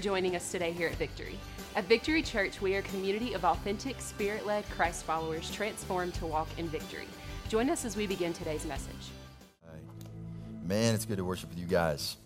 Joining 0.00 0.34
us 0.34 0.50
today 0.50 0.72
here 0.72 0.88
at 0.88 0.94
Victory. 0.94 1.38
At 1.76 1.84
Victory 1.84 2.22
Church, 2.22 2.62
we 2.62 2.74
are 2.74 2.78
a 2.78 2.82
community 2.82 3.34
of 3.34 3.44
authentic, 3.44 4.00
spirit 4.00 4.46
led 4.46 4.64
Christ 4.70 5.04
followers 5.04 5.50
transformed 5.50 6.14
to 6.14 6.26
walk 6.26 6.48
in 6.56 6.68
victory. 6.68 7.06
Join 7.50 7.68
us 7.68 7.84
as 7.84 7.96
we 7.96 8.06
begin 8.06 8.32
today's 8.32 8.64
message. 8.64 9.10
Man, 10.64 10.94
it's 10.94 11.04
good 11.04 11.18
to 11.18 11.24
worship 11.24 11.50
with 11.50 11.58
you 11.58 11.66
guys. 11.66 12.16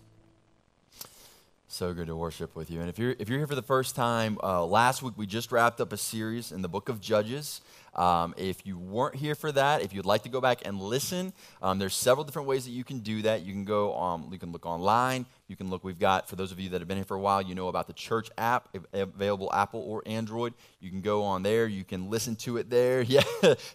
So 1.67 1.93
good 1.93 2.07
to 2.07 2.15
worship 2.15 2.55
with 2.55 2.71
you. 2.71 2.79
And 2.79 2.87
if 2.87 2.97
you're, 2.97 3.15
if 3.19 3.27
you're 3.27 3.39
here 3.39 3.47
for 3.47 3.55
the 3.55 3.61
first 3.61 3.93
time, 3.93 4.37
uh, 4.41 4.65
last 4.65 5.03
week 5.03 5.15
we 5.17 5.25
just 5.25 5.51
wrapped 5.51 5.81
up 5.81 5.91
a 5.91 5.97
series 5.97 6.53
in 6.53 6.61
the 6.61 6.69
book 6.69 6.87
of 6.87 7.01
Judges. 7.01 7.59
Um, 7.95 8.33
if 8.37 8.65
you 8.65 8.77
weren't 8.77 9.15
here 9.15 9.35
for 9.35 9.51
that, 9.51 9.81
if 9.81 9.93
you'd 9.93 10.05
like 10.05 10.23
to 10.23 10.29
go 10.29 10.41
back 10.41 10.61
and 10.65 10.79
listen, 10.79 11.33
um, 11.61 11.79
there's 11.79 11.95
several 11.95 12.23
different 12.23 12.47
ways 12.47 12.65
that 12.65 12.71
you 12.71 12.83
can 12.83 12.99
do 12.99 13.21
that. 13.23 13.43
You 13.43 13.53
can 13.53 13.65
go, 13.65 13.95
um, 13.97 14.29
you 14.31 14.39
can 14.39 14.51
look 14.51 14.65
online. 14.65 15.25
You 15.47 15.55
can 15.55 15.69
look. 15.69 15.83
We've 15.83 15.99
got 15.99 16.27
for 16.27 16.35
those 16.35 16.51
of 16.51 16.59
you 16.59 16.69
that 16.69 16.81
have 16.81 16.87
been 16.87 16.97
here 16.97 17.05
for 17.05 17.15
a 17.15 17.19
while, 17.19 17.41
you 17.41 17.53
know 17.53 17.67
about 17.67 17.85
the 17.87 17.93
church 17.93 18.29
app 18.37 18.75
available 18.93 19.51
Apple 19.53 19.81
or 19.81 20.01
Android. 20.05 20.53
You 20.79 20.89
can 20.89 21.01
go 21.01 21.23
on 21.23 21.43
there. 21.43 21.67
You 21.67 21.83
can 21.83 22.09
listen 22.09 22.35
to 22.37 22.57
it 22.57 22.69
there. 22.69 23.03
Yeah, 23.15 23.23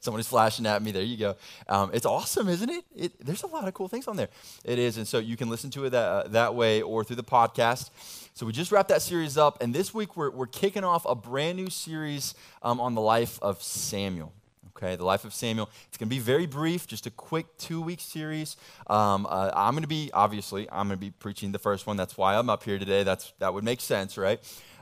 somebody's 0.01 0.27
flashing 0.27 0.67
at 0.67 0.83
me. 0.83 0.93
There 0.93 1.03
you 1.03 1.17
go. 1.17 1.37
Um, 1.67 1.91
it's 1.95 2.05
awesome, 2.05 2.49
isn't 2.49 2.69
it? 2.69 2.85
it? 2.95 3.25
There's 3.25 3.43
a 3.43 3.47
lot 3.47 3.67
of 3.67 3.73
cool 3.73 3.89
things 3.89 4.07
on 4.07 4.17
there. 4.17 4.29
It 4.65 4.79
is, 4.79 4.99
and 4.99 5.09
so 5.09 5.19
you 5.19 5.37
can 5.37 5.49
listen 5.49 5.71
to 5.71 5.85
it 5.87 5.91
that 5.91 6.05
uh, 6.05 6.29
that 6.29 6.55
way 6.55 6.83
or 6.83 7.05
through 7.05 7.17
the 7.17 7.25
podcast. 7.25 7.91
So 8.33 8.47
we 8.47 8.53
just 8.53 8.73
wrapped 8.73 8.89
that 8.89 9.03
series 9.03 9.37
up, 9.37 9.63
and 9.63 9.75
this 9.75 9.93
week 9.93 10.17
we're, 10.17 10.31
we're 10.31 10.47
kicking 10.47 10.85
off 10.85 11.05
a 11.05 11.15
brand 11.15 11.57
new 11.57 11.69
series 11.69 12.35
um, 12.63 12.81
on 12.81 12.95
the 12.95 13.01
life 13.01 13.39
of 13.43 13.63
Samuel. 13.63 14.33
Okay, 14.69 14.97
the 14.97 15.05
life 15.05 15.25
of 15.25 15.35
Samuel. 15.35 15.69
It's 15.89 15.99
going 15.99 16.09
to 16.09 16.15
be 16.15 16.21
very 16.21 16.47
brief, 16.47 16.87
just 16.87 17.07
a 17.07 17.11
quick 17.11 17.59
two 17.59 17.83
week 17.83 18.01
series. 18.01 18.57
Um, 18.87 19.27
uh, 19.29 19.51
I'm 19.53 19.75
going 19.75 19.83
to 19.83 19.89
be, 19.89 20.11
obviously, 20.15 20.71
I'm 20.71 20.87
going 20.87 20.99
to 20.99 21.05
be 21.05 21.11
preaching 21.11 21.53
the 21.53 21.59
first 21.59 21.87
one. 21.87 21.97
That's 21.97 22.17
why 22.17 22.37
I'm 22.37 22.49
up 22.49 22.63
here 22.63 22.79
today. 22.79 23.03
That's, 23.03 23.33
that 23.41 23.53
would 23.53 23.65
make 23.65 23.81
sense, 23.81 24.17
right? 24.17 24.41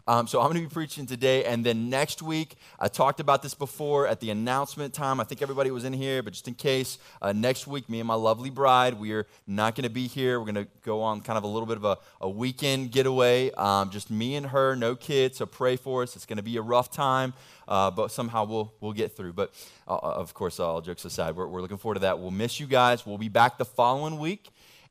Um, 0.08 0.26
so 0.26 0.40
I'm 0.40 0.50
going 0.50 0.62
to 0.62 0.66
be 0.66 0.72
preaching 0.72 1.04
today, 1.04 1.44
and 1.44 1.62
then 1.62 1.90
next 1.90 2.22
week, 2.22 2.56
I 2.80 2.88
talked 2.88 3.20
about 3.20 3.42
this 3.42 3.52
before 3.52 4.06
at 4.06 4.20
the 4.20 4.30
announcement 4.30 4.94
time. 4.94 5.20
I 5.20 5.24
think 5.24 5.42
everybody 5.42 5.70
was 5.70 5.84
in 5.84 5.92
here, 5.92 6.22
but 6.22 6.32
just 6.32 6.48
in 6.48 6.54
case, 6.54 6.96
uh, 7.20 7.32
next 7.32 7.66
week, 7.66 7.90
me 7.90 8.00
and 8.00 8.08
my 8.08 8.14
lovely 8.14 8.48
bride, 8.48 8.94
we 8.94 9.12
are 9.12 9.26
not 9.46 9.74
going 9.74 9.82
to 9.82 9.90
be 9.90 10.06
here. 10.06 10.40
We're 10.40 10.50
going 10.50 10.64
to 10.64 10.68
go 10.82 11.02
on 11.02 11.20
kind 11.20 11.36
of 11.36 11.44
a 11.44 11.46
little 11.46 11.66
bit 11.66 11.76
of 11.76 11.84
a, 11.84 11.98
a 12.22 12.30
weekend 12.30 12.90
getaway, 12.90 13.50
um, 13.50 13.90
just 13.90 14.10
me 14.10 14.36
and 14.36 14.46
her, 14.46 14.74
no 14.74 14.96
kids. 14.96 15.36
So 15.36 15.44
pray 15.44 15.76
for 15.76 16.04
us. 16.04 16.16
It's 16.16 16.24
going 16.24 16.38
to 16.38 16.42
be 16.42 16.56
a 16.56 16.62
rough 16.62 16.90
time, 16.90 17.34
uh, 17.68 17.90
but 17.90 18.10
somehow 18.10 18.46
we'll 18.46 18.72
we'll 18.80 18.94
get 18.94 19.14
through. 19.14 19.34
But 19.34 19.52
uh, 19.86 19.98
of 19.98 20.32
course, 20.32 20.58
all 20.58 20.80
jokes 20.80 21.04
aside, 21.04 21.36
we're, 21.36 21.48
we're 21.48 21.60
looking 21.60 21.76
forward 21.76 21.96
to 21.96 22.00
that. 22.00 22.18
We'll 22.18 22.30
miss 22.30 22.58
you 22.58 22.66
guys. 22.66 23.04
We'll 23.04 23.18
be 23.18 23.28
back 23.28 23.58
the 23.58 23.66
following 23.66 24.18
week. 24.18 24.48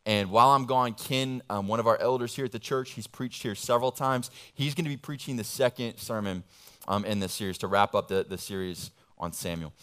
And 0.07 0.31
while 0.31 0.51
I'm 0.51 0.65
gone, 0.65 0.93
Ken, 0.93 1.43
um, 1.49 1.67
one 1.67 1.81
of 1.81 1.85
our 1.85 1.97
elders 1.99 2.33
here 2.33 2.45
at 2.45 2.53
the 2.53 2.59
church, 2.59 2.91
he's 2.91 3.07
preached 3.07 3.43
here 3.43 3.55
several 3.55 3.91
times. 3.91 4.31
He's 4.53 4.73
going 4.73 4.85
to 4.85 4.89
be 4.89 4.95
preaching 4.95 5.35
the 5.35 5.43
second 5.43 5.97
sermon 5.97 6.45
um, 6.87 7.03
in 7.03 7.19
this 7.19 7.33
series 7.33 7.57
to 7.57 7.67
wrap 7.67 7.93
up 7.93 8.07
the, 8.07 8.25
the 8.27 8.37
series 8.37 8.91
on 9.17 9.33
Samuel. 9.33 9.73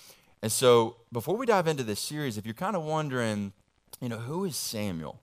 And 0.41 0.50
so, 0.50 0.97
before 1.12 1.36
we 1.36 1.44
dive 1.44 1.69
into 1.69 1.83
this 1.83 2.00
series, 2.00 2.39
if 2.39 2.47
you're 2.47 2.55
kind 2.55 2.75
of 2.75 2.84
wondering, 2.84 3.53
you 4.00 4.08
know, 4.08 4.16
who 4.16 4.47
is 4.47 4.56
Samuel? 4.56 5.20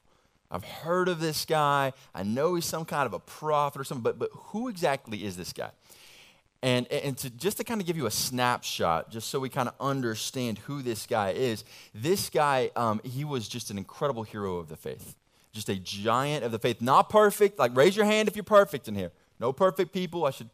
I've 0.52 0.63
heard 0.63 1.08
of 1.08 1.19
this 1.19 1.45
guy. 1.45 1.93
I 2.13 2.21
know 2.21 2.53
he's 2.53 2.65
some 2.65 2.86
kind 2.86 3.08
of 3.08 3.13
a 3.13 3.19
prophet 3.19 3.81
or 3.81 3.83
something, 3.83 4.03
but, 4.03 4.19
but 4.19 4.30
who 4.33 4.67
exactly 4.67 5.25
is 5.25 5.36
this 5.36 5.52
guy? 5.52 5.71
And, 6.64 6.88
and 6.92 7.17
to, 7.17 7.30
just 7.32 7.58
to 7.58 7.64
kind 7.64 7.82
of 7.82 7.88
give 7.88 7.98
you 7.98 8.05
a 8.05 8.11
snapshot, 8.11 9.10
just 9.10 9.30
so 9.30 9.39
we 9.39 9.49
kind 9.49 9.67
of 9.67 9.73
understand 9.80 10.60
who 10.60 10.83
this 10.83 11.08
guy 11.08 11.32
is, 11.32 11.64
this 11.95 12.30
guy, 12.30 12.70
um, 12.76 13.02
he 13.04 13.26
was 13.26 13.48
just 13.48 13.72
an 13.72 13.80
incredible 13.80 14.23
hero 14.23 14.58
of 14.58 14.70
the 14.70 14.77
faith. 14.77 15.16
Just 15.54 15.70
a 15.70 15.76
giant 15.76 16.44
of 16.44 16.52
the 16.52 16.60
faith. 16.60 16.80
Not 16.80 17.10
perfect. 17.10 17.58
Like, 17.58 17.76
raise 17.76 17.95
your 17.95 18.05
hand 18.05 18.27
if 18.27 18.36
you're 18.36 18.44
perfect 18.44 18.88
in 18.88 18.95
here. 18.95 19.11
No 19.39 19.52
perfect 19.52 19.92
people. 19.92 20.26
I 20.26 20.32
should 20.32 20.50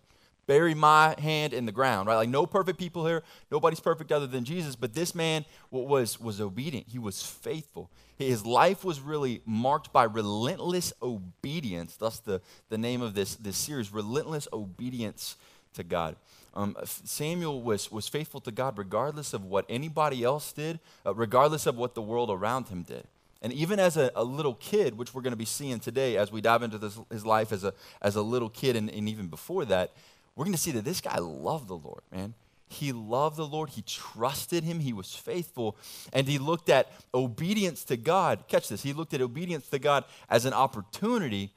bury 0.48 0.74
my 0.74 1.14
hand 1.20 1.54
in 1.54 1.66
the 1.66 1.72
ground, 1.74 2.08
right? 2.08 2.16
Like, 2.16 2.30
no 2.30 2.46
perfect 2.46 2.80
people 2.80 3.06
here. 3.06 3.22
Nobody's 3.52 3.82
perfect 3.82 4.12
other 4.12 4.28
than 4.28 4.46
Jesus. 4.46 4.78
But 4.78 4.94
this 4.94 5.14
man 5.14 5.46
was, 5.70 6.20
was 6.20 6.40
obedient, 6.40 6.88
he 6.88 7.00
was 7.00 7.22
faithful. 7.22 7.92
His 8.16 8.46
life 8.46 8.84
was 8.84 9.00
really 9.00 9.42
marked 9.46 9.94
by 9.94 10.06
relentless 10.06 10.94
obedience. 11.04 11.98
That's 11.98 12.20
the, 12.20 12.42
the 12.70 12.78
name 12.78 13.02
of 13.04 13.14
this, 13.14 13.36
this 13.36 13.58
series 13.58 13.94
relentless 13.94 14.48
obedience 14.52 15.36
to 15.78 15.84
God. 15.84 16.16
Um, 16.54 16.76
Samuel 16.84 17.62
was, 17.62 17.92
was 17.92 18.08
faithful 18.08 18.42
to 18.42 18.52
God 18.52 18.78
regardless 18.78 19.34
of 19.34 19.46
what 19.46 19.66
anybody 19.70 20.24
else 20.24 20.52
did, 20.52 20.80
uh, 21.06 21.14
regardless 21.14 21.68
of 21.68 21.78
what 21.78 21.96
the 21.96 22.02
world 22.02 22.30
around 22.30 22.68
him 22.68 22.84
did. 22.84 23.06
And 23.44 23.54
even 23.54 23.80
as 23.80 23.96
a, 23.96 24.12
a 24.16 24.24
little 24.24 24.56
kid, 24.56 24.98
which 24.98 25.14
we're 25.14 25.22
going 25.22 25.32
to 25.32 25.38
be 25.38 25.46
seeing 25.46 25.80
today 25.80 26.18
as 26.18 26.32
we 26.32 26.42
dive 26.42 26.64
into 26.64 26.80
this, 26.80 27.00
his 27.12 27.26
life 27.26 27.52
as 27.52 27.64
a, 27.64 27.74
as 28.02 28.16
a 28.16 28.22
little 28.24 28.50
kid 28.50 28.76
and, 28.76 28.90
and 28.90 29.08
even 29.08 29.28
before 29.28 29.66
that, 29.66 29.92
we're 30.36 30.46
going 30.46 30.56
to 30.56 30.62
see 30.62 30.72
that 30.72 30.84
this 30.84 31.00
guy 31.00 31.20
loved 31.20 31.68
the 31.68 31.78
Lord, 31.78 32.02
man. 32.12 32.34
He 32.70 32.92
loved 32.92 33.38
the 33.38 33.46
Lord. 33.46 33.70
He 33.70 33.84
trusted 33.84 34.64
him. 34.64 34.80
He 34.80 34.92
was 34.92 35.16
faithful. 35.16 35.78
And 36.12 36.28
he 36.28 36.38
looked 36.38 36.70
at 36.70 36.92
obedience 37.14 37.84
to 37.86 37.98
God. 37.98 38.44
Catch 38.48 38.68
this. 38.68 38.84
He 38.84 38.92
looked 38.94 39.14
at 39.14 39.22
obedience 39.22 39.70
to 39.70 39.80
God 39.80 40.04
as 40.30 40.46
an 40.46 40.54
opportunity, 40.54 41.54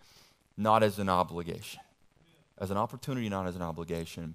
not 0.57 0.83
as 0.83 0.99
an 0.99 1.09
obligation 1.09 1.81
as 2.61 2.71
an 2.71 2.77
opportunity, 2.77 3.29
not 3.29 3.47
as 3.47 3.57
an 3.57 3.63
obligation. 3.63 4.35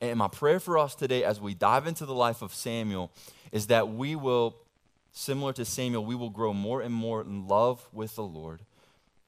And 0.00 0.18
my 0.18 0.28
prayer 0.28 0.60
for 0.60 0.78
us 0.78 0.94
today 0.94 1.24
as 1.24 1.40
we 1.40 1.54
dive 1.54 1.86
into 1.86 2.06
the 2.06 2.14
life 2.14 2.40
of 2.40 2.54
Samuel 2.54 3.10
is 3.52 3.66
that 3.66 3.88
we 3.88 4.16
will, 4.16 4.56
similar 5.12 5.52
to 5.54 5.64
Samuel, 5.64 6.04
we 6.04 6.14
will 6.14 6.30
grow 6.30 6.52
more 6.52 6.80
and 6.80 6.94
more 6.94 7.20
in 7.20 7.48
love 7.48 7.86
with 7.92 8.14
the 8.14 8.22
Lord, 8.22 8.60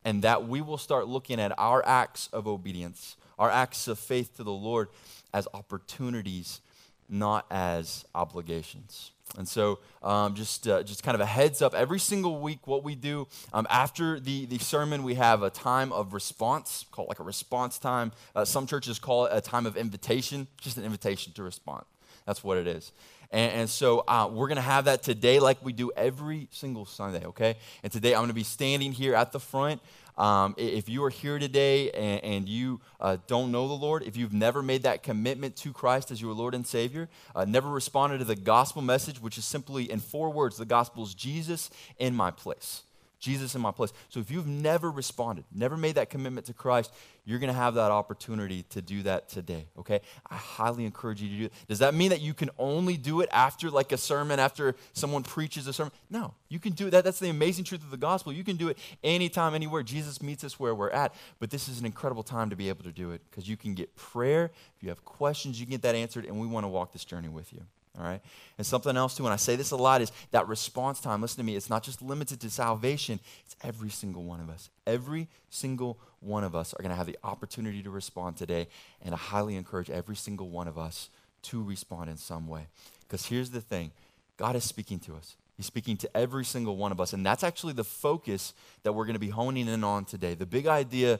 and 0.05 0.23
that 0.23 0.47
we 0.47 0.61
will 0.61 0.79
start 0.79 1.09
looking 1.09 1.41
at 1.41 1.53
our 1.59 1.85
acts 1.87 2.29
of 2.33 2.47
obedience, 2.47 3.17
our 3.39 3.51
acts 3.51 3.89
of 3.89 3.99
faith 3.99 4.37
to 4.37 4.45
the 4.45 4.53
Lord 4.53 4.89
as 5.35 5.49
opportunities, 5.53 6.61
not 7.09 7.47
as 7.51 8.05
obligations. 8.15 9.11
And 9.37 9.47
so, 9.47 9.81
um, 10.03 10.35
just, 10.35 10.67
uh, 10.69 10.83
just 10.83 11.03
kind 11.03 11.15
of 11.15 11.21
a 11.21 11.27
heads 11.27 11.61
up 11.61 11.75
every 11.75 11.99
single 11.99 12.41
week, 12.41 12.67
what 12.67 12.85
we 12.85 12.95
do 12.95 13.27
um, 13.53 13.67
after 13.69 14.21
the, 14.21 14.47
the 14.47 14.59
sermon, 14.59 15.03
we 15.03 15.15
have 15.15 15.43
a 15.43 15.51
time 15.51 15.93
of 15.93 16.15
response, 16.15 16.87
called 16.91 17.09
like 17.09 17.19
a 17.19 17.25
response 17.25 17.79
time. 17.79 18.13
Uh, 18.35 18.45
some 18.45 18.67
churches 18.67 18.99
call 18.99 19.27
it 19.27 19.33
a 19.35 19.41
time 19.41 19.67
of 19.67 19.77
invitation, 19.77 20.47
just 20.61 20.79
an 20.79 20.85
invitation 20.85 21.33
to 21.35 21.43
respond. 21.43 21.85
That's 22.25 22.43
what 22.43 22.57
it 22.57 22.67
is. 22.67 22.93
And, 23.31 23.53
and 23.53 23.71
so, 23.71 24.05
uh, 24.07 24.31
we're 24.33 24.49
going 24.49 24.57
to 24.57 24.63
have 24.63 24.85
that 24.87 25.03
today, 25.03 25.41
like 25.41 25.63
we 25.63 25.73
do 25.73 25.91
every 25.97 26.49
single 26.53 26.87
Sunday, 26.87 27.25
okay? 27.27 27.57
And 27.83 27.93
today, 27.93 28.15
I'm 28.15 28.21
going 28.21 28.29
to 28.29 28.35
be 28.35 28.45
standing 28.45 28.93
here 28.93 29.15
at 29.15 29.33
the 29.33 29.41
front. 29.41 29.83
Um, 30.17 30.55
if 30.57 30.89
you 30.89 31.05
are 31.05 31.11
here 31.11 31.39
today 31.39 31.91
and, 31.91 32.25
and 32.25 32.49
you 32.49 32.81
uh, 33.01 33.19
don't 33.27 33.53
know 33.53 33.69
the 33.69 33.75
Lord, 33.75 34.03
if 34.03 34.17
you've 34.17 34.33
never 34.33 34.63
made 34.63 34.83
that 34.85 35.03
commitment 35.03 35.57
to 35.57 35.73
Christ 35.73 36.11
as 36.11 36.21
your 36.23 36.33
Lord 36.33 36.55
and 36.55 36.67
Savior, 36.67 37.09
uh, 37.35 37.45
never 37.45 37.69
responded 37.69 38.19
to 38.19 38.25
the 38.25 38.37
gospel 38.37 38.83
message, 38.83 39.21
which 39.21 39.37
is 39.37 39.45
simply 39.45 39.91
in 39.91 40.01
four 40.01 40.31
words 40.31 40.57
the 40.57 40.65
gospel 40.65 41.05
is 41.05 41.15
Jesus 41.15 41.71
in 41.99 42.15
my 42.15 42.31
place. 42.31 42.83
Jesus 43.19 43.55
in 43.55 43.61
my 43.61 43.71
place. 43.71 43.93
So 44.09 44.21
if 44.21 44.31
you've 44.31 44.47
never 44.47 44.91
responded, 44.91 45.45
never 45.53 45.77
made 45.77 45.95
that 45.95 46.11
commitment 46.11 46.47
to 46.47 46.53
Christ, 46.53 46.93
you're 47.25 47.39
going 47.39 47.53
to 47.53 47.59
have 47.59 47.75
that 47.75 47.91
opportunity 47.91 48.63
to 48.71 48.83
do 48.83 49.03
that 49.03 49.29
today, 49.29 49.67
okay? 49.79 50.01
I 50.31 50.37
highly 50.37 50.85
encourage 50.85 51.21
you 51.21 51.29
to 51.29 51.37
do 51.37 51.45
it. 51.47 51.53
Does 51.67 51.81
that 51.81 51.95
mean 51.95 52.11
that 52.11 52.21
you 52.21 52.35
can 52.35 52.51
only 52.59 52.97
do 52.97 53.21
it 53.21 53.29
after 53.33 53.71
like 53.71 53.91
a 53.91 53.97
sermon, 53.97 54.39
after 54.39 54.77
someone 54.93 55.23
preaches 55.23 55.67
a 55.67 55.73
sermon? 55.73 55.93
No, 56.09 56.35
you 56.49 56.59
can 56.59 56.73
do 56.73 56.91
that. 56.91 57.05
That's 57.05 57.19
the 57.19 57.31
amazing 57.31 57.65
truth 57.65 57.83
of 57.83 57.91
the 57.91 57.97
gospel. 57.97 58.33
You 58.33 58.45
can 58.45 58.57
do 58.57 58.69
it 58.69 58.79
anytime, 59.03 59.55
anywhere. 59.55 59.83
Jesus 59.83 60.23
meets 60.23 60.45
us 60.45 60.61
where 60.61 60.75
we're 60.75 60.91
at. 60.91 61.15
But 61.41 61.51
this 61.51 61.69
is 61.69 61.81
an 61.81 61.87
incredible 61.87 62.23
time 62.23 62.51
to 62.51 62.57
be 62.57 62.69
able 62.69 62.85
to 62.85 62.93
do 62.93 63.11
it 63.11 63.23
because 63.31 63.49
you 63.49 63.57
can 63.57 63.75
get 63.75 63.97
prayer. 63.97 64.53
If 64.77 64.83
you 64.83 64.91
have 64.91 65.05
questions, 65.05 65.59
you 65.59 65.67
can 65.67 65.73
get 65.73 65.83
that 65.83 65.95
answered, 65.95 66.27
and 66.27 66.41
we 66.41 66.47
want 66.47 66.65
to 66.65 66.69
walk 66.69 66.93
this 66.93 67.05
journey 67.05 67.29
with 67.29 67.53
you. 67.53 67.63
All 67.99 68.05
right? 68.05 68.21
And 68.59 68.67
something 68.67 68.97
else, 68.97 69.17
too, 69.17 69.25
and 69.25 69.33
I 69.33 69.37
say 69.37 69.57
this 69.57 69.71
a 69.71 69.77
lot, 69.77 70.03
is 70.03 70.13
that 70.31 70.49
response 70.49 71.01
time. 71.01 71.23
Listen 71.23 71.39
to 71.39 71.45
me, 71.45 71.57
it's 71.57 71.71
not 71.71 71.83
just 71.83 72.03
limited 72.03 72.41
to 72.41 72.51
salvation, 72.51 73.21
it's 73.45 73.57
every 73.63 73.91
single 73.91 74.25
one 74.25 74.41
of 74.41 74.51
us. 74.51 74.69
Every 74.87 75.29
single 75.51 75.99
one 76.21 76.45
of 76.45 76.55
us 76.55 76.75
are 76.75 76.83
going 76.83 76.91
to 76.91 76.97
have 76.97 77.07
the 77.07 77.19
opportunity 77.25 77.83
to 77.83 77.91
respond 77.91 78.37
today, 78.37 78.69
and 79.03 79.15
I 79.15 79.19
highly 79.19 79.57
encourage 79.57 79.91
every 79.91 80.17
single 80.17 80.49
one 80.49 80.69
of 80.69 80.79
us 80.79 81.09
to 81.43 81.63
respond 81.63 82.11
in 82.11 82.17
some 82.17 82.49
way. 82.49 82.67
Because 83.01 83.27
here's 83.27 83.51
the 83.51 83.61
thing 83.61 83.93
God 84.37 84.57
is 84.57 84.65
speaking 84.65 84.99
to 85.01 85.15
us. 85.15 85.37
He's 85.57 85.67
speaking 85.67 85.97
to 85.99 86.17
every 86.17 86.45
single 86.45 86.77
one 86.77 86.93
of 86.93 87.01
us. 87.01 87.13
And 87.15 87.25
that's 87.25 87.43
actually 87.43 87.73
the 87.73 87.85
focus 87.85 88.53
that 88.83 88.93
we're 88.93 89.07
going 89.07 89.15
to 89.15 89.21
be 89.21 89.31
honing 89.31 89.69
in 89.69 89.85
on 89.85 90.05
today. 90.05 90.35
The 90.35 90.45
big 90.45 90.67
idea 90.67 91.19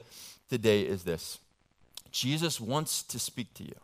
today 0.49 0.81
is 0.81 1.03
this 1.03 1.39
Jesus 2.11 2.61
wants 2.61 3.03
to 3.03 3.19
speak 3.19 3.53
to 3.55 3.63
you. 3.63 3.75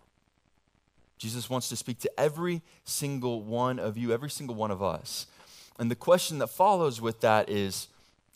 Jesus 1.23 1.49
wants 1.49 1.69
to 1.69 1.77
speak 1.77 1.99
to 1.99 2.11
every 2.19 2.61
single 2.83 3.43
one 3.43 3.79
of 3.79 3.97
you, 3.97 4.11
every 4.11 4.29
single 4.29 4.55
one 4.55 4.71
of 4.71 4.83
us. 4.83 5.25
And 5.79 5.89
the 5.89 5.95
question 5.95 6.39
that 6.39 6.47
follows 6.47 6.99
with 6.99 7.21
that 7.21 7.49
is 7.49 7.87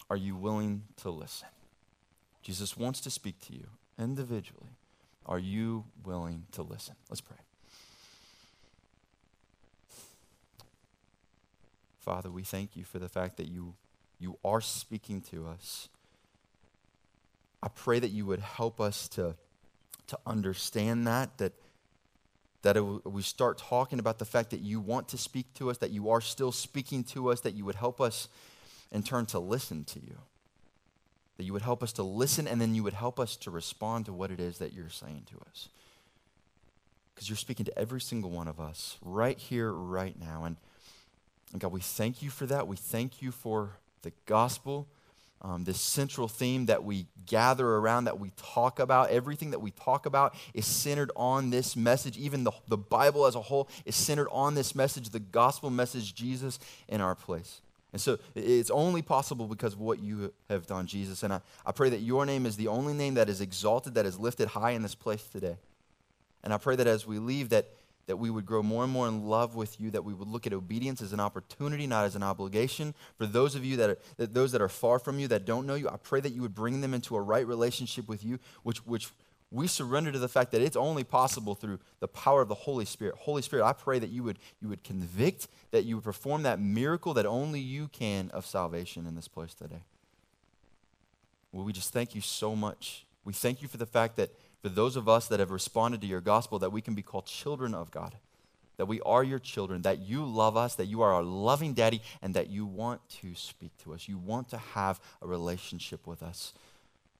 are 0.09 0.15
you 0.15 0.37
willing 0.37 0.83
to 1.01 1.09
listen? 1.09 1.49
Jesus 2.41 2.77
wants 2.77 3.01
to 3.01 3.09
speak 3.09 3.45
to 3.47 3.53
you 3.53 3.67
individually. 3.99 4.77
Are 5.25 5.37
you 5.37 5.83
willing 6.05 6.45
to 6.53 6.61
listen? 6.61 6.95
Let's 7.09 7.19
pray. 7.19 7.35
Father, 11.99 12.31
we 12.31 12.43
thank 12.43 12.77
you 12.77 12.85
for 12.85 12.99
the 12.99 13.09
fact 13.09 13.35
that 13.35 13.49
you, 13.49 13.73
you 14.17 14.37
are 14.45 14.61
speaking 14.61 15.19
to 15.23 15.45
us. 15.45 15.89
I 17.61 17.67
pray 17.67 17.99
that 17.99 18.11
you 18.11 18.25
would 18.27 18.39
help 18.39 18.79
us 18.79 19.09
to, 19.09 19.35
to 20.07 20.17
understand 20.25 21.05
that, 21.05 21.37
that, 21.39 21.51
that 22.63 22.77
it, 22.77 22.81
we 22.81 23.21
start 23.21 23.57
talking 23.57 23.99
about 23.99 24.19
the 24.19 24.25
fact 24.25 24.49
that 24.49 24.59
you 24.59 24.79
want 24.79 25.07
to 25.09 25.17
speak 25.17 25.53
to 25.55 25.69
us, 25.69 25.77
that 25.77 25.91
you 25.91 26.09
are 26.09 26.21
still 26.21 26.51
speaking 26.51 27.03
to 27.03 27.29
us, 27.29 27.41
that 27.41 27.53
you 27.53 27.65
would 27.65 27.75
help 27.75 28.01
us 28.01 28.27
in 28.91 29.03
turn 29.03 29.25
to 29.27 29.39
listen 29.39 29.83
to 29.85 29.99
you. 29.99 30.17
That 31.37 31.43
you 31.43 31.53
would 31.53 31.61
help 31.61 31.83
us 31.83 31.93
to 31.93 32.03
listen 32.03 32.47
and 32.47 32.59
then 32.59 32.73
you 32.73 32.83
would 32.83 32.93
help 32.93 33.19
us 33.19 33.35
to 33.37 33.51
respond 33.51 34.05
to 34.05 34.13
what 34.13 34.31
it 34.31 34.39
is 34.39 34.57
that 34.57 34.73
you're 34.73 34.89
saying 34.89 35.27
to 35.31 35.37
us. 35.49 35.69
Because 37.13 37.29
you're 37.29 37.37
speaking 37.37 37.65
to 37.65 37.77
every 37.77 38.01
single 38.01 38.31
one 38.31 38.47
of 38.47 38.59
us 38.59 38.97
right 39.01 39.37
here, 39.37 39.71
right 39.71 40.19
now. 40.19 40.43
And, 40.45 40.55
and 41.51 41.61
God, 41.61 41.71
we 41.71 41.81
thank 41.81 42.21
you 42.21 42.29
for 42.29 42.47
that. 42.47 42.67
We 42.67 42.75
thank 42.75 43.21
you 43.21 43.31
for 43.31 43.77
the 44.01 44.13
gospel 44.25 44.87
um, 45.41 45.63
this 45.63 45.79
central 45.79 46.27
theme 46.27 46.65
that 46.65 46.83
we 46.83 47.05
gather 47.25 47.67
around, 47.67 48.05
that 48.05 48.19
we 48.19 48.31
talk 48.37 48.79
about. 48.79 49.09
Everything 49.09 49.51
that 49.51 49.59
we 49.59 49.71
talk 49.71 50.05
about 50.05 50.35
is 50.53 50.65
centered 50.65 51.11
on 51.15 51.49
this 51.49 51.75
message. 51.75 52.17
Even 52.17 52.43
the, 52.43 52.51
the 52.67 52.77
Bible 52.77 53.25
as 53.25 53.35
a 53.35 53.41
whole 53.41 53.69
is 53.85 53.95
centered 53.95 54.29
on 54.31 54.55
this 54.55 54.73
message, 54.73 55.09
the 55.09 55.19
gospel 55.19 55.69
message, 55.69 56.15
Jesus 56.15 56.59
in 56.87 57.01
our 57.01 57.15
place. 57.15 57.61
And 57.93 58.01
so 58.01 58.19
it's 58.35 58.69
only 58.69 59.01
possible 59.01 59.47
because 59.47 59.73
of 59.73 59.79
what 59.79 59.99
you 59.99 60.33
have 60.49 60.67
done, 60.67 60.87
Jesus. 60.87 61.23
And 61.23 61.33
I, 61.33 61.41
I 61.65 61.71
pray 61.71 61.89
that 61.89 62.01
your 62.01 62.25
name 62.25 62.45
is 62.45 62.57
the 62.57 62.67
only 62.67 62.93
name 62.93 63.13
that 63.13 63.29
is 63.29 63.39
exalted, 63.39 63.95
that 63.95 64.05
is 64.05 64.19
lifted 64.19 64.49
high 64.49 64.71
in 64.71 64.81
this 64.81 64.95
place 64.95 65.23
today. 65.23 65.57
And 66.43 66.53
I 66.53 66.57
pray 66.57 66.75
that 66.75 66.87
as 66.87 67.07
we 67.07 67.19
leave, 67.19 67.49
that 67.49 67.67
that 68.07 68.17
we 68.17 68.29
would 68.29 68.45
grow 68.45 68.63
more 68.63 68.83
and 68.83 68.91
more 68.91 69.07
in 69.07 69.25
love 69.27 69.55
with 69.55 69.79
you, 69.79 69.91
that 69.91 70.03
we 70.03 70.13
would 70.13 70.27
look 70.27 70.47
at 70.47 70.53
obedience 70.53 71.01
as 71.01 71.13
an 71.13 71.19
opportunity, 71.19 71.85
not 71.85 72.05
as 72.05 72.15
an 72.15 72.23
obligation. 72.23 72.95
For 73.17 73.25
those 73.25 73.53
of 73.53 73.63
you 73.63 73.77
that 73.77 73.89
are 73.89 73.97
that 74.15 74.33
those 74.33 74.51
that 74.53 74.61
are 74.61 74.69
far 74.69 74.97
from 74.97 75.19
you, 75.19 75.27
that 75.27 75.45
don't 75.45 75.67
know 75.67 75.75
you, 75.75 75.89
I 75.89 75.97
pray 75.97 76.21
that 76.21 76.31
you 76.31 76.41
would 76.41 76.55
bring 76.55 76.81
them 76.81 76.93
into 76.93 77.15
a 77.15 77.21
right 77.21 77.45
relationship 77.45 78.07
with 78.07 78.23
you, 78.23 78.39
which 78.63 78.79
which 78.85 79.09
we 79.51 79.67
surrender 79.67 80.11
to 80.11 80.19
the 80.19 80.27
fact 80.27 80.51
that 80.51 80.61
it's 80.61 80.75
only 80.75 81.03
possible 81.03 81.55
through 81.55 81.79
the 81.99 82.07
power 82.07 82.41
of 82.41 82.49
the 82.49 82.55
Holy 82.55 82.85
Spirit. 82.85 83.15
Holy 83.15 83.41
Spirit, 83.41 83.65
I 83.65 83.73
pray 83.73 83.99
that 83.99 84.09
you 84.09 84.23
would 84.23 84.39
you 84.61 84.69
would 84.69 84.83
convict, 84.83 85.47
that 85.71 85.83
you 85.83 85.95
would 85.95 86.03
perform 86.03 86.43
that 86.43 86.59
miracle 86.59 87.13
that 87.13 87.25
only 87.25 87.59
you 87.59 87.89
can 87.89 88.29
of 88.31 88.45
salvation 88.45 89.05
in 89.05 89.15
this 89.15 89.27
place 89.27 89.53
today. 89.53 89.83
Well, 91.51 91.65
we 91.65 91.73
just 91.73 91.91
thank 91.91 92.15
you 92.15 92.21
so 92.21 92.55
much. 92.55 93.05
We 93.25 93.33
thank 93.33 93.61
you 93.61 93.67
for 93.67 93.77
the 93.77 93.85
fact 93.85 94.15
that 94.17 94.31
for 94.61 94.69
those 94.69 94.95
of 94.95 95.07
us 95.07 95.27
that 95.27 95.39
have 95.39 95.51
responded 95.51 96.01
to 96.01 96.07
your 96.07 96.21
gospel, 96.21 96.59
that 96.59 96.71
we 96.71 96.81
can 96.81 96.95
be 96.95 97.01
called 97.01 97.25
children 97.25 97.73
of 97.73 97.91
God, 97.91 98.15
that 98.77 98.87
we 98.87 99.01
are 99.01 99.23
your 99.23 99.39
children, 99.39 99.81
that 99.83 99.99
you 99.99 100.25
love 100.25 100.57
us, 100.57 100.75
that 100.75 100.85
you 100.85 101.01
are 101.01 101.13
our 101.13 101.23
loving 101.23 101.73
daddy, 101.73 102.01
and 102.21 102.33
that 102.33 102.49
you 102.49 102.65
want 102.65 103.01
to 103.21 103.35
speak 103.35 103.71
to 103.83 103.93
us. 103.93 104.07
You 104.07 104.17
want 104.17 104.49
to 104.49 104.57
have 104.57 104.99
a 105.21 105.27
relationship 105.27 106.05
with 106.07 106.21
us. 106.23 106.53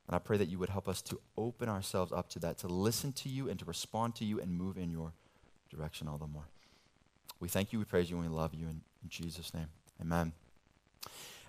And 0.08 0.16
I 0.16 0.20
pray 0.20 0.38
that 0.38 0.48
you 0.48 0.58
would 0.60 0.70
help 0.70 0.88
us 0.88 1.02
to 1.04 1.20
open 1.38 1.68
ourselves 1.68 2.12
up 2.12 2.30
to 2.30 2.40
that, 2.40 2.58
to 2.60 2.68
listen 2.68 3.12
to 3.14 3.30
you 3.30 3.50
and 3.50 3.60
to 3.60 3.66
respond 3.66 4.16
to 4.16 4.26
you 4.26 4.40
and 4.40 4.52
move 4.52 4.78
in 4.78 4.90
your 4.90 5.12
direction 5.70 6.08
all 6.08 6.18
the 6.18 6.28
more. 6.28 6.46
We 7.40 7.50
thank 7.50 7.74
you, 7.74 7.80
we 7.80 7.86
praise 7.86 8.10
you, 8.10 8.18
and 8.20 8.30
we 8.30 8.36
love 8.36 8.54
you. 8.54 8.66
In, 8.66 8.82
in 9.04 9.10
Jesus' 9.10 9.54
name, 9.54 9.68
amen. 10.02 10.32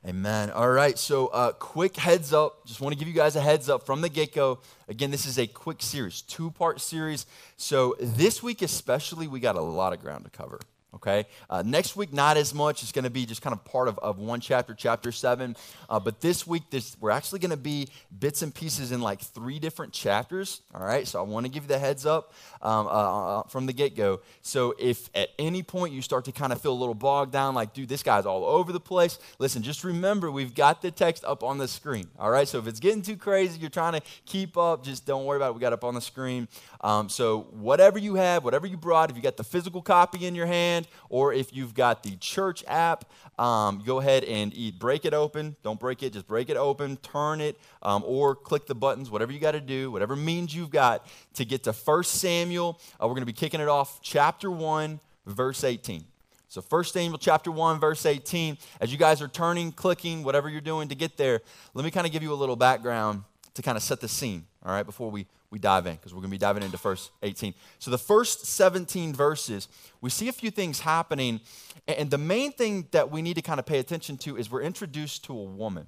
Amen. 0.07 0.51
All 0.51 0.71
right, 0.71 0.97
so 0.97 1.27
uh, 1.29 1.53
quick 1.53 1.97
heads 1.97 2.33
up. 2.33 2.65
Just 2.67 2.81
want 2.81 2.93
to 2.93 2.99
give 2.99 3.09
you 3.09 3.15
guys 3.15 3.35
a 3.35 3.41
heads 3.41 3.69
up 3.69 3.85
from 3.85 4.01
the 4.01 4.09
get 4.09 4.33
go. 4.33 4.61
Again, 4.89 5.11
this 5.11 5.27
is 5.27 5.39
a 5.39 5.47
quick 5.47 5.83
series, 5.83 6.23
two 6.23 6.51
part 6.53 6.81
series. 6.81 7.27
So 7.57 7.97
this 8.01 8.43
week, 8.43 8.63
especially, 8.63 9.27
we 9.27 9.41
got 9.41 9.57
a 9.57 9.61
lot 9.61 9.93
of 9.93 10.01
ground 10.01 10.25
to 10.25 10.31
cover 10.31 10.61
okay? 10.95 11.27
Uh, 11.51 11.63
next 11.65 11.97
week, 11.97 12.13
not 12.13 12.37
as 12.37 12.55
much. 12.55 12.83
It's 12.83 12.93
going 12.93 13.05
to 13.05 13.11
be 13.11 13.27
just 13.27 13.43
kind 13.43 13.53
of 13.53 13.65
part 13.65 13.89
of, 13.89 13.99
of 13.99 14.19
one 14.19 14.41
chapter, 14.41 14.75
chapter 14.75 15.13
seven. 15.13 15.57
Uh, 15.89 16.01
but 16.01 16.21
this 16.21 16.47
week, 16.47 16.65
this, 16.71 16.97
we're 17.01 17.11
actually 17.11 17.39
going 17.39 17.51
to 17.51 17.57
be 17.57 17.89
bits 18.19 18.43
and 18.43 18.55
pieces 18.55 18.93
in 18.93 19.01
like 19.01 19.21
three 19.21 19.59
different 19.59 19.93
chapters, 19.93 20.63
all 20.75 20.85
right? 20.85 21.07
So 21.07 21.19
I 21.19 21.23
want 21.23 21.47
to 21.47 21.51
give 21.51 21.65
you 21.65 21.69
the 21.69 21.79
heads 21.79 22.07
up 22.07 22.33
um, 22.63 22.87
uh, 22.87 22.91
uh 22.91 23.43
from 23.45 23.67
the 23.67 23.73
get 23.73 23.97
go. 23.97 24.21
So 24.43 24.75
if 24.79 25.11
at 25.15 25.31
any 25.39 25.63
point 25.63 25.93
you 25.93 26.03
start 26.03 26.25
to 26.27 26.33
kind 26.33 26.53
of 26.53 26.61
feel 26.61 26.73
a 26.73 26.81
little 26.81 26.95
bogged 26.95 27.33
down, 27.33 27.55
like, 27.55 27.75
dude, 27.75 27.89
this 27.89 28.03
guy's 28.03 28.27
all 28.27 28.45
over 28.45 28.73
the 28.73 28.81
place, 28.81 29.19
listen, 29.39 29.63
just 29.63 29.85
remember 29.85 30.31
we've 30.31 30.55
got 30.55 30.83
the 30.83 30.91
text 30.91 31.25
up 31.25 31.43
on 31.43 31.59
the 31.59 31.69
screen, 31.69 32.09
all 32.19 32.31
right? 32.31 32.49
So 32.49 32.59
if 32.59 32.67
it's 32.67 32.81
getting 32.81 33.03
too 33.03 33.17
crazy, 33.17 33.59
you're 33.59 33.71
trying 33.71 33.95
to 33.95 34.03
keep 34.25 34.57
up, 34.57 34.85
just 34.85 35.07
don't 35.07 35.25
worry 35.25 35.37
about 35.37 35.51
it. 35.51 35.55
We 35.55 35.61
got 35.61 35.73
up 35.73 35.85
on 35.85 35.95
the 35.95 36.01
screen. 36.01 36.49
Um, 36.81 37.09
so 37.09 37.43
whatever 37.51 37.99
you 37.99 38.15
have, 38.15 38.45
whatever 38.45 38.67
you 38.67 38.77
brought, 38.77 39.11
if 39.11 39.17
you 39.17 39.23
got 39.23 39.37
the 39.37 39.45
physical 39.45 39.83
copy 39.83 40.27
in 40.27 40.35
your 40.35 40.47
hand, 40.47 40.78
or 41.09 41.33
if 41.33 41.55
you've 41.55 41.75
got 41.75 42.03
the 42.03 42.17
church 42.17 42.65
app, 42.67 43.05
um, 43.39 43.83
go 43.85 43.99
ahead 43.99 44.25
and 44.25 44.53
eat, 44.55 44.79
break 44.79 45.05
it 45.05 45.15
open. 45.15 45.57
Don't 45.63 45.81
break 45.81 46.03
it, 46.03 46.13
just 46.13 46.27
break 46.27 46.51
it 46.51 46.57
open, 46.57 46.97
turn 46.99 47.41
it, 47.41 47.59
um, 47.83 48.03
or 48.07 48.35
click 48.35 48.67
the 48.67 48.75
buttons, 48.75 49.11
whatever 49.11 49.33
you 49.33 49.39
got 49.39 49.53
to 49.53 49.61
do, 49.61 49.91
whatever 49.91 50.17
means 50.17 50.55
you've 50.55 50.71
got 50.71 51.07
to 51.35 51.45
get 51.45 51.65
to 51.65 51.73
1 51.73 52.05
Samuel. 52.05 52.81
Uh, 53.01 53.07
we're 53.07 53.15
going 53.15 53.23
to 53.23 53.27
be 53.27 53.33
kicking 53.33 53.61
it 53.61 53.69
off, 53.69 54.01
chapter 54.03 54.51
1, 54.51 55.01
verse 55.27 55.65
18. 55.65 56.05
So 56.49 56.63
1 56.63 56.85
Samuel 56.85 57.19
chapter 57.19 57.51
1, 57.51 57.79
verse 57.79 58.07
18. 58.07 58.57
As 58.81 58.91
you 58.91 58.99
guys 58.99 59.21
are 59.21 59.29
turning, 59.29 59.71
clicking, 59.71 60.25
whatever 60.25 60.49
you're 60.49 60.61
doing 60.63 60.89
to 60.89 60.95
get 60.95 61.17
there, 61.17 61.41
let 61.75 61.85
me 61.85 61.91
kind 61.91 62.07
of 62.07 62.13
give 62.13 62.23
you 62.23 62.33
a 62.33 62.35
little 62.35 62.57
background 62.57 63.23
to 63.55 63.63
kind 63.63 63.77
of 63.77 63.83
set 63.83 64.01
the 64.01 64.09
scene, 64.09 64.47
all 64.65 64.73
right, 64.73 64.87
before 64.87 65.11
we 65.11 65.27
we 65.51 65.59
dive 65.59 65.87
in 65.87 65.97
because 65.97 66.13
we're 66.13 66.21
going 66.21 66.31
to 66.31 66.35
be 66.35 66.39
diving 66.39 66.63
into 66.63 66.77
verse 66.77 67.11
18. 67.23 67.55
So, 67.79 67.91
the 67.91 67.99
first 67.99 68.47
17 68.47 69.15
verses, 69.15 69.69
we 70.01 70.11
see 70.11 70.29
a 70.29 70.33
few 70.33 70.51
things 70.51 70.81
happening. 70.81 71.41
And 71.87 72.11
the 72.11 72.19
main 72.19 72.53
thing 72.53 72.87
that 72.91 73.11
we 73.11 73.23
need 73.23 73.35
to 73.35 73.43
kind 73.43 73.59
of 73.59 73.65
pay 73.65 73.79
attention 73.79 74.19
to 74.19 74.37
is 74.37 74.51
we're 74.51 74.63
introduced 74.63 75.25
to 75.25 75.33
a 75.33 75.43
woman. 75.43 75.87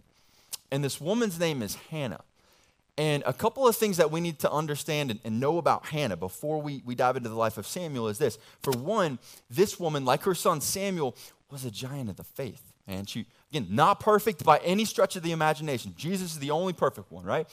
And 0.70 0.82
this 0.82 1.00
woman's 1.00 1.38
name 1.38 1.62
is 1.62 1.74
Hannah. 1.90 2.22
And 2.96 3.22
a 3.26 3.32
couple 3.32 3.66
of 3.66 3.76
things 3.76 3.96
that 3.96 4.10
we 4.10 4.20
need 4.20 4.38
to 4.40 4.50
understand 4.50 5.10
and, 5.10 5.20
and 5.24 5.40
know 5.40 5.58
about 5.58 5.86
Hannah 5.86 6.16
before 6.16 6.60
we, 6.60 6.82
we 6.84 6.94
dive 6.94 7.16
into 7.16 7.28
the 7.28 7.34
life 7.34 7.56
of 7.56 7.66
Samuel 7.66 8.08
is 8.08 8.18
this. 8.18 8.38
For 8.62 8.72
one, 8.72 9.18
this 9.48 9.80
woman, 9.80 10.04
like 10.04 10.22
her 10.24 10.34
son 10.34 10.60
Samuel, 10.60 11.16
was 11.50 11.64
a 11.64 11.70
giant 11.70 12.10
of 12.10 12.16
the 12.16 12.24
faith. 12.24 12.62
And 12.86 13.08
she, 13.08 13.26
again, 13.50 13.68
not 13.70 14.00
perfect 14.00 14.44
by 14.44 14.58
any 14.58 14.84
stretch 14.84 15.16
of 15.16 15.22
the 15.22 15.32
imagination. 15.32 15.94
Jesus 15.96 16.32
is 16.32 16.38
the 16.38 16.50
only 16.50 16.72
perfect 16.72 17.10
one, 17.10 17.24
right? 17.24 17.46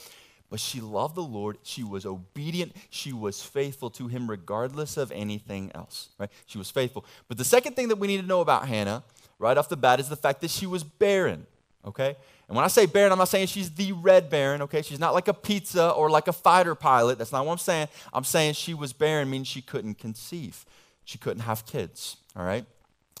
But 0.50 0.60
she 0.60 0.80
loved 0.80 1.14
the 1.14 1.22
Lord. 1.22 1.58
She 1.62 1.82
was 1.82 2.06
obedient. 2.06 2.74
She 2.88 3.12
was 3.12 3.42
faithful 3.42 3.90
to 3.90 4.08
him 4.08 4.28
regardless 4.28 4.96
of 4.96 5.12
anything 5.12 5.70
else, 5.74 6.08
right? 6.18 6.30
She 6.46 6.56
was 6.56 6.70
faithful. 6.70 7.04
But 7.28 7.36
the 7.36 7.44
second 7.44 7.74
thing 7.76 7.88
that 7.88 7.96
we 7.96 8.06
need 8.06 8.20
to 8.20 8.26
know 8.26 8.40
about 8.40 8.66
Hannah, 8.66 9.02
right 9.38 9.56
off 9.58 9.68
the 9.68 9.76
bat, 9.76 10.00
is 10.00 10.08
the 10.08 10.16
fact 10.16 10.40
that 10.40 10.50
she 10.50 10.66
was 10.66 10.82
barren, 10.82 11.46
okay? 11.84 12.16
And 12.48 12.56
when 12.56 12.64
I 12.64 12.68
say 12.68 12.86
barren, 12.86 13.12
I'm 13.12 13.18
not 13.18 13.28
saying 13.28 13.48
she's 13.48 13.70
the 13.70 13.92
red 13.92 14.30
baron, 14.30 14.62
okay? 14.62 14.80
She's 14.80 14.98
not 14.98 15.12
like 15.12 15.28
a 15.28 15.34
pizza 15.34 15.90
or 15.90 16.08
like 16.08 16.28
a 16.28 16.32
fighter 16.32 16.74
pilot. 16.74 17.18
That's 17.18 17.32
not 17.32 17.44
what 17.44 17.52
I'm 17.52 17.58
saying. 17.58 17.88
I'm 18.12 18.24
saying 18.24 18.54
she 18.54 18.72
was 18.72 18.94
barren 18.94 19.28
means 19.28 19.48
she 19.48 19.60
couldn't 19.60 19.98
conceive. 19.98 20.64
She 21.04 21.18
couldn't 21.18 21.42
have 21.42 21.66
kids, 21.66 22.16
all 22.34 22.44
right? 22.44 22.64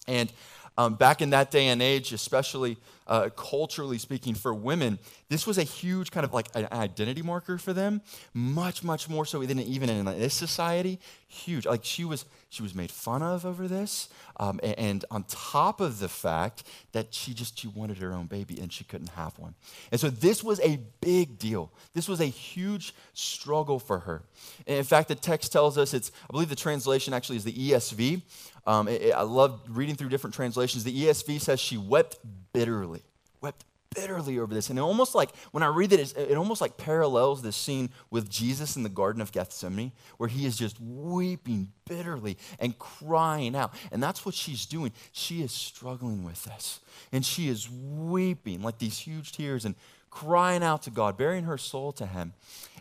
And 0.06 0.32
um, 0.78 0.94
back 0.94 1.20
in 1.20 1.30
that 1.30 1.50
day 1.50 1.66
and 1.66 1.82
age, 1.82 2.12
especially 2.12 2.78
uh, 3.08 3.30
culturally 3.30 3.98
speaking, 3.98 4.34
for 4.34 4.54
women, 4.54 4.98
this 5.28 5.46
was 5.46 5.58
a 5.58 5.62
huge 5.62 6.10
kind 6.10 6.24
of 6.24 6.32
like 6.32 6.48
an 6.54 6.68
identity 6.72 7.22
marker 7.22 7.58
for 7.58 7.72
them, 7.72 8.02
much, 8.34 8.84
much 8.84 9.08
more 9.08 9.24
so 9.24 9.42
than 9.44 9.58
even 9.58 9.88
in 9.88 10.04
this 10.04 10.34
society. 10.34 11.00
Huge. 11.26 11.66
Like 11.66 11.84
she 11.84 12.04
was, 12.04 12.24
she 12.48 12.62
was 12.62 12.74
made 12.74 12.90
fun 12.90 13.22
of 13.22 13.44
over 13.44 13.68
this, 13.68 14.08
um, 14.38 14.60
and, 14.62 14.78
and, 14.78 15.04
on 15.10 15.24
top 15.24 15.80
of 15.80 15.98
the 15.98 16.08
fact 16.08 16.64
that 16.92 17.12
she 17.12 17.34
just 17.34 17.58
she 17.58 17.68
wanted 17.68 17.98
her 17.98 18.12
own 18.12 18.26
baby 18.26 18.58
and 18.60 18.72
she 18.72 18.84
couldn't 18.84 19.10
have 19.10 19.38
one, 19.38 19.54
and 19.92 20.00
so 20.00 20.08
this 20.08 20.42
was 20.42 20.58
a 20.60 20.80
big 21.00 21.38
deal. 21.38 21.70
This 21.94 22.08
was 22.08 22.20
a 22.20 22.26
huge 22.26 22.94
struggle 23.12 23.78
for 23.78 24.00
her. 24.00 24.22
And 24.66 24.78
in 24.78 24.84
fact, 24.84 25.08
the 25.08 25.14
text 25.14 25.52
tells 25.52 25.76
us 25.76 25.92
it's. 25.92 26.10
I 26.24 26.32
believe 26.32 26.48
the 26.48 26.56
translation 26.56 27.12
actually 27.12 27.36
is 27.36 27.44
the 27.44 27.52
ESV. 27.52 28.22
Um, 28.66 28.86
it, 28.86 29.02
it, 29.02 29.14
I 29.14 29.22
love 29.22 29.60
reading 29.68 29.94
through 29.94 30.10
different 30.10 30.34
translations. 30.34 30.84
The 30.84 31.04
ESV 31.04 31.40
says 31.40 31.58
she 31.58 31.78
wept 31.78 32.18
bitterly, 32.52 33.02
wept 33.40 33.64
bitterly 33.94 34.38
over 34.38 34.52
this. 34.54 34.70
And 34.70 34.78
it 34.78 34.82
almost 34.82 35.14
like, 35.14 35.34
when 35.50 35.62
I 35.62 35.66
read 35.66 35.92
it, 35.92 36.16
it 36.16 36.36
almost 36.36 36.60
like 36.60 36.76
parallels 36.76 37.42
this 37.42 37.56
scene 37.56 37.90
with 38.10 38.28
Jesus 38.28 38.76
in 38.76 38.82
the 38.82 38.88
Garden 38.88 39.22
of 39.22 39.32
Gethsemane, 39.32 39.92
where 40.18 40.28
he 40.28 40.46
is 40.46 40.56
just 40.56 40.80
weeping 40.80 41.72
bitterly 41.86 42.36
and 42.58 42.78
crying 42.78 43.56
out. 43.56 43.72
And 43.90 44.02
that's 44.02 44.26
what 44.26 44.34
she's 44.34 44.66
doing. 44.66 44.92
She 45.12 45.42
is 45.42 45.52
struggling 45.52 46.24
with 46.24 46.44
this. 46.44 46.80
And 47.12 47.24
she 47.24 47.48
is 47.48 47.68
weeping 47.70 48.62
like 48.62 48.78
these 48.78 48.98
huge 48.98 49.32
tears 49.32 49.64
and 49.64 49.74
crying 50.10 50.62
out 50.62 50.82
to 50.82 50.90
God, 50.90 51.16
bearing 51.16 51.44
her 51.44 51.58
soul 51.58 51.92
to 51.92 52.06
him, 52.06 52.34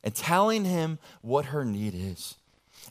and 0.03 0.13
telling 0.15 0.65
him 0.65 0.99
what 1.21 1.45
her 1.45 1.63
need 1.65 1.93
is. 1.95 2.35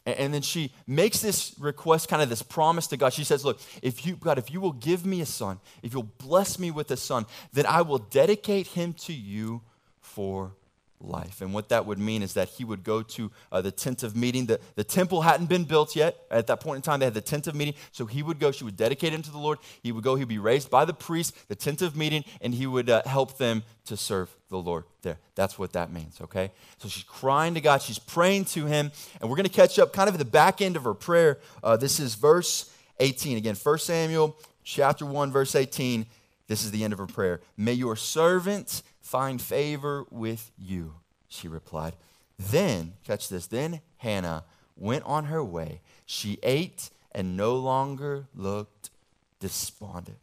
And 0.06 0.32
then 0.32 0.42
she 0.42 0.72
makes 0.86 1.20
this 1.20 1.52
request, 1.58 2.08
kind 2.08 2.22
of 2.22 2.28
this 2.28 2.42
promise 2.42 2.86
to 2.88 2.96
God. 2.96 3.12
She 3.12 3.24
says, 3.24 3.44
Look, 3.44 3.60
if 3.82 4.06
you, 4.06 4.14
God, 4.16 4.38
if 4.38 4.52
you 4.52 4.60
will 4.60 4.72
give 4.72 5.04
me 5.04 5.20
a 5.20 5.26
son, 5.26 5.58
if 5.82 5.92
you'll 5.92 6.04
bless 6.04 6.58
me 6.58 6.70
with 6.70 6.90
a 6.92 6.96
son, 6.96 7.26
then 7.52 7.66
I 7.66 7.82
will 7.82 7.98
dedicate 7.98 8.68
him 8.68 8.92
to 8.94 9.12
you 9.12 9.62
forever. 10.00 10.52
Life. 11.00 11.40
And 11.40 11.52
what 11.52 11.68
that 11.68 11.86
would 11.86 11.98
mean 11.98 12.22
is 12.22 12.34
that 12.34 12.48
he 12.48 12.64
would 12.64 12.84
go 12.84 13.02
to 13.02 13.30
uh, 13.52 13.60
the 13.60 13.70
tent 13.70 14.02
of 14.02 14.16
meeting. 14.16 14.46
The, 14.46 14.60
the 14.74 14.84
temple 14.84 15.22
hadn't 15.22 15.46
been 15.46 15.64
built 15.64 15.94
yet. 15.94 16.16
At 16.30 16.46
that 16.46 16.60
point 16.60 16.76
in 16.76 16.82
time, 16.82 17.00
they 17.00 17.06
had 17.06 17.14
the 17.14 17.20
tent 17.20 17.46
of 17.46 17.54
meeting. 17.54 17.74
So 17.92 18.06
he 18.06 18.22
would 18.22 18.38
go, 18.38 18.50
she 18.50 18.64
would 18.64 18.76
dedicate 18.76 19.12
him 19.12 19.22
to 19.22 19.30
the 19.30 19.38
Lord. 19.38 19.58
He 19.82 19.92
would 19.92 20.04
go, 20.04 20.14
he'd 20.14 20.28
be 20.28 20.38
raised 20.38 20.70
by 20.70 20.84
the 20.84 20.94
priest, 20.94 21.36
the 21.48 21.54
tent 21.54 21.82
of 21.82 21.96
meeting, 21.96 22.24
and 22.40 22.54
he 22.54 22.66
would 22.66 22.88
uh, 22.90 23.02
help 23.04 23.38
them 23.38 23.62
to 23.86 23.96
serve 23.96 24.34
the 24.48 24.58
Lord 24.58 24.84
there. 25.02 25.18
That's 25.34 25.58
what 25.58 25.72
that 25.72 25.92
means, 25.92 26.20
okay? 26.20 26.50
So 26.78 26.88
she's 26.88 27.04
crying 27.04 27.54
to 27.54 27.60
God, 27.60 27.82
she's 27.82 27.98
praying 27.98 28.46
to 28.46 28.66
him, 28.66 28.90
and 29.20 29.30
we're 29.30 29.36
going 29.36 29.48
to 29.48 29.52
catch 29.52 29.78
up 29.78 29.92
kind 29.92 30.08
of 30.08 30.14
at 30.14 30.18
the 30.18 30.24
back 30.24 30.60
end 30.60 30.76
of 30.76 30.84
her 30.84 30.94
prayer. 30.94 31.38
Uh, 31.62 31.76
this 31.76 32.00
is 32.00 32.14
verse 32.14 32.72
18. 33.00 33.36
Again, 33.36 33.54
1 33.54 33.78
Samuel 33.78 34.36
chapter 34.64 35.06
1, 35.06 35.30
verse 35.30 35.54
18. 35.54 36.06
This 36.48 36.64
is 36.64 36.70
the 36.70 36.84
end 36.84 36.92
of 36.92 36.98
her 36.98 37.06
prayer. 37.06 37.40
May 37.56 37.72
your 37.72 37.96
servant 37.96 38.82
find 39.06 39.40
favor 39.40 40.04
with 40.10 40.50
you, 40.58 40.94
she 41.28 41.46
replied. 41.46 41.94
Then, 42.38 42.94
catch 43.04 43.28
this, 43.28 43.46
then 43.46 43.80
Hannah 43.98 44.44
went 44.76 45.04
on 45.04 45.26
her 45.26 45.44
way. 45.44 45.80
She 46.04 46.38
ate 46.42 46.90
and 47.12 47.36
no 47.36 47.54
longer 47.54 48.26
looked 48.34 48.90
despondent. 49.38 50.18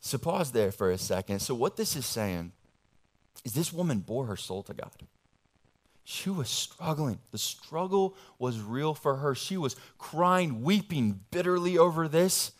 So, 0.00 0.16
pause 0.16 0.52
there 0.52 0.72
for 0.72 0.90
a 0.90 0.96
second. 0.96 1.40
So, 1.40 1.54
what 1.54 1.76
this 1.76 1.96
is 1.96 2.06
saying 2.06 2.52
is 3.44 3.52
this 3.52 3.74
woman 3.74 3.98
bore 3.98 4.24
her 4.24 4.36
soul 4.36 4.62
to 4.64 4.72
God. 4.72 4.90
She 6.02 6.30
was 6.30 6.48
struggling. 6.48 7.18
The 7.30 7.38
struggle 7.38 8.16
was 8.38 8.58
real 8.62 8.94
for 8.94 9.16
her. 9.16 9.34
She 9.34 9.58
was 9.58 9.76
crying, 9.98 10.62
weeping 10.62 11.20
bitterly 11.30 11.76
over 11.76 12.08
this. 12.08 12.52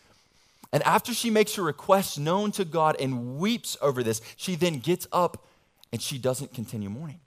And 0.73 0.83
after 0.83 1.15
she 1.15 1.31
makes 1.31 1.55
her 1.55 1.63
request 1.63 2.19
known 2.19 2.53
to 2.53 2.65
God 2.65 2.97
and 3.01 3.39
weeps 3.39 3.77
over 3.81 4.03
this, 4.03 4.21
she 4.37 4.55
then 4.55 4.79
gets 4.79 5.07
up 5.13 5.47
and 5.93 6.03
she 6.03 6.19
doesn't 6.19 6.53
continue 6.53 6.91
mourning. 6.91 7.21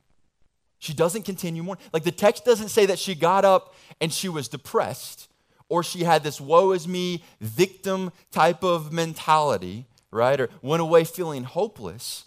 She 0.77 0.93
doesn't 0.93 1.23
continue 1.23 1.63
mourning. 1.63 1.83
Like 1.93 2.03
the 2.03 2.11
text 2.11 2.45
doesn't 2.45 2.69
say 2.69 2.85
that 2.87 2.99
she 2.99 3.15
got 3.15 3.45
up 3.45 3.75
and 3.99 4.11
she 4.11 4.29
was 4.29 4.47
depressed 4.47 5.27
or 5.69 5.83
she 5.83 6.03
had 6.03 6.23
this 6.23 6.41
woe 6.41 6.71
is 6.71 6.87
me 6.87 7.23
victim 7.39 8.11
type 8.31 8.63
of 8.63 8.91
mentality, 8.91 9.85
right? 10.11 10.39
Or 10.39 10.49
went 10.61 10.81
away 10.81 11.03
feeling 11.03 11.43
hopeless 11.43 12.25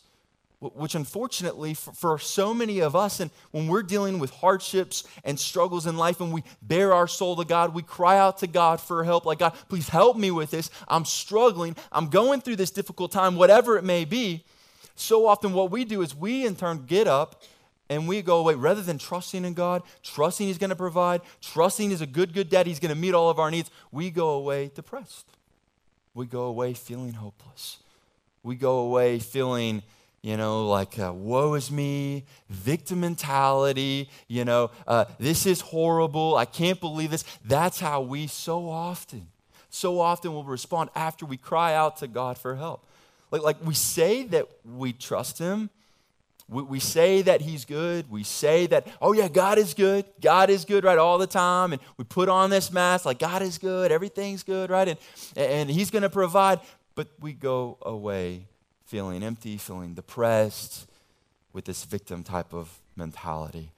which 0.75 0.94
unfortunately 0.94 1.75
for, 1.75 1.92
for, 1.92 2.18
so 2.18 2.54
many 2.54 2.80
of 2.80 2.97
us 2.97 3.21
and 3.21 3.30
when 3.50 3.68
we're 3.68 3.83
dealing 3.83 4.18
with 4.18 4.30
hardships 4.30 5.04
and 5.25 5.38
struggles 5.38 5.87
in 5.87 5.97
life 5.97 6.21
and 6.21 6.33
we 6.33 6.42
bare 6.62 6.92
our 6.92 7.06
soul 7.06 7.37
to 7.37 7.44
god 7.44 7.75
we 7.75 7.83
cry 7.83 8.16
out 8.18 8.38
to 8.38 8.47
god 8.47 8.80
for 8.80 9.04
help 9.04 9.26
like 9.26 9.38
god 9.38 9.52
please 9.68 9.88
help 9.88 10.16
me 10.16 10.30
with 10.30 10.50
this. 10.50 10.71
I'm 10.88 11.04
struggling. 11.04 11.76
I'm 11.92 12.09
going 12.09 12.40
through 12.40 12.56
this 12.56 12.71
difficult 12.71 13.12
time 13.12 13.37
whatever 13.37 13.76
it 13.76 13.85
may 13.85 14.04
be. 14.04 14.44
So 14.94 15.26
often 15.26 15.52
what 15.52 15.71
we 15.71 15.85
do 15.85 16.02
is 16.02 16.14
we 16.14 16.47
in 16.47 16.56
turn 16.56 16.85
get 16.87 17.06
up 17.06 17.42
and 17.88 18.09
we 18.09 18.23
go 18.23 18.38
away. 18.38 18.54
Rather 18.54 18.83
than 18.83 18.99
trusting 18.99 19.44
in 19.44 19.54
god 19.54 19.83
trusting 20.02 20.47
he's 20.47 20.59
going 20.59 20.71
to 20.71 20.76
provide 20.76 21.21
trusting 21.40 21.90
he's 21.90 22.00
a 22.00 22.06
good 22.06 22.33
good 22.33 22.49
dad 22.49 22.66
he's 22.66 22.80
going 22.80 22.94
to 22.94 23.00
meet 23.00 23.14
all 23.14 23.30
of 23.30 23.38
our 23.38 23.50
needs 23.50 23.71
we 23.90 24.11
go 24.11 24.30
away 24.30 24.71
depressed. 24.75 25.26
We 26.14 26.26
go 26.26 26.42
away 26.42 26.75
feeling 26.75 27.14
hopeless. 27.14 27.78
We 28.42 28.56
go 28.56 28.78
away 28.78 29.18
feeling 29.18 29.83
you 30.24 30.38
know, 30.38 30.66
like, 30.66 30.98
uh, 30.98 31.12
woe 31.12 31.52
is 31.52 31.70
me, 31.70 32.24
victim 32.48 33.00
mentality, 33.00 34.08
you 34.26 34.46
know, 34.46 34.70
uh, 34.86 35.04
this 35.18 35.44
is 35.44 35.60
horrible, 35.60 36.34
I 36.34 36.46
can't 36.46 36.80
believe 36.80 37.10
this. 37.10 37.24
That's 37.44 37.78
how 37.78 38.00
we 38.00 38.26
so 38.26 38.70
often, 38.70 39.26
so 39.68 40.00
often 40.00 40.32
will 40.32 40.44
respond 40.44 40.88
after 40.94 41.26
we 41.26 41.36
cry 41.36 41.74
out 41.74 41.98
to 41.98 42.06
God 42.06 42.38
for 42.38 42.54
help. 42.56 42.86
Like, 43.30 43.42
like 43.42 43.56
we 43.62 43.74
say 43.74 44.22
that 44.28 44.48
we 44.64 44.94
trust 44.94 45.38
Him, 45.38 45.68
we, 46.48 46.62
we 46.62 46.80
say 46.80 47.20
that 47.20 47.42
He's 47.42 47.66
good, 47.66 48.10
we 48.10 48.22
say 48.22 48.66
that, 48.68 48.86
oh 49.02 49.12
yeah, 49.12 49.28
God 49.28 49.58
is 49.58 49.74
good, 49.74 50.06
God 50.22 50.48
is 50.48 50.64
good, 50.64 50.84
right, 50.84 50.96
all 50.96 51.18
the 51.18 51.26
time, 51.26 51.74
and 51.74 51.82
we 51.98 52.04
put 52.04 52.30
on 52.30 52.48
this 52.48 52.72
mask 52.72 53.04
like 53.04 53.18
God 53.18 53.42
is 53.42 53.58
good, 53.58 53.92
everything's 53.92 54.42
good, 54.42 54.70
right, 54.70 54.88
and, 54.88 54.98
and 55.36 55.68
He's 55.68 55.90
gonna 55.90 56.08
provide, 56.08 56.60
but 56.94 57.08
we 57.20 57.34
go 57.34 57.76
away 57.82 58.46
feeling 58.84 59.22
empty, 59.22 59.56
feeling 59.56 59.94
depressed, 59.94 60.86
with 61.52 61.64
this 61.64 61.84
victim 61.84 62.22
type 62.22 62.52
of 62.52 62.78
mentality. 62.96 63.70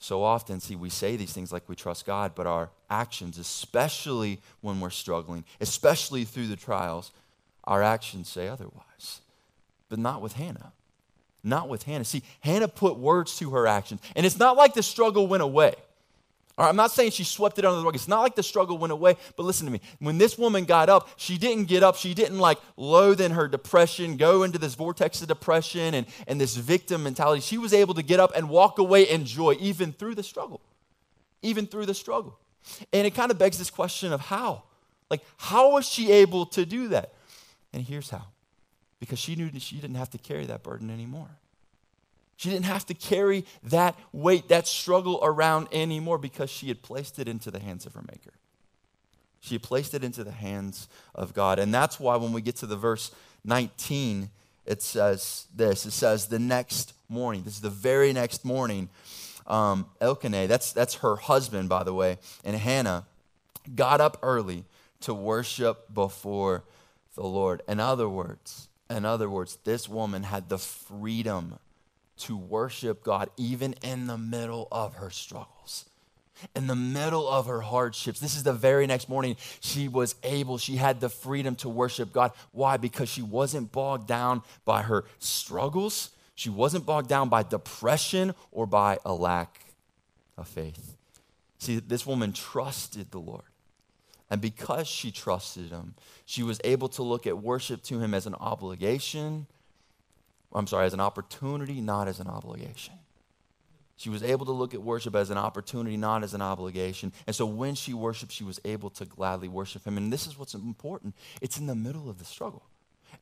So 0.00 0.24
often, 0.24 0.60
see, 0.60 0.74
we 0.74 0.88
say 0.88 1.16
these 1.16 1.32
things 1.32 1.52
like 1.52 1.68
we 1.68 1.76
trust 1.76 2.06
God, 2.06 2.32
but 2.34 2.46
our 2.46 2.70
actions, 2.88 3.38
especially 3.38 4.40
when 4.62 4.80
we're 4.80 4.90
struggling, 4.90 5.44
especially 5.60 6.24
through 6.24 6.46
the 6.46 6.56
trials, 6.56 7.12
our 7.64 7.82
actions 7.82 8.28
say 8.28 8.48
otherwise. 8.48 9.20
But 9.90 9.98
not 9.98 10.22
with 10.22 10.32
Hannah. 10.32 10.72
Not 11.44 11.68
with 11.68 11.82
Hannah. 11.82 12.04
See, 12.04 12.22
Hannah 12.40 12.68
put 12.68 12.96
words 12.96 13.38
to 13.38 13.50
her 13.50 13.66
actions. 13.66 14.00
And 14.16 14.24
it's 14.24 14.38
not 14.38 14.56
like 14.56 14.72
the 14.72 14.82
struggle 14.82 15.26
went 15.26 15.42
away. 15.42 15.74
I'm 16.60 16.76
not 16.76 16.90
saying 16.90 17.12
she 17.12 17.24
swept 17.24 17.58
it 17.58 17.64
under 17.64 17.78
the 17.78 17.84
rug. 17.84 17.94
It's 17.94 18.08
not 18.08 18.20
like 18.20 18.34
the 18.34 18.42
struggle 18.42 18.78
went 18.78 18.92
away, 18.92 19.16
but 19.36 19.44
listen 19.44 19.66
to 19.66 19.72
me. 19.72 19.80
When 19.98 20.18
this 20.18 20.36
woman 20.36 20.64
got 20.64 20.88
up, 20.88 21.08
she 21.16 21.38
didn't 21.38 21.64
get 21.64 21.82
up. 21.82 21.96
She 21.96 22.14
didn't 22.14 22.38
like 22.38 22.58
loathe 22.76 23.20
in 23.20 23.32
her 23.32 23.48
depression, 23.48 24.16
go 24.16 24.42
into 24.42 24.58
this 24.58 24.74
vortex 24.74 25.22
of 25.22 25.28
depression 25.28 25.94
and, 25.94 26.06
and 26.26 26.40
this 26.40 26.56
victim 26.56 27.02
mentality. 27.02 27.40
She 27.40 27.58
was 27.58 27.72
able 27.72 27.94
to 27.94 28.02
get 28.02 28.20
up 28.20 28.32
and 28.36 28.48
walk 28.48 28.78
away 28.78 29.04
in 29.04 29.24
joy, 29.24 29.56
even 29.60 29.92
through 29.92 30.14
the 30.14 30.22
struggle. 30.22 30.60
Even 31.42 31.66
through 31.66 31.86
the 31.86 31.94
struggle. 31.94 32.38
And 32.92 33.06
it 33.06 33.14
kind 33.14 33.30
of 33.30 33.38
begs 33.38 33.58
this 33.58 33.70
question 33.70 34.12
of 34.12 34.20
how? 34.20 34.64
Like, 35.08 35.22
how 35.38 35.72
was 35.72 35.88
she 35.88 36.12
able 36.12 36.46
to 36.46 36.66
do 36.66 36.88
that? 36.88 37.14
And 37.72 37.82
here's 37.82 38.10
how 38.10 38.26
because 39.00 39.18
she 39.18 39.34
knew 39.34 39.50
that 39.50 39.62
she 39.62 39.76
didn't 39.76 39.96
have 39.96 40.10
to 40.10 40.18
carry 40.18 40.46
that 40.46 40.62
burden 40.62 40.90
anymore. 40.90 41.30
She 42.40 42.48
didn't 42.48 42.64
have 42.64 42.86
to 42.86 42.94
carry 42.94 43.44
that 43.64 43.98
weight, 44.14 44.48
that 44.48 44.66
struggle 44.66 45.20
around 45.22 45.68
anymore 45.72 46.16
because 46.16 46.48
she 46.48 46.68
had 46.68 46.80
placed 46.80 47.18
it 47.18 47.28
into 47.28 47.50
the 47.50 47.58
hands 47.60 47.84
of 47.84 47.92
her 47.92 48.00
Maker. 48.00 48.32
She 49.40 49.56
had 49.56 49.62
placed 49.62 49.92
it 49.92 50.02
into 50.02 50.24
the 50.24 50.30
hands 50.30 50.88
of 51.14 51.34
God. 51.34 51.58
And 51.58 51.74
that's 51.74 52.00
why 52.00 52.16
when 52.16 52.32
we 52.32 52.40
get 52.40 52.56
to 52.56 52.66
the 52.66 52.78
verse 52.78 53.10
19, 53.44 54.30
it 54.64 54.80
says 54.80 55.48
this 55.54 55.84
it 55.84 55.90
says, 55.90 56.28
the 56.28 56.38
next 56.38 56.94
morning, 57.10 57.42
this 57.42 57.56
is 57.56 57.60
the 57.60 57.68
very 57.68 58.10
next 58.10 58.42
morning, 58.42 58.88
um, 59.46 59.84
Elkanah, 60.00 60.46
that's, 60.46 60.72
that's 60.72 60.94
her 60.94 61.16
husband, 61.16 61.68
by 61.68 61.84
the 61.84 61.92
way, 61.92 62.16
and 62.42 62.56
Hannah 62.56 63.04
got 63.74 64.00
up 64.00 64.16
early 64.22 64.64
to 65.00 65.12
worship 65.12 65.92
before 65.92 66.64
the 67.16 67.22
Lord. 67.22 67.60
In 67.68 67.80
other 67.80 68.08
words, 68.08 68.68
in 68.88 69.04
other 69.04 69.28
words, 69.28 69.58
this 69.64 69.90
woman 69.90 70.22
had 70.22 70.48
the 70.48 70.56
freedom 70.56 71.58
to 72.20 72.36
worship 72.36 73.02
God 73.02 73.30
even 73.36 73.74
in 73.82 74.06
the 74.06 74.18
middle 74.18 74.68
of 74.70 74.94
her 74.94 75.10
struggles. 75.10 75.86
In 76.56 76.66
the 76.66 76.76
middle 76.76 77.28
of 77.28 77.46
her 77.46 77.60
hardships, 77.60 78.18
this 78.18 78.34
is 78.34 78.42
the 78.42 78.52
very 78.52 78.86
next 78.86 79.08
morning 79.08 79.36
she 79.60 79.88
was 79.88 80.14
able, 80.22 80.56
she 80.56 80.76
had 80.76 81.00
the 81.00 81.10
freedom 81.10 81.54
to 81.56 81.68
worship 81.68 82.12
God. 82.12 82.32
Why? 82.52 82.76
Because 82.76 83.08
she 83.08 83.22
wasn't 83.22 83.72
bogged 83.72 84.06
down 84.06 84.42
by 84.64 84.82
her 84.82 85.04
struggles, 85.18 86.10
she 86.34 86.48
wasn't 86.48 86.86
bogged 86.86 87.08
down 87.08 87.28
by 87.28 87.42
depression 87.42 88.34
or 88.52 88.66
by 88.66 88.98
a 89.04 89.12
lack 89.12 89.60
of 90.38 90.48
faith. 90.48 90.96
See, 91.58 91.78
this 91.78 92.06
woman 92.06 92.32
trusted 92.32 93.10
the 93.10 93.18
Lord. 93.18 93.42
And 94.30 94.40
because 94.40 94.86
she 94.86 95.10
trusted 95.10 95.70
him, 95.70 95.94
she 96.24 96.42
was 96.42 96.60
able 96.64 96.88
to 96.90 97.02
look 97.02 97.26
at 97.26 97.42
worship 97.42 97.82
to 97.84 98.00
him 98.00 98.14
as 98.14 98.26
an 98.26 98.34
obligation 98.36 99.46
I'm 100.52 100.66
sorry, 100.66 100.86
as 100.86 100.94
an 100.94 101.00
opportunity, 101.00 101.80
not 101.80 102.08
as 102.08 102.20
an 102.20 102.26
obligation. 102.26 102.94
She 103.96 104.08
was 104.08 104.22
able 104.22 104.46
to 104.46 104.52
look 104.52 104.72
at 104.72 104.82
worship 104.82 105.14
as 105.14 105.30
an 105.30 105.36
opportunity, 105.36 105.96
not 105.96 106.22
as 106.22 106.32
an 106.32 106.40
obligation. 106.40 107.12
And 107.26 107.36
so 107.36 107.44
when 107.44 107.74
she 107.74 107.92
worshiped, 107.92 108.32
she 108.32 108.44
was 108.44 108.58
able 108.64 108.90
to 108.90 109.04
gladly 109.04 109.46
worship 109.46 109.86
Him. 109.86 109.98
And 109.98 110.12
this 110.12 110.26
is 110.26 110.38
what's 110.38 110.54
important 110.54 111.14
it's 111.40 111.58
in 111.58 111.66
the 111.66 111.74
middle 111.74 112.08
of 112.08 112.18
the 112.18 112.24
struggle. 112.24 112.62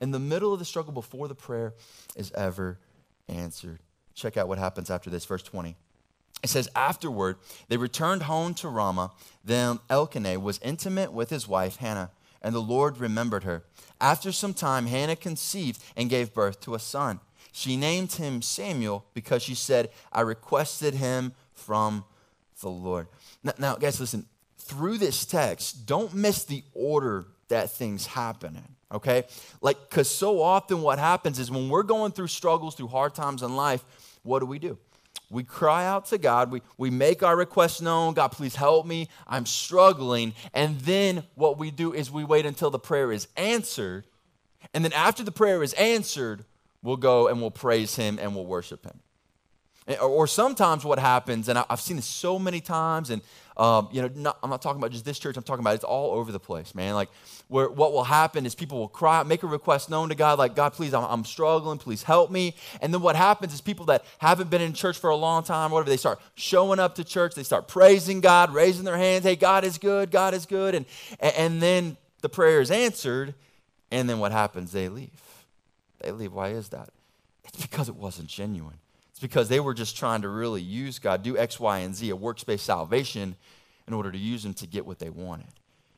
In 0.01 0.13
the 0.13 0.21
middle 0.21 0.53
of 0.53 0.61
the 0.61 0.65
struggle 0.65 0.93
before 0.93 1.27
the 1.27 1.35
prayer 1.35 1.75
is 2.15 2.31
ever 2.33 2.79
answered. 3.29 3.81
Check 4.15 4.37
out 4.37 4.47
what 4.47 4.59
happens 4.59 4.89
after 4.89 5.11
this, 5.11 5.25
verse 5.25 5.43
20. 5.43 5.77
It 6.45 6.49
says, 6.49 6.69
Afterward, 6.77 7.39
they 7.69 7.77
returned 7.77 8.23
home 8.23 8.55
to 8.55 8.69
Ramah. 8.69 9.11
Then 9.45 9.81
Elkanah 9.91 10.39
was 10.39 10.61
intimate 10.63 11.13
with 11.13 11.31
his 11.31 11.49
wife, 11.49 11.77
Hannah 11.77 12.11
and 12.43 12.55
the 12.55 12.61
Lord 12.61 12.99
remembered 12.99 13.45
her. 13.45 13.65
After 14.01 14.33
some 14.33 14.55
time, 14.55 14.87
Hannah 14.87 15.17
conceived 15.17 15.83
and 15.97 16.11
gave 16.11 16.35
birth 16.35 16.61
to 16.61 16.75
a 16.75 16.79
son. 16.79 17.21
She 17.53 17.77
named 17.77 18.13
him 18.13 18.43
Samuel 18.43 19.05
because 19.15 19.43
she 19.43 19.55
said, 19.55 19.91
I 20.13 20.21
requested 20.21 20.95
him 20.95 21.33
from 21.55 22.05
the 22.61 22.69
Lord. 22.69 23.09
Now, 23.43 23.53
now 23.59 23.77
guys, 23.77 23.99
listen, 24.01 24.27
through 24.59 24.99
this 24.99 25.25
text, 25.25 25.87
don't 25.87 26.15
miss 26.15 26.45
the 26.45 26.63
order 26.75 27.27
that 27.49 27.71
things 27.71 28.07
happen 28.07 28.57
in, 28.57 28.97
okay? 28.97 29.25
Like, 29.61 29.89
because 29.89 30.11
so 30.11 30.43
often 30.43 30.83
what 30.83 30.99
happens 30.99 31.39
is 31.39 31.51
when 31.51 31.69
we're 31.69 31.83
going 31.83 32.13
through 32.13 32.27
struggles, 32.29 32.75
through 32.75 32.89
hard 32.89 33.15
times 33.15 33.43
in 33.43 33.57
life, 33.57 33.85
what 34.23 34.41
do 34.41 34.47
we 34.47 34.59
do? 34.59 34.79
We 35.31 35.45
cry 35.45 35.85
out 35.85 36.07
to 36.07 36.19
God. 36.19 36.51
We, 36.51 36.63
we 36.79 36.91
make 36.91 37.23
our 37.23 37.37
request 37.37 37.83
known. 37.83 38.15
God, 38.15 38.29
please 38.29 38.57
help 38.57 38.87
me. 38.87 39.09
I'm 39.27 39.45
struggling. 39.45 40.33
And 40.55 40.81
then 40.81 41.25
what 41.35 41.59
we 41.59 41.71
do 41.71 41.93
is 41.93 42.11
we 42.11 42.25
wait 42.25 42.47
until 42.47 42.71
the 42.71 42.79
prayer 42.79 43.13
is 43.13 43.29
answered. 43.37 44.07
And 44.73 44.85
then 44.85 44.93
after 44.93 45.23
the 45.23 45.33
prayer 45.33 45.63
is 45.63 45.75
answered, 45.75 46.45
we'll 46.83 46.97
go 46.97 47.29
and 47.29 47.41
we'll 47.41 47.51
praise 47.51 47.97
Him 47.97 48.19
and 48.21 48.35
we'll 48.35 48.47
worship 48.47 48.85
Him. 48.85 49.01
Or 50.03 50.27
sometimes 50.27 50.85
what 50.85 50.99
happens, 50.99 51.49
and 51.49 51.59
I've 51.71 51.81
seen 51.81 51.97
this 51.97 52.05
so 52.05 52.39
many 52.39 52.61
times, 52.61 53.09
and 53.09 53.23
um, 53.59 53.89
you 53.91 54.03
know, 54.03 54.11
not, 54.15 54.39
I'm 54.43 54.51
not 54.51 54.63
talking 54.63 54.81
about 54.81 54.93
just 54.93 55.05
this 55.05 55.19
church. 55.19 55.37
I'm 55.37 55.43
talking 55.43 55.63
about 55.63 55.75
it's 55.75 55.85
all 55.85 56.13
over 56.13 56.31
the 56.31 56.39
place, 56.39 56.75
man. 56.75 56.95
Like, 56.95 57.09
where 57.49 57.69
what 57.69 57.93
will 57.93 58.05
happen 58.05 58.47
is 58.47 58.55
people 58.55 58.79
will 58.79 58.89
cry, 58.89 59.23
make 59.25 59.43
a 59.43 59.47
request 59.47 59.91
known 59.91 60.11
to 60.11 60.15
God, 60.15 60.39
like, 60.39 60.55
God, 60.55 60.75
please, 60.75 60.95
I'm, 60.95 61.05
I'm 61.05 61.25
struggling, 61.25 61.79
please 61.79 62.05
help 62.05 62.31
me. 62.31 62.55
And 62.81 62.95
then 62.95 63.01
what 63.01 63.17
happens 63.17 63.53
is 63.53 63.61
people 63.61 63.87
that 63.87 64.05
haven't 64.19 64.49
been 64.49 64.61
in 64.61 64.75
church 64.75 64.99
for 64.99 65.11
a 65.11 65.17
long 65.17 65.43
time, 65.43 65.73
whatever, 65.73 65.91
they 65.91 65.97
start 65.97 66.21
showing 66.35 66.79
up 66.79 66.95
to 66.97 67.05
church, 67.05 67.35
they 67.35 67.43
start 67.43 67.67
praising 67.67 68.21
God, 68.21 68.55
raising 68.55 68.85
their 68.85 68.97
hands, 68.97 69.25
hey, 69.25 69.35
God 69.35 69.65
is 69.65 69.79
good, 69.79 70.11
God 70.11 70.35
is 70.35 70.47
good, 70.47 70.75
and 70.75 70.87
and 71.21 71.61
then 71.61 71.97
the 72.21 72.29
prayer 72.29 72.61
is 72.61 72.71
answered, 72.71 73.35
and 73.91 74.09
then 74.09 74.19
what 74.19 74.33
happens? 74.33 74.73
They 74.73 74.89
leave. 74.89 75.11
They 76.01 76.13
leave. 76.13 76.33
Why 76.33 76.51
is 76.51 76.69
that? 76.69 76.91
It's 77.45 77.63
because 77.63 77.89
it 77.89 77.97
wasn't 77.97 78.29
genuine. 78.29 78.79
It's 79.19 79.23
because 79.25 79.49
they 79.49 79.59
were 79.59 79.75
just 79.75 79.97
trying 79.97 80.23
to 80.23 80.29
really 80.29 80.63
use 80.63 81.01
God, 81.01 81.25
do 81.25 81.37
X, 81.37 81.59
Y, 81.59 81.79
and 81.81 81.93
Z, 81.93 82.09
a 82.09 82.15
works-based 82.15 82.65
salvation, 82.65 83.35
in 83.89 83.93
order 83.93 84.13
to 84.13 84.17
use 84.17 84.45
Him 84.45 84.55
to 84.55 84.67
get 84.69 84.87
what 84.87 85.01
they 85.01 85.11
wanted. 85.11 85.49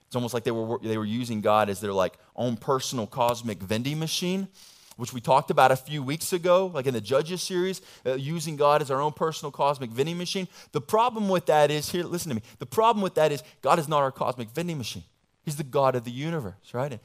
It's 0.06 0.16
almost 0.16 0.32
like 0.32 0.42
they 0.42 0.50
were, 0.50 0.78
they 0.82 0.96
were 0.96 1.04
using 1.04 1.42
God 1.42 1.68
as 1.68 1.82
their 1.82 1.92
like 1.92 2.16
own 2.34 2.56
personal 2.56 3.06
cosmic 3.06 3.58
vending 3.58 3.98
machine, 3.98 4.48
which 4.96 5.12
we 5.12 5.20
talked 5.20 5.50
about 5.50 5.70
a 5.70 5.76
few 5.76 6.02
weeks 6.02 6.32
ago, 6.32 6.70
like 6.72 6.86
in 6.86 6.94
the 6.94 7.00
Judges 7.02 7.42
series, 7.42 7.82
uh, 8.06 8.14
using 8.14 8.56
God 8.56 8.80
as 8.80 8.90
our 8.90 9.02
own 9.02 9.12
personal 9.12 9.52
cosmic 9.52 9.90
vending 9.90 10.16
machine. 10.16 10.48
The 10.72 10.80
problem 10.80 11.28
with 11.28 11.44
that 11.44 11.70
is, 11.70 11.90
here, 11.90 12.04
listen 12.04 12.30
to 12.30 12.36
me, 12.36 12.42
the 12.58 12.64
problem 12.64 13.02
with 13.02 13.16
that 13.16 13.32
is 13.32 13.42
God 13.60 13.78
is 13.78 13.86
not 13.86 13.98
our 13.98 14.12
cosmic 14.12 14.48
vending 14.48 14.78
machine. 14.78 15.04
He's 15.44 15.56
the 15.56 15.62
God 15.62 15.94
of 15.94 16.04
the 16.04 16.10
universe, 16.10 16.72
right? 16.72 16.98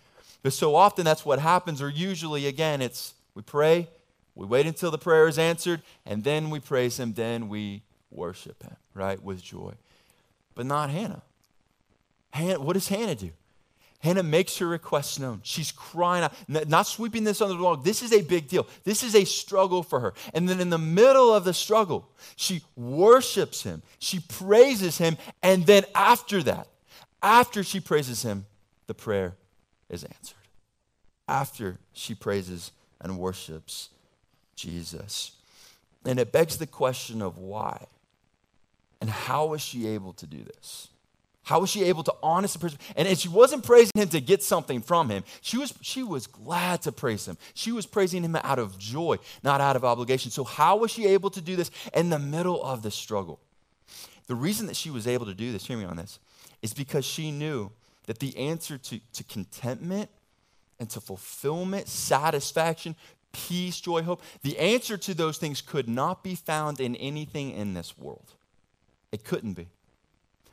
But 0.44 0.54
so 0.54 0.78
often 0.78 1.04
that's 1.04 1.26
what 1.26 1.40
happens, 1.40 1.82
or 1.82 1.90
usually, 1.90 2.48
again, 2.48 2.82
it's 2.82 3.16
we 3.34 3.42
pray, 3.42 3.90
we 4.36 4.46
wait 4.46 4.68
until 4.68 4.92
the 4.92 4.98
prayer 4.98 5.28
is 5.28 5.40
answered, 5.40 5.82
and 6.06 6.24
then 6.24 6.50
we 6.50 6.60
praise 6.60 7.00
Him, 7.00 7.14
then 7.14 7.48
we 7.48 7.84
worship 8.12 8.62
Him, 8.62 8.76
right, 8.94 9.22
with 9.22 9.42
joy. 9.42 9.74
But 10.54 10.66
not 10.66 10.90
Hannah. 10.90 11.24
Hannah 12.32 12.60
what 12.60 12.74
does 12.74 12.90
Hannah 12.90 13.16
do? 13.16 13.32
Hannah 14.00 14.24
makes 14.24 14.58
her 14.58 14.68
request 14.68 15.20
known. 15.20 15.40
She's 15.42 15.72
crying 15.72 16.26
out, 16.26 16.34
not 16.48 16.86
sweeping 16.86 17.24
this 17.24 17.42
under 17.42 17.56
the 17.56 17.64
rug. 17.64 17.84
This 17.84 18.04
is 18.04 18.14
a 18.14 18.22
big 18.22 18.48
deal. 18.48 18.68
This 18.84 19.02
is 19.02 19.16
a 19.16 19.26
struggle 19.26 19.82
for 19.82 20.00
her. 20.00 20.14
And 20.34 20.48
then 20.48 20.60
in 20.60 20.70
the 20.70 20.78
middle 20.78 21.34
of 21.34 21.44
the 21.44 21.54
struggle, 21.54 22.10
she 22.36 22.62
worships 22.76 23.64
him, 23.64 23.82
she 23.98 24.20
praises 24.20 25.00
him, 25.00 25.18
and 25.42 25.66
then 25.66 25.86
after 25.96 26.44
that, 26.44 26.68
after 27.24 27.64
she 27.64 27.80
praises 27.80 28.22
him, 28.22 28.46
the 28.86 28.94
prayer 28.94 29.38
is 29.90 30.04
answered. 30.04 30.38
After 31.28 31.80
she 31.94 32.14
praises 32.14 32.72
and 33.02 33.18
worships 33.18 33.90
Jesus. 34.56 35.32
And 36.06 36.20
it 36.20 36.32
begs 36.32 36.58
the 36.58 36.68
question 36.68 37.22
of 37.22 37.38
why. 37.38 37.86
And 39.02 39.10
how 39.10 39.48
was 39.48 39.62
she 39.62 39.88
able 39.88 40.14
to 40.14 40.26
do 40.26 40.44
this? 40.44 40.90
How 41.44 41.60
was 41.60 41.70
she 41.70 41.84
able 41.84 42.02
to 42.04 42.14
honestly 42.24 42.60
praise 42.60 42.74
him? 42.74 42.80
And 42.96 43.18
she 43.18 43.30
wasn't 43.30 43.64
praising 43.64 44.02
him 44.02 44.10
to 44.10 44.20
get 44.20 44.42
something 44.42 44.82
from 44.82 45.10
him. 45.10 45.24
She 45.42 45.60
was, 45.60 45.76
she 45.82 46.02
was 46.02 46.26
glad 46.26 46.82
to 46.84 46.92
praise 46.92 47.28
him. 47.28 47.38
She 47.54 47.72
was 47.72 47.86
praising 47.86 48.24
him 48.24 48.36
out 48.36 48.58
of 48.58 48.80
joy, 48.80 49.18
not 49.44 49.62
out 49.62 49.76
of 49.76 49.86
obligation. 49.86 50.32
So, 50.32 50.44
how 50.44 50.78
was 50.78 50.90
she 50.90 51.06
able 51.06 51.30
to 51.30 51.42
do 51.42 51.56
this 51.56 51.70
in 51.94 52.10
the 52.10 52.18
middle 52.18 52.64
of 52.64 52.82
the 52.82 52.90
struggle? 52.90 53.40
The 54.26 54.34
reason 54.34 54.66
that 54.66 54.76
she 54.76 54.90
was 54.90 55.06
able 55.06 55.28
to 55.28 55.36
do 55.36 55.52
this, 55.52 55.68
hear 55.68 55.78
me 55.78 55.86
on 55.86 55.98
this, 55.98 56.18
is 56.64 56.74
because 56.74 57.06
she 57.06 57.30
knew 57.30 57.72
that 58.08 58.18
the 58.18 58.36
answer 58.38 58.80
to, 58.80 59.00
to 59.14 59.24
contentment 59.26 60.10
and 60.80 60.90
to 60.90 61.00
fulfillment, 61.00 61.88
satisfaction, 61.88 62.96
peace, 63.36 63.80
joy, 63.80 64.02
hope. 64.02 64.22
The 64.42 64.58
answer 64.58 64.98
to 64.98 65.14
those 65.14 65.38
things 65.38 65.62
could 65.62 65.90
not 65.90 66.24
be 66.24 66.36
found 66.36 66.80
in 66.80 66.96
anything 66.96 67.52
in 67.52 67.74
this 67.74 67.98
world. 67.98 68.34
It 69.12 69.24
couldn't 69.24 69.54
be. 69.54 69.68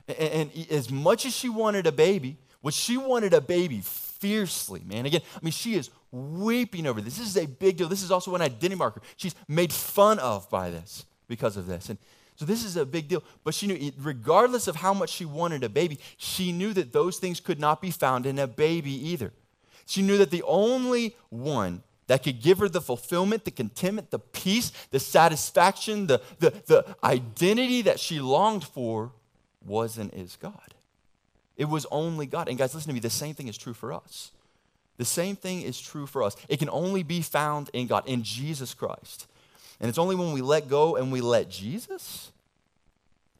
And, 0.09 0.51
and 0.55 0.71
as 0.71 0.91
much 0.91 1.25
as 1.25 1.35
she 1.35 1.49
wanted 1.49 1.87
a 1.87 1.93
baby, 1.93 2.37
what 2.61 2.75
she 2.75 2.97
wanted 2.97 3.35
a 3.35 3.41
baby 3.41 3.81
fiercely, 3.83 4.83
man. 4.87 5.07
Again, 5.07 5.21
I 5.35 5.39
mean, 5.43 5.53
she 5.53 5.75
is 5.75 5.91
weeping 6.11 6.87
over 6.87 7.01
this. 7.01 7.19
This 7.19 7.29
is 7.29 7.37
a 7.37 7.47
big 7.47 7.77
deal. 7.77 7.89
This 7.89 8.03
is 8.03 8.11
also 8.11 8.35
an 8.35 8.43
identity 8.43 8.77
marker. 8.77 9.03
She's 9.17 9.35
made 9.49 9.73
fun 9.73 10.19
of 10.19 10.49
by 10.49 10.71
this 10.71 11.05
because 11.27 11.57
of 11.57 11.67
this. 11.67 11.89
And 11.89 11.99
so 12.37 12.45
this 12.45 12.65
is 12.65 12.77
a 12.77 12.87
big 12.87 13.09
deal. 13.09 13.23
But 13.45 13.55
she 13.55 13.67
knew, 13.67 13.93
regardless 13.99 14.69
of 14.69 14.77
how 14.77 14.95
much 14.95 15.11
she 15.11 15.25
wanted 15.25 15.65
a 15.65 15.69
baby, 15.69 15.99
she 16.17 16.53
knew 16.53 16.73
that 16.75 16.93
those 16.93 17.19
things 17.19 17.41
could 17.41 17.59
not 17.59 17.81
be 17.81 17.91
found 17.91 18.27
in 18.27 18.39
a 18.39 18.47
baby 18.47 18.93
either. 19.11 19.33
She 19.87 20.03
knew 20.03 20.17
that 20.19 20.31
the 20.31 20.43
only 20.45 21.17
one 21.29 21.83
that 22.07 22.23
could 22.23 22.43
give 22.43 22.59
her 22.59 22.69
the 22.69 22.81
fulfillment, 22.81 23.45
the 23.45 23.51
contentment, 23.51 24.11
the 24.11 24.19
peace, 24.19 24.73
the 24.91 24.99
satisfaction, 24.99 26.07
the, 26.09 26.21
the, 26.41 26.51
the 26.67 26.97
identity 27.05 27.83
that 27.83 28.01
she 28.01 28.21
longed 28.21 28.65
for 28.65 29.13
was 29.65 29.99
and 29.99 30.13
is 30.13 30.37
God. 30.37 30.75
It 31.57 31.67
was 31.67 31.87
only 31.91 32.27
God. 32.27 32.49
And 32.49 32.59
guys, 32.59 32.75
listen 32.75 32.89
to 32.89 32.95
me, 32.95 33.01
the 33.01 33.11
same 33.11 33.35
thing 33.35 33.49
is 33.49 33.57
true 33.57 33.75
for 33.75 33.93
us. 33.93 34.33
The 34.97 35.05
same 35.05 35.37
thing 35.37 35.63
is 35.63 35.81
true 35.81 36.07
for 36.07 36.23
us. 36.23 36.37
It 36.49 36.59
can 36.59 36.71
only 36.71 37.03
be 37.03 37.23
found 37.23 37.71
in 37.73 37.87
God, 37.87 38.07
in 38.07 38.23
Jesus 38.23 38.75
Christ. 38.75 39.27
And 39.81 39.89
it's 39.89 39.99
only 39.99 40.17
when 40.17 40.33
we 40.33 40.43
let 40.43 40.69
go 40.69 40.97
and 40.97 41.13
we 41.13 41.21
let 41.21 41.49
Jesus 41.49 42.32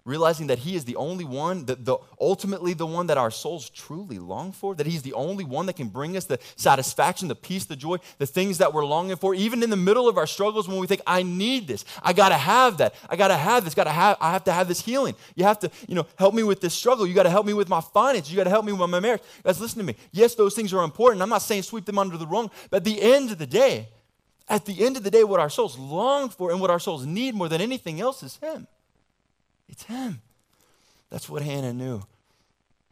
realizing 0.05 0.47
that 0.49 0.61
he 0.61 0.77
is 0.77 0.85
the 0.85 0.97
only 0.97 1.25
one 1.25 1.65
that 1.67 1.85
the 1.85 1.97
ultimately 2.21 2.75
the 2.75 2.87
one 2.87 3.07
that 3.07 3.19
our 3.19 3.31
souls 3.31 3.71
truly 3.71 4.19
long 4.19 4.53
for 4.53 4.75
that 4.75 4.87
he's 4.87 5.03
the 5.03 5.13
only 5.15 5.45
one 5.45 5.67
that 5.67 5.77
can 5.77 5.89
bring 5.89 6.17
us 6.17 6.25
the 6.25 6.39
satisfaction 6.57 7.29
the 7.29 7.35
peace 7.35 7.65
the 7.65 7.77
joy 7.77 7.97
the 8.19 8.27
things 8.27 8.59
that 8.59 8.73
we're 8.73 8.85
longing 8.85 9.17
for 9.17 9.35
even 9.35 9.63
in 9.63 9.71
the 9.71 9.77
middle 9.77 10.09
of 10.09 10.19
our 10.19 10.27
struggles 10.27 10.69
when 10.69 10.79
we 10.79 10.87
think 10.87 11.01
i 11.07 11.23
need 11.23 11.67
this. 11.67 11.85
I 12.03 12.13
gotta 12.13 12.37
have 12.37 12.79
that. 12.79 12.95
I 13.09 13.17
gotta 13.17 13.37
have 13.37 13.65
this. 13.65 13.75
Gotta 13.75 13.91
have 13.91 14.17
i 14.21 14.31
have 14.33 14.45
to 14.45 14.53
have 14.53 14.69
this 14.69 14.81
healing. 14.81 15.15
You 15.35 15.45
have 15.45 15.59
to 15.61 15.71
you 15.89 15.95
know 15.95 16.07
help 16.17 16.35
me 16.35 16.43
with 16.43 16.61
this 16.61 16.75
struggle. 16.75 17.07
You 17.07 17.15
gotta 17.15 17.31
help 17.31 17.47
me 17.47 17.55
with 17.55 17.69
my 17.69 17.81
finances 17.81 18.31
you 18.31 18.37
gotta 18.37 18.51
help 18.51 18.65
me 18.65 18.73
with 18.73 18.91
my 18.91 19.01
marriage. 19.01 19.23
Guys 19.43 19.61
listen 19.61 19.79
to 19.79 19.85
me. 19.85 19.97
Yes 20.13 20.35
those 20.35 20.55
things 20.55 20.73
are 20.73 20.85
important. 20.85 21.23
I'm 21.23 21.29
not 21.29 21.43
saying 21.43 21.63
sweep 21.63 21.85
them 21.85 21.99
under 21.99 22.17
the 22.17 22.27
rug 22.27 22.51
but 22.71 22.79
at 22.79 22.85
the 22.85 23.01
end 23.01 23.31
of 23.31 23.39
the 23.39 23.47
day 23.47 23.89
at 24.49 24.65
the 24.65 24.85
end 24.85 24.97
of 24.97 25.03
the 25.03 25.11
day 25.11 25.25
what 25.25 25.41
our 25.41 25.51
souls 25.51 25.79
long 25.79 26.29
for 26.29 26.51
and 26.51 26.61
what 26.61 26.71
our 26.71 26.81
souls 26.81 27.07
need 27.07 27.35
more 27.35 27.49
than 27.49 27.61
anything 27.61 28.01
else 28.01 28.23
is 28.23 28.37
him 28.37 28.67
it's 29.73 29.85
him. 29.85 30.21
That's 31.11 31.29
what 31.29 31.43
Hannah 31.43 31.73
knew. 31.73 32.03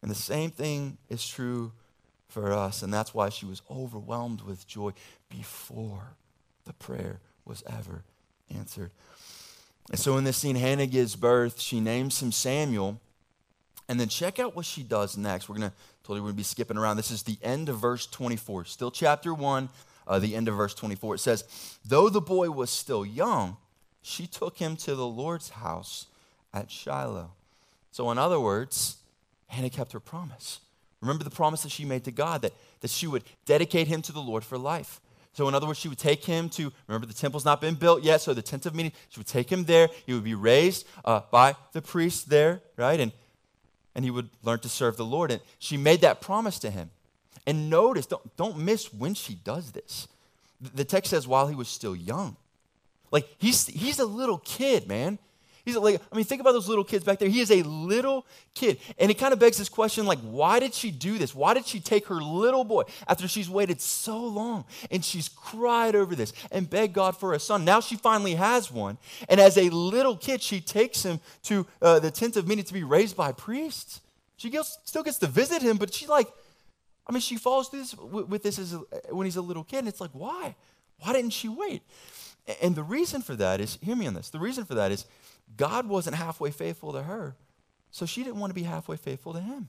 And 0.01 0.09
the 0.09 0.15
same 0.15 0.49
thing 0.51 0.97
is 1.09 1.25
true 1.25 1.71
for 2.27 2.51
us. 2.51 2.81
And 2.81 2.93
that's 2.93 3.13
why 3.13 3.29
she 3.29 3.45
was 3.45 3.61
overwhelmed 3.69 4.41
with 4.41 4.67
joy 4.67 4.91
before 5.29 6.15
the 6.65 6.73
prayer 6.73 7.19
was 7.45 7.63
ever 7.67 8.03
answered. 8.53 8.91
And 9.89 9.99
so 9.99 10.17
in 10.17 10.23
this 10.23 10.37
scene, 10.37 10.55
Hannah 10.55 10.87
gives 10.87 11.15
birth. 11.15 11.61
She 11.61 11.79
names 11.79 12.21
him 12.21 12.31
Samuel. 12.31 12.99
And 13.87 13.99
then 13.99 14.07
check 14.07 14.39
out 14.39 14.55
what 14.55 14.65
she 14.65 14.83
does 14.83 15.17
next. 15.17 15.49
We're 15.49 15.57
going 15.57 15.69
to, 15.69 15.75
totally 16.03 16.21
we're 16.21 16.27
going 16.27 16.35
to 16.35 16.37
be 16.37 16.43
skipping 16.43 16.77
around. 16.77 16.97
This 16.97 17.11
is 17.11 17.23
the 17.23 17.37
end 17.43 17.69
of 17.69 17.77
verse 17.77 18.07
24. 18.07 18.65
Still 18.65 18.89
chapter 18.89 19.33
1, 19.33 19.69
uh, 20.07 20.19
the 20.19 20.35
end 20.35 20.47
of 20.47 20.55
verse 20.55 20.73
24. 20.73 21.15
It 21.15 21.19
says, 21.19 21.77
Though 21.85 22.09
the 22.09 22.21
boy 22.21 22.49
was 22.49 22.69
still 22.69 23.05
young, 23.05 23.57
she 24.01 24.25
took 24.27 24.57
him 24.57 24.77
to 24.77 24.95
the 24.95 25.05
Lord's 25.05 25.49
house 25.49 26.07
at 26.53 26.71
Shiloh. 26.71 27.31
So, 27.91 28.09
in 28.11 28.17
other 28.17 28.39
words, 28.39 28.97
Hannah 29.47 29.69
kept 29.69 29.91
her 29.91 29.99
promise. 29.99 30.59
Remember 31.01 31.23
the 31.23 31.29
promise 31.29 31.63
that 31.63 31.71
she 31.71 31.83
made 31.83 32.03
to 32.05 32.11
God 32.11 32.41
that, 32.43 32.53
that 32.81 32.91
she 32.91 33.07
would 33.07 33.23
dedicate 33.45 33.87
him 33.87 34.01
to 34.03 34.11
the 34.11 34.21
Lord 34.21 34.43
for 34.43 34.57
life. 34.57 35.01
So, 35.33 35.47
in 35.47 35.55
other 35.55 35.65
words, 35.65 35.79
she 35.79 35.87
would 35.87 35.97
take 35.97 36.25
him 36.25 36.49
to, 36.49 36.71
remember, 36.87 37.07
the 37.07 37.13
temple's 37.13 37.45
not 37.45 37.61
been 37.61 37.75
built 37.75 38.03
yet, 38.03 38.21
so 38.21 38.33
the 38.33 38.41
tent 38.41 38.65
of 38.65 38.75
meeting, 38.75 38.91
she 39.09 39.19
would 39.19 39.27
take 39.27 39.49
him 39.49 39.63
there. 39.63 39.87
He 40.05 40.13
would 40.13 40.23
be 40.23 40.35
raised 40.35 40.85
uh, 41.05 41.21
by 41.31 41.55
the 41.71 41.81
priest 41.81 42.29
there, 42.29 42.61
right? 42.75 42.99
And, 42.99 43.11
and 43.95 44.03
he 44.03 44.11
would 44.11 44.29
learn 44.43 44.59
to 44.59 44.69
serve 44.69 44.97
the 44.97 45.05
Lord. 45.05 45.31
And 45.31 45.41
she 45.57 45.77
made 45.77 46.01
that 46.01 46.21
promise 46.21 46.59
to 46.59 46.69
him. 46.69 46.89
And 47.47 47.69
notice, 47.69 48.05
don't, 48.05 48.35
don't 48.37 48.57
miss 48.57 48.93
when 48.93 49.13
she 49.13 49.35
does 49.35 49.71
this. 49.71 50.07
The 50.61 50.85
text 50.85 51.09
says, 51.09 51.27
while 51.27 51.47
he 51.47 51.55
was 51.55 51.69
still 51.69 51.95
young. 51.95 52.35
Like, 53.09 53.27
he's, 53.39 53.67
he's 53.67 53.99
a 53.99 54.05
little 54.05 54.37
kid, 54.37 54.87
man. 54.87 55.17
He's 55.63 55.75
like, 55.75 56.01
I 56.11 56.15
mean, 56.15 56.25
think 56.25 56.41
about 56.41 56.53
those 56.53 56.67
little 56.67 56.83
kids 56.83 57.03
back 57.03 57.19
there. 57.19 57.29
He 57.29 57.39
is 57.39 57.51
a 57.51 57.63
little 57.63 58.25
kid. 58.53 58.79
And 58.97 59.11
it 59.11 59.15
kind 59.15 59.33
of 59.33 59.39
begs 59.39 59.57
this 59.57 59.69
question 59.69 60.05
like, 60.05 60.19
why 60.19 60.59
did 60.59 60.73
she 60.73 60.91
do 60.91 61.17
this? 61.17 61.35
Why 61.35 61.53
did 61.53 61.65
she 61.65 61.79
take 61.79 62.07
her 62.07 62.21
little 62.21 62.63
boy 62.63 62.83
after 63.07 63.27
she's 63.27 63.49
waited 63.49 63.81
so 63.81 64.17
long 64.17 64.65
and 64.89 65.03
she's 65.03 65.29
cried 65.29 65.95
over 65.95 66.15
this 66.15 66.33
and 66.51 66.69
begged 66.69 66.93
God 66.93 67.15
for 67.17 67.33
a 67.33 67.39
son? 67.39 67.65
Now 67.65 67.79
she 67.79 67.95
finally 67.95 68.35
has 68.35 68.71
one. 68.71 68.97
And 69.29 69.39
as 69.39 69.57
a 69.57 69.69
little 69.69 70.17
kid, 70.17 70.41
she 70.41 70.61
takes 70.61 71.03
him 71.03 71.19
to 71.43 71.67
uh, 71.81 71.99
the 71.99 72.11
tent 72.11 72.37
of 72.37 72.47
meeting 72.47 72.65
to 72.65 72.73
be 72.73 72.83
raised 72.83 73.15
by 73.15 73.31
priests. 73.31 74.01
She 74.37 74.49
gets, 74.49 74.79
still 74.85 75.03
gets 75.03 75.19
to 75.19 75.27
visit 75.27 75.61
him, 75.61 75.77
but 75.77 75.93
she 75.93 76.07
like, 76.07 76.27
I 77.07 77.11
mean, 77.11 77.21
she 77.21 77.35
falls 77.35 77.69
through 77.69 77.79
this 77.79 77.95
with 77.95 78.43
this 78.43 78.57
as 78.57 78.73
a, 78.73 78.77
when 79.09 79.25
he's 79.25 79.35
a 79.35 79.41
little 79.41 79.63
kid. 79.63 79.79
And 79.79 79.87
it's 79.87 80.01
like, 80.01 80.11
why? 80.13 80.55
Why 80.99 81.13
didn't 81.13 81.31
she 81.31 81.49
wait? 81.49 81.81
And 82.61 82.75
the 82.75 82.83
reason 82.83 83.21
for 83.21 83.35
that 83.35 83.59
is, 83.59 83.77
hear 83.81 83.95
me 83.95 84.07
on 84.07 84.13
this. 84.13 84.29
The 84.29 84.39
reason 84.39 84.65
for 84.65 84.75
that 84.75 84.91
is 84.91 85.05
God 85.57 85.87
wasn't 85.87 86.15
halfway 86.15 86.51
faithful 86.51 86.93
to 86.93 87.03
her, 87.03 87.35
so 87.91 88.05
she 88.05 88.23
didn't 88.23 88.39
want 88.39 88.51
to 88.51 88.55
be 88.55 88.63
halfway 88.63 88.97
faithful 88.97 89.33
to 89.33 89.41
him. 89.41 89.67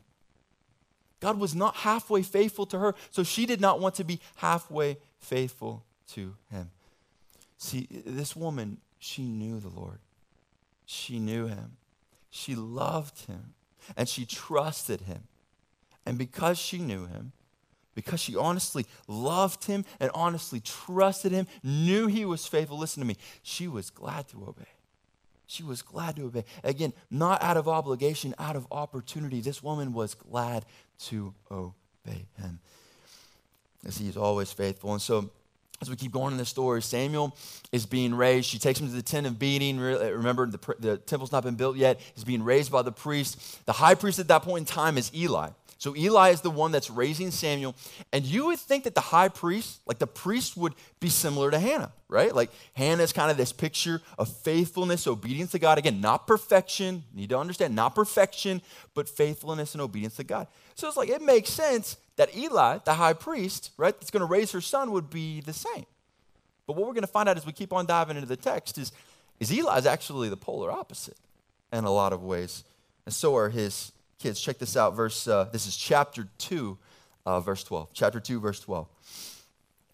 God 1.20 1.38
was 1.38 1.54
not 1.54 1.76
halfway 1.76 2.22
faithful 2.22 2.66
to 2.66 2.78
her, 2.78 2.94
so 3.10 3.22
she 3.22 3.46
did 3.46 3.60
not 3.60 3.80
want 3.80 3.94
to 3.96 4.04
be 4.04 4.20
halfway 4.36 4.98
faithful 5.18 5.84
to 6.08 6.34
him. 6.50 6.70
See, 7.56 7.86
this 8.04 8.34
woman, 8.34 8.78
she 8.98 9.22
knew 9.22 9.60
the 9.60 9.68
Lord. 9.68 9.98
she 10.92 11.18
knew 11.18 11.46
him. 11.46 11.76
She 12.30 12.54
loved 12.54 13.26
him 13.26 13.54
and 13.96 14.08
she 14.08 14.24
trusted 14.24 15.02
him. 15.02 15.24
And 16.04 16.18
because 16.18 16.58
she 16.58 16.78
knew 16.78 17.06
him, 17.06 17.32
because 17.94 18.20
she 18.20 18.36
honestly 18.36 18.86
loved 19.06 19.64
him 19.64 19.84
and 20.00 20.10
honestly 20.14 20.60
trusted 20.60 21.32
him, 21.32 21.46
knew 21.62 22.06
he 22.06 22.24
was 22.24 22.46
faithful, 22.46 22.78
listen 22.78 23.00
to 23.00 23.06
me, 23.06 23.16
she 23.42 23.68
was 23.68 23.90
glad 23.90 24.28
to 24.28 24.44
obey. 24.44 24.68
She 25.46 25.62
was 25.62 25.82
glad 25.82 26.16
to 26.16 26.26
obey. 26.26 26.44
Again, 26.64 26.92
not 27.10 27.42
out 27.42 27.56
of 27.56 27.68
obligation, 27.68 28.34
out 28.38 28.56
of 28.56 28.66
opportunity. 28.70 29.40
This 29.40 29.62
woman 29.62 29.92
was 29.92 30.14
glad 30.14 30.64
to 31.06 31.34
obey 31.50 32.26
him. 32.38 32.60
As 33.84 33.98
he 33.98 34.08
is 34.08 34.16
always 34.16 34.52
faithful. 34.52 34.92
And 34.92 35.02
so 35.02 35.30
as 35.82 35.90
we 35.90 35.96
keep 35.96 36.12
going 36.12 36.30
in 36.30 36.38
the 36.38 36.44
story, 36.44 36.80
Samuel 36.80 37.36
is 37.72 37.86
being 37.86 38.14
raised. 38.14 38.48
She 38.48 38.60
takes 38.60 38.80
him 38.80 38.86
to 38.86 38.92
the 38.92 39.02
tent 39.02 39.26
of 39.26 39.40
meeting. 39.40 39.80
Remember, 39.80 40.46
the, 40.46 40.58
the 40.78 40.96
temple's 40.96 41.32
not 41.32 41.42
been 41.42 41.56
built 41.56 41.76
yet. 41.76 42.00
He's 42.14 42.22
being 42.22 42.44
raised 42.44 42.70
by 42.70 42.82
the 42.82 42.92
priest. 42.92 43.66
The 43.66 43.72
high 43.72 43.96
priest 43.96 44.20
at 44.20 44.28
that 44.28 44.42
point 44.42 44.70
in 44.70 44.74
time 44.74 44.96
is 44.96 45.12
Eli. 45.12 45.50
So 45.82 45.96
Eli 45.96 46.30
is 46.30 46.42
the 46.42 46.50
one 46.50 46.70
that's 46.70 46.90
raising 46.90 47.32
Samuel. 47.32 47.74
And 48.12 48.24
you 48.24 48.46
would 48.46 48.60
think 48.60 48.84
that 48.84 48.94
the 48.94 49.00
high 49.00 49.26
priest, 49.26 49.80
like 49.84 49.98
the 49.98 50.06
priest, 50.06 50.56
would 50.56 50.76
be 51.00 51.08
similar 51.08 51.50
to 51.50 51.58
Hannah, 51.58 51.90
right? 52.08 52.32
Like 52.32 52.52
Hannah 52.74 53.02
is 53.02 53.12
kind 53.12 53.32
of 53.32 53.36
this 53.36 53.52
picture 53.52 54.00
of 54.16 54.28
faithfulness, 54.28 55.08
obedience 55.08 55.50
to 55.50 55.58
God. 55.58 55.78
Again, 55.78 56.00
not 56.00 56.28
perfection. 56.28 57.02
You 57.12 57.22
need 57.22 57.30
to 57.30 57.38
understand, 57.38 57.74
not 57.74 57.96
perfection, 57.96 58.62
but 58.94 59.08
faithfulness 59.08 59.74
and 59.74 59.82
obedience 59.82 60.14
to 60.18 60.22
God. 60.22 60.46
So 60.76 60.86
it's 60.86 60.96
like 60.96 61.08
it 61.08 61.20
makes 61.20 61.50
sense 61.50 61.96
that 62.14 62.32
Eli, 62.36 62.78
the 62.84 62.94
high 62.94 63.14
priest, 63.14 63.72
right, 63.76 63.98
that's 63.98 64.12
going 64.12 64.20
to 64.20 64.26
raise 64.26 64.52
her 64.52 64.60
son, 64.60 64.92
would 64.92 65.10
be 65.10 65.40
the 65.40 65.52
same. 65.52 65.86
But 66.68 66.76
what 66.76 66.86
we're 66.86 66.94
going 66.94 67.00
to 67.00 67.08
find 67.08 67.28
out 67.28 67.36
as 67.36 67.44
we 67.44 67.50
keep 67.50 67.72
on 67.72 67.86
diving 67.86 68.16
into 68.16 68.28
the 68.28 68.36
text 68.36 68.78
is, 68.78 68.92
is 69.40 69.52
Eli 69.52 69.78
is 69.78 69.86
actually 69.86 70.28
the 70.28 70.36
polar 70.36 70.70
opposite 70.70 71.18
in 71.72 71.82
a 71.82 71.90
lot 71.90 72.12
of 72.12 72.22
ways. 72.22 72.62
And 73.04 73.12
so 73.12 73.34
are 73.34 73.48
his 73.48 73.90
kids. 74.22 74.40
Check 74.40 74.58
this 74.58 74.76
out. 74.76 74.94
Verse, 74.94 75.26
uh, 75.26 75.44
this 75.52 75.66
is 75.66 75.76
chapter 75.76 76.28
2, 76.38 76.78
uh, 77.26 77.40
verse 77.40 77.64
12. 77.64 77.90
Chapter 77.92 78.20
2, 78.20 78.40
verse 78.40 78.60
12. 78.60 78.88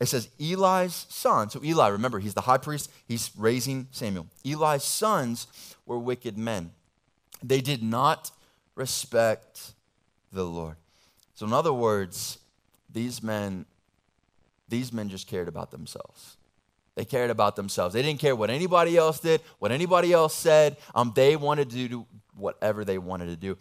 It 0.01 0.07
says, 0.07 0.29
Eli's 0.39 1.07
son, 1.09 1.51
so 1.51 1.61
Eli, 1.65 1.89
remember, 1.89 2.21
he's 2.21 2.35
the 2.35 2.43
high 2.43 2.59
priest, 2.59 2.91
he's 3.09 3.33
raising 3.37 3.89
Samuel. 3.91 4.27
Eli's 4.45 4.85
sons 4.85 5.49
were 5.87 5.99
wicked 5.99 6.39
men. 6.39 6.71
They 7.43 7.61
did 7.61 7.83
not 7.83 8.31
respect 8.77 9.73
the 10.33 10.45
Lord. 10.45 10.77
So, 11.35 11.47
in 11.47 11.53
other 11.53 11.73
words, 11.73 12.39
these 12.93 13.23
men, 13.23 13.67
these 14.69 14.93
men 14.93 15.09
just 15.09 15.27
cared 15.27 15.49
about 15.49 15.71
themselves. 15.73 16.37
They 16.95 17.05
cared 17.05 17.31
about 17.31 17.57
themselves. 17.57 17.95
They 17.95 18.03
didn't 18.03 18.21
care 18.21 18.35
what 18.35 18.51
anybody 18.51 18.97
else 18.97 19.21
did, 19.21 19.41
what 19.59 19.71
anybody 19.71 20.13
else 20.13 20.35
said. 20.35 20.77
Um, 20.95 21.13
they 21.15 21.37
wanted 21.37 21.71
to 21.71 21.89
do 21.89 22.07
whatever 22.37 22.85
they 22.85 22.99
wanted 22.99 23.27
to 23.27 23.37
do. 23.37 23.57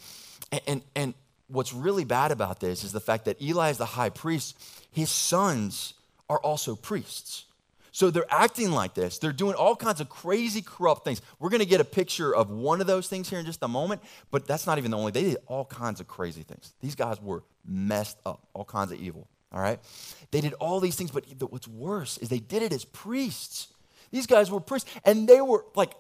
And, 0.52 0.62
and, 0.68 0.82
and 0.96 1.14
what's 1.48 1.74
really 1.74 2.06
bad 2.06 2.32
about 2.32 2.60
this 2.60 2.84
is 2.84 2.92
the 2.92 3.00
fact 3.00 3.26
that 3.26 3.42
Eli 3.42 3.70
is 3.70 3.78
the 3.78 3.86
high 3.86 4.10
priest. 4.10 4.58
His 4.92 5.10
sons 5.10 5.94
are 6.30 6.40
also 6.40 6.76
priests. 6.76 7.46
So 7.92 8.12
they're 8.12 8.26
acting 8.30 8.72
like 8.72 8.94
this. 8.94 9.18
They're 9.18 9.34
doing 9.34 9.56
all 9.56 9.76
kinds 9.76 10.02
of 10.02 10.08
crazy, 10.08 10.62
corrupt 10.62 11.04
things. 11.04 11.20
We're 11.40 11.50
going 11.50 11.62
to 11.62 11.66
get 11.66 11.82
a 11.82 11.86
picture 11.86 12.36
of 12.36 12.52
one 12.52 12.80
of 12.80 12.86
those 12.86 13.08
things 13.08 13.28
here 13.28 13.40
in 13.40 13.46
just 13.46 13.64
a 13.64 13.68
moment, 13.68 14.04
but 14.30 14.46
that's 14.46 14.68
not 14.68 14.78
even 14.78 14.92
the 14.92 14.98
only. 14.98 15.12
They 15.12 15.24
did 15.24 15.38
all 15.48 15.66
kinds 15.66 16.00
of 16.00 16.08
crazy 16.08 16.44
things. 16.44 16.74
These 16.80 16.94
guys 16.94 17.20
were 17.20 17.44
messed 17.66 18.20
up, 18.24 18.48
all 18.54 18.66
kinds 18.66 18.92
of 18.92 19.00
evil. 19.00 19.28
All 19.52 19.60
right? 19.60 19.80
They 20.30 20.42
did 20.42 20.54
all 20.56 20.80
these 20.80 20.96
things, 20.96 21.10
but 21.10 21.26
what's 21.52 21.68
worse 21.68 22.20
is 22.20 22.30
they 22.30 22.38
did 22.38 22.62
it 22.62 22.72
as 22.72 22.86
priests. 22.86 23.70
These 24.12 24.28
guys 24.28 24.50
were 24.50 24.60
priests, 24.60 24.89
and 25.04 25.28
they 25.28 25.41
were 25.41 25.65
like, 25.76 25.93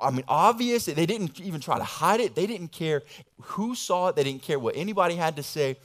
I 0.00 0.10
mean, 0.10 0.24
obvious. 0.28 0.86
They 0.86 1.06
didn't 1.06 1.40
even 1.40 1.60
try 1.60 1.78
to 1.78 1.84
hide 1.84 2.20
it. 2.20 2.34
They 2.34 2.46
didn't 2.46 2.72
care 2.72 3.02
who 3.40 3.74
saw 3.74 4.08
it. 4.08 4.16
They 4.16 4.24
didn't 4.24 4.42
care 4.42 4.58
what 4.58 4.76
anybody 4.76 5.14
had 5.14 5.36
to 5.36 5.42
say. 5.42 5.76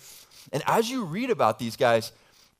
And 0.51 0.63
as 0.65 0.89
you 0.89 1.05
read 1.05 1.29
about 1.29 1.59
these 1.59 1.75
guys, 1.75 2.11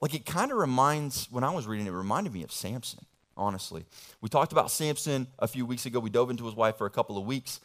like 0.02 0.14
it 0.14 0.26
kind 0.26 0.52
of 0.52 0.58
reminds, 0.58 1.28
when 1.32 1.44
I 1.44 1.52
was 1.52 1.66
reading 1.66 1.88
it, 1.88 1.90
it 1.90 1.94
reminded 1.94 2.34
me 2.34 2.44
of 2.44 2.52
Samson, 2.52 3.06
honestly. 3.36 3.86
We 4.22 4.30
talked 4.30 4.52
about 4.52 4.70
Samson 4.70 5.28
a 5.40 5.48
few 5.48 5.66
weeks 5.66 5.86
ago. 5.86 6.00
We 6.00 6.10
dove 6.10 6.30
into 6.30 6.46
his 6.46 6.54
wife 6.54 6.78
for 6.78 6.86
a 6.86 6.92
couple 6.92 7.18
of 7.18 7.26
weeks, 7.26 7.60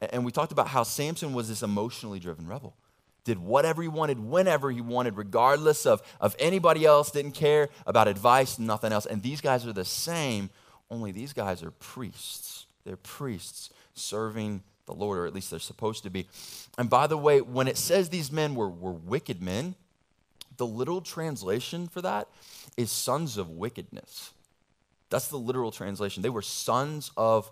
and 0.00 0.24
we 0.24 0.30
talked 0.30 0.52
about 0.52 0.68
how 0.68 0.82
Samson 0.82 1.32
was 1.32 1.48
this 1.48 1.62
emotionally 1.62 2.20
driven 2.20 2.46
rebel 2.46 2.76
did 3.24 3.38
whatever 3.38 3.82
he 3.82 3.88
wanted, 3.88 4.18
whenever 4.18 4.70
he 4.70 4.80
wanted, 4.80 5.16
regardless 5.16 5.86
of, 5.86 6.02
of 6.20 6.34
anybody 6.38 6.84
else, 6.84 7.10
didn't 7.10 7.32
care 7.32 7.68
about 7.86 8.08
advice, 8.08 8.58
nothing 8.58 8.92
else. 8.92 9.06
And 9.06 9.22
these 9.22 9.40
guys 9.40 9.66
are 9.66 9.72
the 9.72 9.84
same, 9.84 10.50
only 10.90 11.12
these 11.12 11.32
guys 11.32 11.62
are 11.62 11.70
priests. 11.70 12.66
They're 12.84 12.96
priests 12.96 13.70
serving 13.94 14.62
the 14.86 14.94
Lord, 14.94 15.18
or 15.18 15.26
at 15.26 15.34
least 15.34 15.50
they're 15.50 15.60
supposed 15.60 16.02
to 16.02 16.10
be. 16.10 16.26
And 16.76 16.90
by 16.90 17.06
the 17.06 17.16
way, 17.16 17.40
when 17.40 17.68
it 17.68 17.76
says 17.76 18.08
these 18.08 18.32
men 18.32 18.54
were, 18.54 18.68
were 18.68 18.92
wicked 18.92 19.40
men, 19.40 19.76
the 20.56 20.66
literal 20.66 21.00
translation 21.00 21.88
for 21.88 22.02
that 22.02 22.28
is 22.76 22.90
sons 22.90 23.38
of 23.38 23.48
wickedness. 23.50 24.32
That's 25.10 25.28
the 25.28 25.38
literal 25.38 25.70
translation. 25.70 26.22
They 26.22 26.30
were 26.30 26.42
sons 26.42 27.10
of 27.16 27.50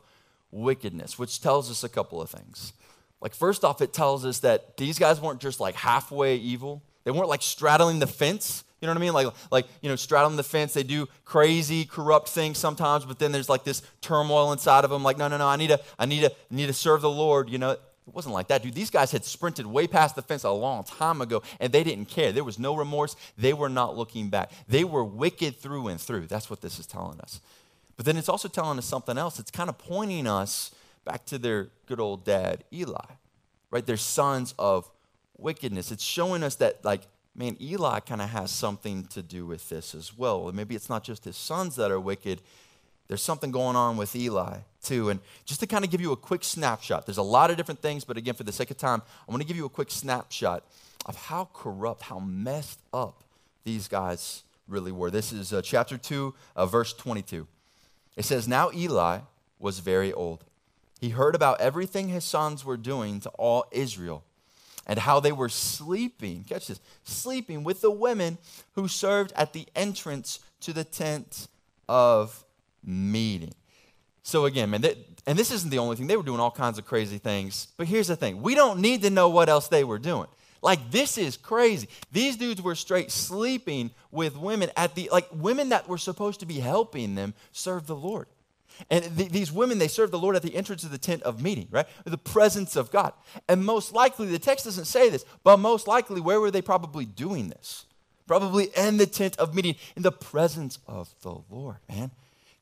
wickedness, 0.50 1.18
which 1.18 1.40
tells 1.40 1.70
us 1.70 1.84
a 1.84 1.88
couple 1.88 2.20
of 2.20 2.30
things. 2.30 2.72
Like, 3.20 3.34
first 3.34 3.64
off, 3.64 3.80
it 3.82 3.92
tells 3.92 4.24
us 4.24 4.38
that 4.40 4.76
these 4.76 4.98
guys 4.98 5.20
weren't 5.20 5.40
just 5.40 5.60
like 5.60 5.74
halfway 5.74 6.36
evil. 6.36 6.82
They 7.04 7.10
weren't 7.10 7.28
like 7.28 7.42
straddling 7.42 7.98
the 7.98 8.06
fence. 8.06 8.64
You 8.80 8.86
know 8.86 8.94
what 8.94 8.98
I 8.98 9.00
mean? 9.00 9.12
Like, 9.12 9.26
like 9.50 9.66
you 9.82 9.90
know, 9.90 9.96
straddling 9.96 10.36
the 10.36 10.42
fence. 10.42 10.72
They 10.72 10.82
do 10.82 11.06
crazy, 11.24 11.84
corrupt 11.84 12.28
things 12.30 12.56
sometimes, 12.56 13.04
but 13.04 13.18
then 13.18 13.30
there's 13.30 13.48
like 13.48 13.64
this 13.64 13.82
turmoil 14.00 14.52
inside 14.52 14.84
of 14.84 14.90
them. 14.90 15.02
Like, 15.02 15.18
no, 15.18 15.28
no, 15.28 15.36
no. 15.36 15.46
I 15.46 15.56
need 15.56 15.68
to, 15.68 15.80
I 15.98 16.06
need 16.06 16.20
to, 16.20 16.30
I 16.30 16.54
need 16.54 16.66
to 16.66 16.72
serve 16.72 17.02
the 17.02 17.10
Lord. 17.10 17.50
You 17.50 17.58
know, 17.58 17.70
it 17.72 17.80
wasn't 18.06 18.34
like 18.34 18.48
that, 18.48 18.62
dude. 18.62 18.74
These 18.74 18.90
guys 18.90 19.12
had 19.12 19.24
sprinted 19.24 19.66
way 19.66 19.86
past 19.86 20.16
the 20.16 20.22
fence 20.22 20.44
a 20.44 20.50
long 20.50 20.84
time 20.84 21.20
ago, 21.20 21.42
and 21.60 21.72
they 21.72 21.84
didn't 21.84 22.06
care. 22.06 22.32
There 22.32 22.42
was 22.42 22.58
no 22.58 22.74
remorse. 22.74 23.16
They 23.36 23.52
were 23.52 23.68
not 23.68 23.96
looking 23.96 24.30
back. 24.30 24.50
They 24.66 24.84
were 24.84 25.04
wicked 25.04 25.58
through 25.58 25.88
and 25.88 26.00
through. 26.00 26.26
That's 26.26 26.48
what 26.48 26.62
this 26.62 26.78
is 26.78 26.86
telling 26.86 27.20
us. 27.20 27.40
But 27.96 28.06
then 28.06 28.16
it's 28.16 28.30
also 28.30 28.48
telling 28.48 28.78
us 28.78 28.86
something 28.86 29.18
else. 29.18 29.38
It's 29.38 29.50
kind 29.50 29.68
of 29.68 29.76
pointing 29.76 30.26
us 30.26 30.74
back 31.04 31.24
to 31.26 31.38
their 31.38 31.68
good 31.86 32.00
old 32.00 32.24
dad, 32.24 32.64
Eli, 32.72 33.06
right? 33.70 33.84
They're 33.84 33.96
sons 33.96 34.54
of 34.58 34.90
wickedness. 35.36 35.90
It's 35.90 36.04
showing 36.04 36.42
us 36.42 36.56
that, 36.56 36.84
like, 36.84 37.02
man, 37.34 37.56
Eli 37.60 38.00
kind 38.00 38.20
of 38.20 38.30
has 38.30 38.50
something 38.50 39.04
to 39.06 39.22
do 39.22 39.46
with 39.46 39.68
this 39.68 39.94
as 39.94 40.16
well. 40.16 40.48
And 40.48 40.56
maybe 40.56 40.74
it's 40.74 40.88
not 40.88 41.04
just 41.04 41.24
his 41.24 41.36
sons 41.36 41.76
that 41.76 41.90
are 41.90 42.00
wicked, 42.00 42.42
there's 43.08 43.22
something 43.22 43.50
going 43.50 43.74
on 43.74 43.96
with 43.96 44.14
Eli 44.14 44.58
too. 44.84 45.08
And 45.08 45.18
just 45.44 45.58
to 45.60 45.66
kind 45.66 45.84
of 45.84 45.90
give 45.90 46.00
you 46.00 46.12
a 46.12 46.16
quick 46.16 46.44
snapshot, 46.44 47.06
there's 47.06 47.18
a 47.18 47.22
lot 47.22 47.50
of 47.50 47.56
different 47.56 47.82
things, 47.82 48.04
but 48.04 48.16
again, 48.16 48.34
for 48.34 48.44
the 48.44 48.52
sake 48.52 48.70
of 48.70 48.76
time, 48.76 49.02
I 49.28 49.32
want 49.32 49.42
to 49.42 49.48
give 49.48 49.56
you 49.56 49.64
a 49.64 49.70
quick 49.70 49.90
snapshot 49.90 50.64
of 51.06 51.16
how 51.16 51.48
corrupt, 51.52 52.02
how 52.02 52.20
messed 52.20 52.78
up 52.92 53.24
these 53.64 53.88
guys 53.88 54.44
really 54.68 54.92
were. 54.92 55.10
This 55.10 55.32
is 55.32 55.52
uh, 55.52 55.60
chapter 55.60 55.98
2, 55.98 56.34
uh, 56.54 56.66
verse 56.66 56.92
22. 56.92 57.48
It 58.16 58.24
says, 58.24 58.46
Now 58.46 58.70
Eli 58.72 59.20
was 59.58 59.80
very 59.80 60.12
old 60.12 60.44
he 61.00 61.08
heard 61.10 61.34
about 61.34 61.60
everything 61.60 62.08
his 62.08 62.24
sons 62.24 62.64
were 62.64 62.76
doing 62.76 63.20
to 63.20 63.30
all 63.30 63.64
Israel 63.72 64.22
and 64.86 64.98
how 64.98 65.18
they 65.18 65.32
were 65.32 65.48
sleeping, 65.48 66.44
catch 66.44 66.66
this, 66.66 66.80
sleeping 67.04 67.64
with 67.64 67.80
the 67.80 67.90
women 67.90 68.36
who 68.72 68.86
served 68.86 69.32
at 69.34 69.52
the 69.52 69.66
entrance 69.74 70.40
to 70.60 70.72
the 70.72 70.84
tent 70.84 71.48
of 71.88 72.44
meeting. 72.84 73.54
So, 74.22 74.44
again, 74.44 74.70
man, 74.70 74.82
they, 74.82 74.96
and 75.26 75.38
this 75.38 75.50
isn't 75.50 75.70
the 75.70 75.78
only 75.78 75.96
thing. 75.96 76.06
They 76.06 76.16
were 76.16 76.22
doing 76.22 76.40
all 76.40 76.50
kinds 76.50 76.78
of 76.78 76.84
crazy 76.84 77.18
things. 77.18 77.68
But 77.76 77.86
here's 77.86 78.08
the 78.08 78.16
thing 78.16 78.42
we 78.42 78.54
don't 78.54 78.80
need 78.80 79.02
to 79.02 79.10
know 79.10 79.30
what 79.30 79.48
else 79.48 79.68
they 79.68 79.84
were 79.84 79.98
doing. 79.98 80.28
Like, 80.62 80.90
this 80.90 81.16
is 81.16 81.38
crazy. 81.38 81.88
These 82.12 82.36
dudes 82.36 82.60
were 82.60 82.74
straight 82.74 83.10
sleeping 83.10 83.90
with 84.10 84.36
women 84.36 84.70
at 84.76 84.94
the, 84.94 85.08
like, 85.10 85.26
women 85.32 85.70
that 85.70 85.88
were 85.88 85.98
supposed 85.98 86.40
to 86.40 86.46
be 86.46 86.60
helping 86.60 87.14
them 87.14 87.32
serve 87.52 87.86
the 87.86 87.96
Lord. 87.96 88.26
And 88.88 89.04
th- 89.16 89.30
these 89.30 89.52
women, 89.52 89.78
they 89.78 89.88
serve 89.88 90.10
the 90.10 90.18
Lord 90.18 90.36
at 90.36 90.42
the 90.42 90.54
entrance 90.54 90.84
of 90.84 90.90
the 90.90 90.98
tent 90.98 91.22
of 91.24 91.42
meeting, 91.42 91.68
right? 91.70 91.86
The 92.04 92.16
presence 92.16 92.76
of 92.76 92.90
God. 92.90 93.12
And 93.48 93.64
most 93.64 93.92
likely, 93.92 94.26
the 94.28 94.38
text 94.38 94.64
doesn't 94.64 94.86
say 94.86 95.10
this, 95.10 95.24
but 95.44 95.58
most 95.58 95.86
likely, 95.86 96.20
where 96.20 96.40
were 96.40 96.50
they 96.50 96.62
probably 96.62 97.04
doing 97.04 97.48
this? 97.48 97.84
Probably 98.26 98.68
in 98.76 98.96
the 98.96 99.06
tent 99.06 99.38
of 99.38 99.54
meeting, 99.54 99.74
in 99.96 100.02
the 100.02 100.12
presence 100.12 100.78
of 100.86 101.12
the 101.22 101.34
Lord, 101.50 101.76
man. 101.88 102.12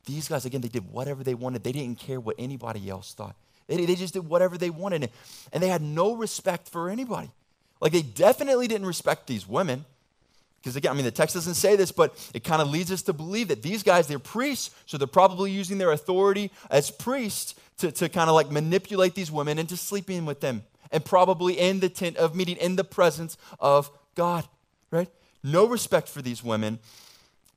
These 0.06 0.28
guys, 0.28 0.46
again, 0.46 0.62
they 0.62 0.68
did 0.68 0.90
whatever 0.90 1.22
they 1.22 1.34
wanted. 1.34 1.62
They 1.62 1.72
didn't 1.72 1.98
care 1.98 2.18
what 2.18 2.36
anybody 2.38 2.88
else 2.88 3.12
thought. 3.12 3.36
They, 3.66 3.84
they 3.84 3.94
just 3.94 4.14
did 4.14 4.26
whatever 4.26 4.56
they 4.56 4.70
wanted. 4.70 5.10
And 5.52 5.62
they 5.62 5.68
had 5.68 5.82
no 5.82 6.16
respect 6.16 6.68
for 6.68 6.88
anybody. 6.88 7.30
Like, 7.80 7.92
they 7.92 8.02
definitely 8.02 8.66
didn't 8.66 8.86
respect 8.86 9.26
these 9.26 9.46
women. 9.46 9.84
Because 10.68 10.76
again, 10.76 10.92
I 10.92 10.94
mean, 10.94 11.06
the 11.06 11.10
text 11.10 11.34
doesn't 11.34 11.54
say 11.54 11.76
this, 11.76 11.90
but 11.90 12.14
it 12.34 12.44
kind 12.44 12.60
of 12.60 12.68
leads 12.68 12.92
us 12.92 13.00
to 13.02 13.14
believe 13.14 13.48
that 13.48 13.62
these 13.62 13.82
guys, 13.82 14.06
they're 14.06 14.18
priests, 14.18 14.70
so 14.84 14.98
they're 14.98 15.06
probably 15.06 15.50
using 15.50 15.78
their 15.78 15.92
authority 15.92 16.50
as 16.70 16.90
priests 16.90 17.54
to, 17.78 17.90
to 17.90 18.10
kind 18.10 18.28
of 18.28 18.34
like 18.34 18.50
manipulate 18.50 19.14
these 19.14 19.30
women 19.32 19.58
into 19.58 19.78
sleeping 19.78 20.26
with 20.26 20.40
them. 20.40 20.64
And 20.92 21.02
probably 21.02 21.58
in 21.58 21.80
the 21.80 21.88
tent 21.88 22.18
of 22.18 22.34
meeting, 22.34 22.58
in 22.58 22.76
the 22.76 22.84
presence 22.84 23.38
of 23.60 23.90
God, 24.14 24.46
right? 24.90 25.08
No 25.42 25.66
respect 25.66 26.06
for 26.06 26.20
these 26.20 26.44
women. 26.44 26.80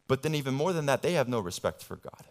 But 0.08 0.24
then, 0.24 0.34
even 0.34 0.54
more 0.54 0.72
than 0.72 0.86
that, 0.86 1.02
they 1.02 1.14
have 1.14 1.28
no 1.28 1.42
respect 1.42 1.84
for 1.84 1.98
God. 1.98 2.24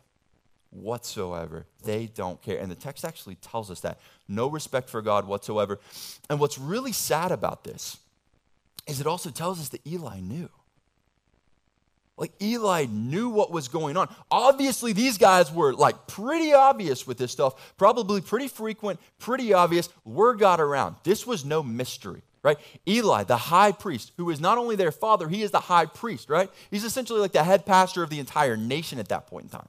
whatsoever. 0.70 1.66
They 1.84 2.06
don't 2.06 2.40
care. 2.40 2.58
And 2.58 2.70
the 2.70 2.76
text 2.76 3.04
actually 3.04 3.34
tells 3.36 3.70
us 3.70 3.80
that. 3.80 3.98
No 4.28 4.48
respect 4.48 4.88
for 4.88 5.02
God 5.02 5.26
whatsoever. 5.26 5.80
And 6.28 6.38
what's 6.40 6.58
really 6.58 6.92
sad 6.92 7.32
about 7.32 7.64
this 7.64 7.98
is 8.86 9.00
it 9.00 9.06
also 9.06 9.30
tells 9.30 9.60
us 9.60 9.68
that 9.70 9.86
Eli 9.86 10.20
knew. 10.20 10.48
Like 12.20 12.32
Eli 12.42 12.84
knew 12.84 13.30
what 13.30 13.50
was 13.50 13.68
going 13.68 13.96
on. 13.96 14.14
Obviously, 14.30 14.92
these 14.92 15.16
guys 15.16 15.50
were 15.50 15.72
like 15.72 16.06
pretty 16.06 16.52
obvious 16.52 17.06
with 17.06 17.16
this 17.16 17.32
stuff, 17.32 17.74
probably 17.78 18.20
pretty 18.20 18.46
frequent, 18.46 19.00
pretty 19.18 19.54
obvious. 19.54 19.88
Word 20.04 20.38
got 20.38 20.60
around. 20.60 20.96
This 21.02 21.26
was 21.26 21.46
no 21.46 21.62
mystery, 21.62 22.20
right? 22.42 22.58
Eli, 22.86 23.24
the 23.24 23.38
high 23.38 23.72
priest, 23.72 24.12
who 24.18 24.28
is 24.28 24.38
not 24.38 24.58
only 24.58 24.76
their 24.76 24.92
father, 24.92 25.30
he 25.30 25.42
is 25.42 25.50
the 25.50 25.60
high 25.60 25.86
priest, 25.86 26.28
right? 26.28 26.50
He's 26.70 26.84
essentially 26.84 27.20
like 27.20 27.32
the 27.32 27.42
head 27.42 27.64
pastor 27.64 28.02
of 28.02 28.10
the 28.10 28.20
entire 28.20 28.56
nation 28.56 28.98
at 28.98 29.08
that 29.08 29.26
point 29.26 29.44
in 29.44 29.50
time. 29.50 29.68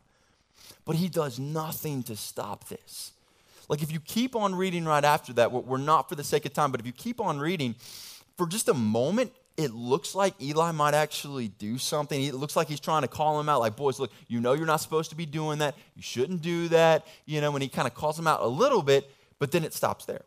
But 0.84 0.98
he 0.98 1.08
does 1.08 1.40
nothing 1.40 2.04
to 2.04 2.18
stop 2.18 2.68
this. 2.68 3.14
Like 3.70 3.82
if 3.82 3.94
you 3.94 4.02
keep 4.02 4.36
on 4.36 4.56
reading 4.56 4.84
right 4.84 5.06
after 5.06 5.32
that, 5.34 5.54
we're 5.54 5.78
not 5.78 6.10
for 6.10 6.16
the 6.16 6.24
sake 6.26 6.46
of 6.46 6.52
time, 6.52 6.72
but 6.72 6.82
if 6.82 6.86
you 6.86 6.92
keep 6.92 7.22
on 7.22 7.40
reading, 7.40 7.76
for 8.36 8.46
just 8.46 8.68
a 8.68 8.74
moment, 8.74 9.32
it 9.58 9.72
looks 9.74 10.16
like 10.16 10.34
Eli 10.42 10.72
might 10.72 10.94
actually 10.94 11.50
do 11.50 11.78
something. 11.78 12.24
It 12.24 12.34
looks 12.34 12.56
like 12.56 12.68
he's 12.68 12.80
trying 12.80 13.02
to 13.02 13.08
call 13.08 13.40
him 13.40 13.50
out, 13.50 13.60
like, 13.60 13.76
boys, 13.76 14.00
look, 14.00 14.12
you 14.28 14.40
know 14.40 14.54
you're 14.54 14.66
not 14.66 14.78
supposed 14.78 15.10
to 15.10 15.16
be 15.16 15.26
doing 15.26 15.60
that. 15.60 15.76
You 15.96 16.02
shouldn't 16.02 16.42
do 16.42 16.68
that. 16.70 17.06
You 17.26 17.42
know, 17.42 17.52
when 17.52 17.62
he 17.62 17.68
kind 17.68 17.88
of 17.88 17.94
calls 17.94 18.18
him 18.18 18.28
out 18.28 18.42
a 18.42 18.48
little 18.48 18.82
bit, 18.82 19.12
but 19.40 19.52
then 19.52 19.64
it 19.64 19.74
stops 19.74 20.06
there. 20.06 20.24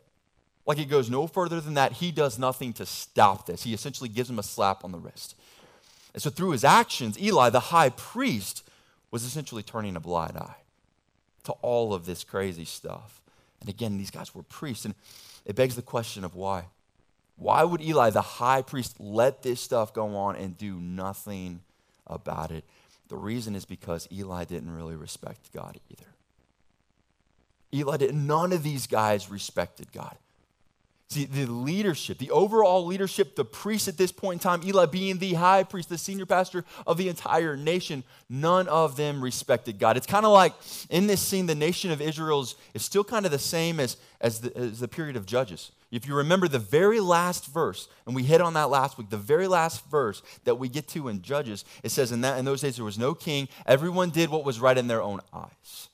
Like 0.65 0.79
it 0.79 0.85
goes 0.85 1.09
no 1.09 1.27
further 1.27 1.61
than 1.61 1.75
that. 1.75 1.93
He 1.93 2.11
does 2.11 2.39
nothing 2.39 2.73
to 2.73 2.85
stop 2.85 3.45
this. 3.45 3.63
He 3.63 3.73
essentially 3.73 4.09
gives 4.09 4.29
him 4.29 4.39
a 4.39 4.43
slap 4.43 4.83
on 4.83 4.91
the 4.91 4.97
wrist. 4.97 5.35
And 6.13 6.21
so 6.21 6.29
through 6.29 6.51
his 6.51 6.63
actions, 6.63 7.19
Eli, 7.19 7.49
the 7.49 7.59
high 7.59 7.89
priest, 7.89 8.63
was 9.11 9.23
essentially 9.23 9.63
turning 9.63 9.95
a 9.95 9.99
blind 9.99 10.37
eye 10.37 10.55
to 11.43 11.51
all 11.61 11.93
of 11.93 12.05
this 12.05 12.23
crazy 12.23 12.65
stuff. 12.65 13.21
And 13.59 13.69
again, 13.69 13.97
these 13.97 14.11
guys 14.11 14.33
were 14.33 14.43
priests. 14.43 14.85
And 14.85 14.95
it 15.45 15.55
begs 15.55 15.75
the 15.75 15.81
question 15.81 16.23
of 16.23 16.35
why. 16.35 16.65
Why 17.37 17.63
would 17.63 17.81
Eli, 17.81 18.11
the 18.11 18.21
high 18.21 18.61
priest, 18.61 18.99
let 18.99 19.43
this 19.43 19.59
stuff 19.59 19.93
go 19.93 20.15
on 20.15 20.35
and 20.35 20.57
do 20.57 20.75
nothing 20.79 21.61
about 22.07 22.51
it? 22.51 22.63
The 23.09 23.17
reason 23.17 23.55
is 23.55 23.65
because 23.65 24.07
Eli 24.11 24.45
didn't 24.45 24.73
really 24.73 24.95
respect 24.95 25.51
God 25.53 25.79
either. 25.89 26.09
Eli 27.73 27.97
didn't, 27.97 28.25
none 28.25 28.53
of 28.53 28.63
these 28.63 28.87
guys 28.87 29.29
respected 29.29 29.91
God. 29.91 30.15
See, 31.09 31.25
the 31.25 31.45
leadership, 31.45 32.17
the 32.17 32.31
overall 32.31 32.83
leadership, 32.83 33.35
the 33.35 33.45
priest 33.45 33.87
at 33.87 33.95
this 33.95 34.11
point 34.11 34.41
in 34.41 34.43
time, 34.43 34.67
Eli 34.67 34.87
being 34.87 35.19
the 35.19 35.35
high 35.35 35.63
priest, 35.63 35.89
the 35.89 35.99
senior 35.99 36.25
pastor 36.25 36.65
of 36.87 36.97
the 36.97 37.09
entire 37.09 37.55
nation, 37.55 38.03
none 38.27 38.67
of 38.67 38.95
them 38.95 39.21
respected 39.21 39.77
God. 39.77 39.97
It's 39.97 40.07
kind 40.07 40.25
of 40.25 40.31
like 40.31 40.53
in 40.89 41.05
this 41.05 41.21
scene, 41.21 41.45
the 41.45 41.53
nation 41.53 41.91
of 41.91 42.01
Israel 42.01 42.41
is, 42.41 42.55
is 42.73 42.83
still 42.83 43.03
kind 43.03 43.23
of 43.25 43.31
the 43.31 43.39
same 43.39 43.79
as, 43.79 43.97
as, 44.19 44.41
the, 44.41 44.57
as 44.57 44.79
the 44.79 44.87
period 44.87 45.15
of 45.15 45.27
Judges. 45.27 45.71
If 45.95 46.07
you 46.07 46.15
remember 46.15 46.47
the 46.47 46.59
very 46.59 46.99
last 46.99 47.47
verse, 47.47 47.87
and 48.05 48.15
we 48.15 48.23
hit 48.23 48.41
on 48.41 48.53
that 48.53 48.69
last 48.69 48.97
week, 48.97 49.09
the 49.09 49.17
very 49.17 49.47
last 49.47 49.85
verse 49.89 50.21
that 50.43 50.55
we 50.55 50.69
get 50.69 50.87
to 50.89 51.07
in 51.07 51.21
Judges, 51.21 51.65
it 51.83 51.89
says, 51.89 52.11
In, 52.11 52.21
that, 52.21 52.37
in 52.37 52.45
those 52.45 52.61
days 52.61 52.75
there 52.75 52.85
was 52.85 52.99
no 52.99 53.13
king, 53.13 53.47
everyone 53.65 54.09
did 54.09 54.29
what 54.29 54.43
was 54.43 54.59
right 54.59 54.77
in 54.77 54.87
their 54.87 55.01
own 55.01 55.21
eyes. 55.33 55.89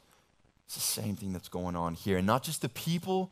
It's 0.65 0.75
the 0.75 1.01
same 1.01 1.15
thing 1.15 1.33
that's 1.33 1.49
going 1.49 1.75
on 1.75 1.95
here. 1.95 2.17
And 2.17 2.25
not 2.25 2.43
just 2.43 2.61
the 2.61 2.69
people, 2.69 3.31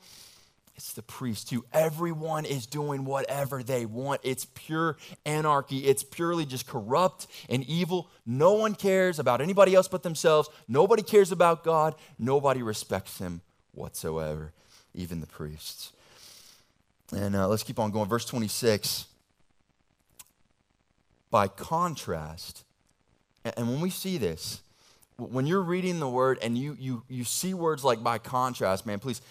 it's 0.79 0.93
the 0.93 1.01
priests 1.01 1.43
too. 1.49 1.65
Everyone 1.73 2.45
is 2.45 2.65
doing 2.65 3.03
whatever 3.03 3.63
they 3.63 3.85
want. 3.85 4.21
It's 4.23 4.45
pure 4.53 4.95
anarchy. 5.25 5.79
It's 5.79 6.03
purely 6.03 6.45
just 6.45 6.67
corrupt 6.67 7.27
and 7.49 7.65
evil. 7.65 8.09
No 8.25 8.53
one 8.53 8.75
cares 8.75 9.19
about 9.19 9.41
anybody 9.41 9.75
else 9.75 9.89
but 9.89 10.03
themselves. 10.03 10.49
Nobody 10.69 11.03
cares 11.03 11.33
about 11.33 11.65
God. 11.65 11.95
Nobody 12.17 12.61
respects 12.61 13.17
him 13.17 13.41
whatsoever, 13.73 14.53
even 14.93 15.19
the 15.19 15.27
priests. 15.27 15.91
And 17.15 17.35
uh, 17.35 17.47
let's 17.47 17.63
keep 17.63 17.79
on 17.79 17.91
going. 17.91 18.09
Verse 18.09 18.25
26. 18.25 19.05
By 21.31 21.47
contrast, 21.47 22.63
and 23.43 23.69
when 23.69 23.81
we 23.81 23.89
see 23.89 24.17
this, 24.17 24.61
when 25.17 25.45
you're 25.45 25.61
reading 25.61 25.99
the 25.99 26.09
word 26.09 26.39
and 26.41 26.57
you, 26.57 26.75
you, 26.79 27.03
you 27.07 27.23
see 27.23 27.53
words 27.53 27.83
like 27.83 28.03
by 28.03 28.17
contrast, 28.17 28.85
man, 28.85 28.99
please 28.99 29.21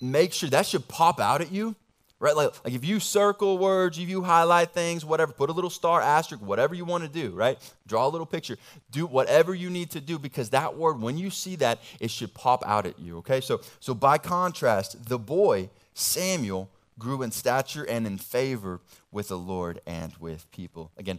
make 0.00 0.32
sure 0.32 0.48
that 0.50 0.66
should 0.66 0.86
pop 0.88 1.20
out 1.20 1.40
at 1.40 1.50
you, 1.50 1.74
right? 2.20 2.36
Like, 2.36 2.52
like 2.64 2.74
if 2.74 2.84
you 2.84 3.00
circle 3.00 3.58
words, 3.58 3.98
if 3.98 4.08
you 4.08 4.22
highlight 4.22 4.72
things, 4.72 5.04
whatever, 5.04 5.32
put 5.32 5.50
a 5.50 5.52
little 5.52 5.70
star, 5.70 6.00
asterisk, 6.00 6.44
whatever 6.44 6.74
you 6.74 6.84
want 6.84 7.04
to 7.04 7.08
do, 7.08 7.30
right? 7.30 7.58
Draw 7.86 8.06
a 8.06 8.10
little 8.10 8.26
picture. 8.26 8.56
Do 8.90 9.06
whatever 9.06 9.54
you 9.54 9.70
need 9.70 9.90
to 9.92 10.00
do 10.00 10.18
because 10.18 10.50
that 10.50 10.76
word, 10.76 11.00
when 11.00 11.16
you 11.16 11.30
see 11.30 11.56
that, 11.56 11.80
it 12.00 12.10
should 12.10 12.34
pop 12.34 12.62
out 12.66 12.86
at 12.86 12.98
you, 12.98 13.18
okay? 13.18 13.40
So, 13.40 13.60
so 13.80 13.94
by 13.94 14.18
contrast, 14.18 15.08
the 15.08 15.18
boy, 15.18 15.70
Samuel, 15.94 16.68
grew 16.98 17.22
in 17.22 17.30
stature 17.30 17.84
and 17.84 18.06
in 18.06 18.18
favor 18.18 18.80
with 19.10 19.28
the 19.28 19.38
Lord 19.38 19.80
and 19.86 20.14
with 20.18 20.50
people. 20.50 20.90
Again, 20.96 21.18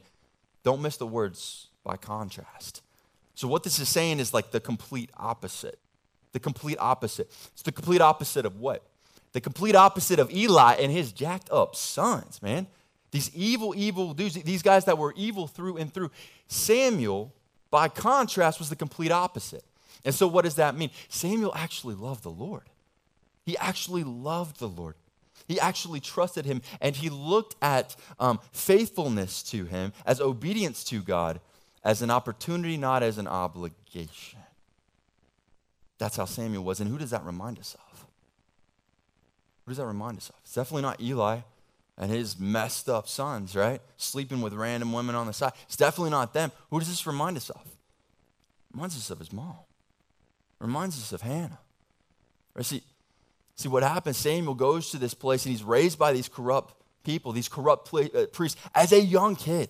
don't 0.63 0.81
miss 0.81 0.97
the 0.97 1.07
words 1.07 1.67
by 1.83 1.95
contrast. 1.95 2.81
So, 3.35 3.47
what 3.47 3.63
this 3.63 3.79
is 3.79 3.87
saying 3.87 4.19
is 4.19 4.33
like 4.33 4.51
the 4.51 4.59
complete 4.59 5.09
opposite. 5.17 5.79
The 6.33 6.39
complete 6.39 6.77
opposite. 6.79 7.31
It's 7.53 7.61
the 7.61 7.71
complete 7.71 8.01
opposite 8.01 8.45
of 8.45 8.59
what? 8.59 8.83
The 9.31 9.41
complete 9.41 9.75
opposite 9.75 10.19
of 10.19 10.31
Eli 10.31 10.73
and 10.73 10.91
his 10.91 11.11
jacked 11.11 11.49
up 11.51 11.75
sons, 11.75 12.41
man. 12.41 12.67
These 13.11 13.33
evil, 13.35 13.73
evil 13.75 14.13
dudes, 14.13 14.35
these 14.35 14.61
guys 14.61 14.85
that 14.85 14.97
were 14.97 15.13
evil 15.15 15.47
through 15.47 15.77
and 15.77 15.91
through. 15.93 16.11
Samuel, 16.47 17.33
by 17.71 17.87
contrast, 17.87 18.59
was 18.59 18.69
the 18.69 18.75
complete 18.75 19.11
opposite. 19.11 19.63
And 20.05 20.13
so, 20.13 20.27
what 20.27 20.43
does 20.43 20.55
that 20.55 20.75
mean? 20.75 20.91
Samuel 21.07 21.53
actually 21.55 21.95
loved 21.95 22.23
the 22.23 22.29
Lord. 22.29 22.69
He 23.45 23.57
actually 23.57 24.03
loved 24.03 24.59
the 24.59 24.67
Lord. 24.67 24.95
He 25.49 25.59
actually 25.59 25.99
trusted 25.99 26.45
him 26.45 26.61
and 26.79 26.95
he 26.95 27.09
looked 27.09 27.55
at 27.59 27.95
um, 28.19 28.39
faithfulness 28.53 29.41
to 29.43 29.65
him 29.65 29.91
as 30.05 30.21
obedience 30.21 30.83
to 30.85 31.01
God 31.01 31.41
as 31.83 32.03
an 32.03 32.11
opportunity, 32.11 32.77
not 32.77 33.01
as 33.01 33.17
an 33.17 33.27
obligation. 33.27 34.39
That's 35.97 36.17
how 36.17 36.25
Samuel 36.25 36.63
was. 36.63 36.79
And 36.79 36.89
who 36.89 36.99
does 36.99 37.09
that 37.09 37.25
remind 37.25 37.57
us 37.57 37.75
of? 37.91 38.05
Who 39.65 39.71
does 39.71 39.77
that 39.77 39.87
remind 39.87 40.19
us 40.19 40.29
of? 40.29 40.35
It's 40.43 40.53
definitely 40.53 40.83
not 40.83 41.01
Eli 41.01 41.39
and 41.97 42.11
his 42.11 42.39
messed 42.39 42.87
up 42.87 43.07
sons, 43.07 43.55
right? 43.55 43.81
Sleeping 43.97 44.41
with 44.41 44.53
random 44.53 44.93
women 44.93 45.15
on 45.15 45.25
the 45.25 45.33
side. 45.33 45.53
It's 45.63 45.75
definitely 45.75 46.11
not 46.11 46.31
them. 46.31 46.51
Who 46.69 46.77
does 46.77 46.89
this 46.89 47.07
remind 47.07 47.37
us 47.37 47.49
of? 47.49 47.61
It 47.65 48.75
reminds 48.75 48.95
us 48.95 49.09
of 49.09 49.17
his 49.17 49.33
mom. 49.33 49.55
It 50.61 50.63
reminds 50.63 50.95
us 50.95 51.11
of 51.11 51.21
Hannah. 51.21 51.57
Right? 52.53 52.65
See, 52.65 52.83
see 53.59 53.69
what 53.69 53.83
happens? 53.83 54.17
Samuel 54.17 54.55
goes 54.55 54.91
to 54.91 54.97
this 54.97 55.13
place 55.13 55.45
and 55.45 55.51
he's 55.51 55.63
raised 55.63 55.99
by 55.99 56.13
these 56.13 56.27
corrupt 56.27 56.73
people, 57.03 57.31
these 57.31 57.49
corrupt 57.49 57.93
uh, 57.93 58.25
priests, 58.31 58.59
as 58.73 58.91
a 58.91 59.01
young 59.01 59.35
kid 59.35 59.69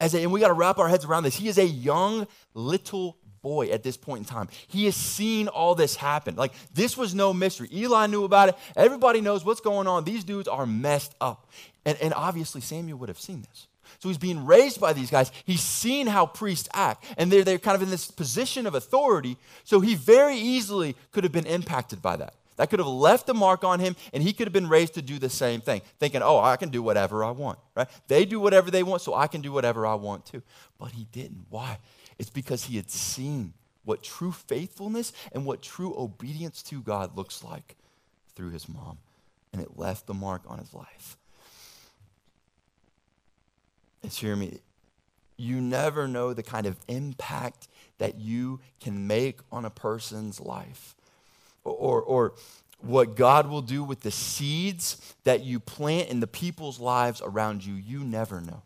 as 0.00 0.14
a, 0.14 0.22
and 0.22 0.32
we 0.32 0.40
got 0.40 0.48
to 0.48 0.54
wrap 0.54 0.78
our 0.78 0.88
heads 0.88 1.04
around 1.04 1.24
this. 1.24 1.36
He 1.36 1.48
is 1.48 1.58
a 1.58 1.66
young 1.66 2.26
little 2.54 3.16
boy 3.42 3.68
at 3.68 3.82
this 3.82 3.96
point 3.96 4.20
in 4.20 4.24
time. 4.24 4.48
He 4.66 4.86
has 4.86 4.96
seen 4.96 5.48
all 5.48 5.74
this 5.74 5.96
happen. 5.96 6.36
Like, 6.36 6.52
this 6.74 6.96
was 6.96 7.14
no 7.14 7.32
mystery. 7.32 7.68
Eli 7.72 8.06
knew 8.06 8.24
about 8.24 8.50
it. 8.50 8.54
Everybody 8.76 9.20
knows 9.20 9.44
what's 9.44 9.60
going 9.60 9.86
on. 9.86 10.04
These 10.04 10.24
dudes 10.24 10.48
are 10.48 10.66
messed 10.66 11.14
up. 11.20 11.48
And, 11.84 11.96
and 12.00 12.14
obviously, 12.14 12.60
Samuel 12.60 12.98
would 12.98 13.08
have 13.08 13.20
seen 13.20 13.42
this. 13.42 13.66
So 13.98 14.08
he's 14.08 14.18
being 14.18 14.46
raised 14.46 14.80
by 14.80 14.92
these 14.92 15.10
guys. 15.10 15.32
He's 15.44 15.62
seen 15.62 16.06
how 16.06 16.26
priests 16.26 16.68
act, 16.72 17.04
and 17.18 17.30
they're, 17.30 17.42
they're 17.42 17.58
kind 17.58 17.74
of 17.74 17.82
in 17.82 17.90
this 17.90 18.10
position 18.10 18.66
of 18.66 18.74
authority. 18.74 19.36
So 19.64 19.80
he 19.80 19.94
very 19.94 20.36
easily 20.36 20.96
could 21.12 21.24
have 21.24 21.32
been 21.32 21.46
impacted 21.46 22.00
by 22.00 22.16
that. 22.16 22.34
That 22.60 22.68
could 22.68 22.78
have 22.78 22.88
left 22.88 23.26
a 23.30 23.32
mark 23.32 23.64
on 23.64 23.80
him, 23.80 23.96
and 24.12 24.22
he 24.22 24.34
could 24.34 24.46
have 24.46 24.52
been 24.52 24.68
raised 24.68 24.92
to 24.92 25.00
do 25.00 25.18
the 25.18 25.30
same 25.30 25.62
thing, 25.62 25.80
thinking, 25.98 26.20
oh, 26.20 26.38
I 26.38 26.56
can 26.56 26.68
do 26.68 26.82
whatever 26.82 27.24
I 27.24 27.30
want, 27.30 27.58
right? 27.74 27.88
They 28.06 28.26
do 28.26 28.38
whatever 28.38 28.70
they 28.70 28.82
want, 28.82 29.00
so 29.00 29.14
I 29.14 29.28
can 29.28 29.40
do 29.40 29.50
whatever 29.50 29.86
I 29.86 29.94
want 29.94 30.26
too. 30.26 30.42
But 30.78 30.92
he 30.92 31.06
didn't. 31.10 31.46
Why? 31.48 31.78
It's 32.18 32.28
because 32.28 32.64
he 32.64 32.76
had 32.76 32.90
seen 32.90 33.54
what 33.84 34.02
true 34.02 34.30
faithfulness 34.30 35.14
and 35.32 35.46
what 35.46 35.62
true 35.62 35.94
obedience 35.96 36.62
to 36.64 36.82
God 36.82 37.16
looks 37.16 37.42
like 37.42 37.76
through 38.34 38.50
his 38.50 38.68
mom, 38.68 38.98
and 39.54 39.62
it 39.62 39.78
left 39.78 40.06
the 40.06 40.12
mark 40.12 40.42
on 40.46 40.58
his 40.58 40.74
life. 40.74 41.16
It's 44.02 44.18
hear 44.18 44.36
me. 44.36 44.58
You 45.38 45.62
never 45.62 46.06
know 46.06 46.34
the 46.34 46.42
kind 46.42 46.66
of 46.66 46.76
impact 46.88 47.68
that 47.96 48.20
you 48.20 48.60
can 48.82 49.06
make 49.06 49.40
on 49.50 49.64
a 49.64 49.70
person's 49.70 50.40
life 50.40 50.94
or, 51.64 52.02
or 52.02 52.34
what 52.80 53.16
God 53.16 53.48
will 53.48 53.62
do 53.62 53.84
with 53.84 54.00
the 54.00 54.10
seeds 54.10 55.14
that 55.24 55.44
you 55.44 55.60
plant 55.60 56.08
in 56.08 56.20
the 56.20 56.26
people's 56.26 56.80
lives 56.80 57.20
around 57.22 57.64
you, 57.64 57.74
you 57.74 58.00
never 58.00 58.40
know. 58.40 58.62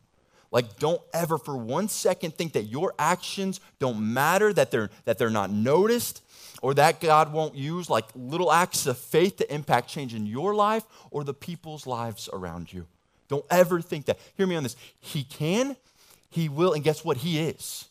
Like, 0.51 0.79
don't 0.79 1.03
ever 1.13 1.37
for 1.37 1.57
one 1.57 1.89
second 1.89 2.35
think 2.35 2.53
that 2.53 2.65
your 2.65 2.95
actions 2.97 3.59
don't 3.81 4.15
matter, 4.15 4.53
that 4.53 4.71
they're, 4.71 4.89
that 5.05 5.19
they're 5.19 5.31
not 5.31 5.51
noticed, 5.51 6.23
or 6.63 6.75
that 6.75 7.01
God 7.01 7.33
won't 7.33 7.57
use 7.57 7.91
like 7.91 8.05
little 8.15 8.53
acts 8.53 8.87
of 8.87 8.97
faith 8.97 9.37
to 9.39 9.53
impact 9.53 9.89
change 9.89 10.15
in 10.15 10.27
your 10.27 10.55
life 10.55 10.85
or 11.11 11.25
the 11.25 11.35
people's 11.35 11.87
lives 11.89 12.29
around 12.33 12.73
you. 12.73 12.87
Don't 13.27 13.45
ever 13.51 13.81
think 13.81 14.07
that. 14.07 14.19
Hear 14.37 14.47
me 14.47 14.55
on 14.55 14.63
this. 14.63 14.77
He 15.01 15.25
can, 15.25 15.77
He 16.31 16.49
will, 16.49 16.73
and 16.73 16.85
guess 16.85 17.05
what? 17.05 17.17
He 17.19 17.41
is. 17.41 17.89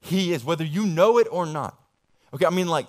He 0.00 0.32
is, 0.32 0.44
whether 0.44 0.64
you 0.64 0.84
know 0.84 1.18
it 1.18 1.28
or 1.30 1.46
not. 1.46 1.78
Okay, 2.34 2.46
I 2.46 2.50
mean, 2.50 2.66
like, 2.66 2.86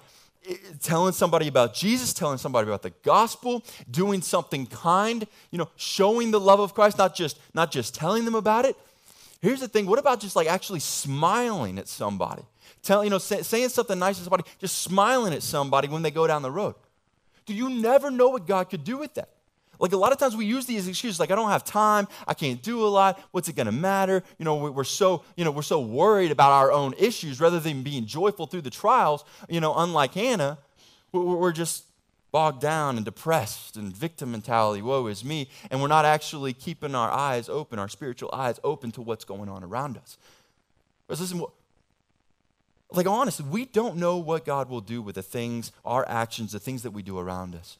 telling 0.81 1.13
somebody 1.13 1.47
about 1.47 1.73
Jesus, 1.73 2.13
telling 2.13 2.37
somebody 2.37 2.67
about 2.67 2.81
the 2.81 2.93
gospel, 3.03 3.63
doing 3.89 4.21
something 4.21 4.65
kind, 4.65 5.25
you 5.51 5.57
know, 5.57 5.69
showing 5.75 6.31
the 6.31 6.39
love 6.39 6.59
of 6.59 6.73
Christ, 6.73 6.97
not 6.97 7.15
just 7.15 7.39
not 7.53 7.71
just 7.71 7.95
telling 7.95 8.25
them 8.25 8.35
about 8.35 8.65
it. 8.65 8.75
Here's 9.41 9.59
the 9.59 9.67
thing, 9.67 9.87
what 9.87 9.99
about 9.99 10.21
just 10.21 10.35
like 10.35 10.47
actually 10.47 10.79
smiling 10.79 11.77
at 11.77 11.89
somebody? 11.89 12.43
Tell, 12.81 13.03
you 13.03 13.09
know, 13.09 13.17
say, 13.17 13.41
saying 13.41 13.69
something 13.69 13.99
nice 13.99 14.17
to 14.17 14.23
somebody, 14.23 14.43
just 14.59 14.81
smiling 14.81 15.33
at 15.33 15.43
somebody 15.43 15.87
when 15.87 16.01
they 16.01 16.11
go 16.11 16.27
down 16.27 16.41
the 16.41 16.51
road. 16.51 16.75
Do 17.45 17.53
you 17.53 17.69
never 17.69 18.09
know 18.09 18.29
what 18.29 18.47
God 18.47 18.69
could 18.69 18.83
do 18.83 18.97
with 18.97 19.13
that? 19.15 19.29
Like 19.83 19.91
a 19.91 19.97
lot 19.97 20.13
of 20.13 20.17
times 20.17 20.33
we 20.37 20.45
use 20.45 20.65
these 20.65 20.87
excuses 20.87 21.19
like 21.19 21.29
I 21.29 21.35
don't 21.35 21.49
have 21.49 21.65
time, 21.65 22.07
I 22.25 22.33
can't 22.33 22.61
do 22.61 22.85
a 22.85 22.87
lot, 22.87 23.19
what's 23.31 23.49
it 23.49 23.57
to 23.57 23.69
matter? 23.69 24.23
You 24.39 24.45
know, 24.45 24.55
we're 24.55 24.85
so, 24.85 25.25
you 25.35 25.43
know, 25.43 25.51
we're 25.51 25.61
so 25.61 25.81
worried 25.81 26.31
about 26.31 26.53
our 26.53 26.71
own 26.71 26.93
issues 26.97 27.41
rather 27.41 27.59
than 27.59 27.83
being 27.83 28.05
joyful 28.05 28.47
through 28.47 28.61
the 28.61 28.69
trials, 28.69 29.25
you 29.49 29.59
know, 29.59 29.73
unlike 29.75 30.13
Hannah, 30.13 30.57
we're 31.11 31.51
just 31.51 31.83
bogged 32.31 32.61
down 32.61 32.95
and 32.95 33.03
depressed 33.03 33.75
and 33.75 33.93
victim 33.93 34.31
mentality, 34.31 34.81
woe 34.81 35.07
is 35.07 35.25
me, 35.25 35.49
and 35.69 35.81
we're 35.81 35.89
not 35.89 36.05
actually 36.05 36.53
keeping 36.53 36.95
our 36.95 37.11
eyes 37.11 37.49
open, 37.49 37.77
our 37.77 37.89
spiritual 37.89 38.29
eyes 38.31 38.61
open 38.63 38.89
to 38.93 39.01
what's 39.01 39.25
going 39.25 39.49
on 39.49 39.65
around 39.65 39.97
us. 39.97 40.17
Listen, 41.09 41.43
like 42.89 43.05
honestly, 43.05 43.45
we 43.49 43.65
don't 43.65 43.97
know 43.97 44.15
what 44.15 44.45
God 44.45 44.69
will 44.69 44.79
do 44.79 45.01
with 45.01 45.15
the 45.15 45.21
things, 45.21 45.73
our 45.83 46.07
actions, 46.07 46.53
the 46.53 46.59
things 46.59 46.83
that 46.83 46.91
we 46.91 47.03
do 47.03 47.19
around 47.19 47.53
us. 47.53 47.77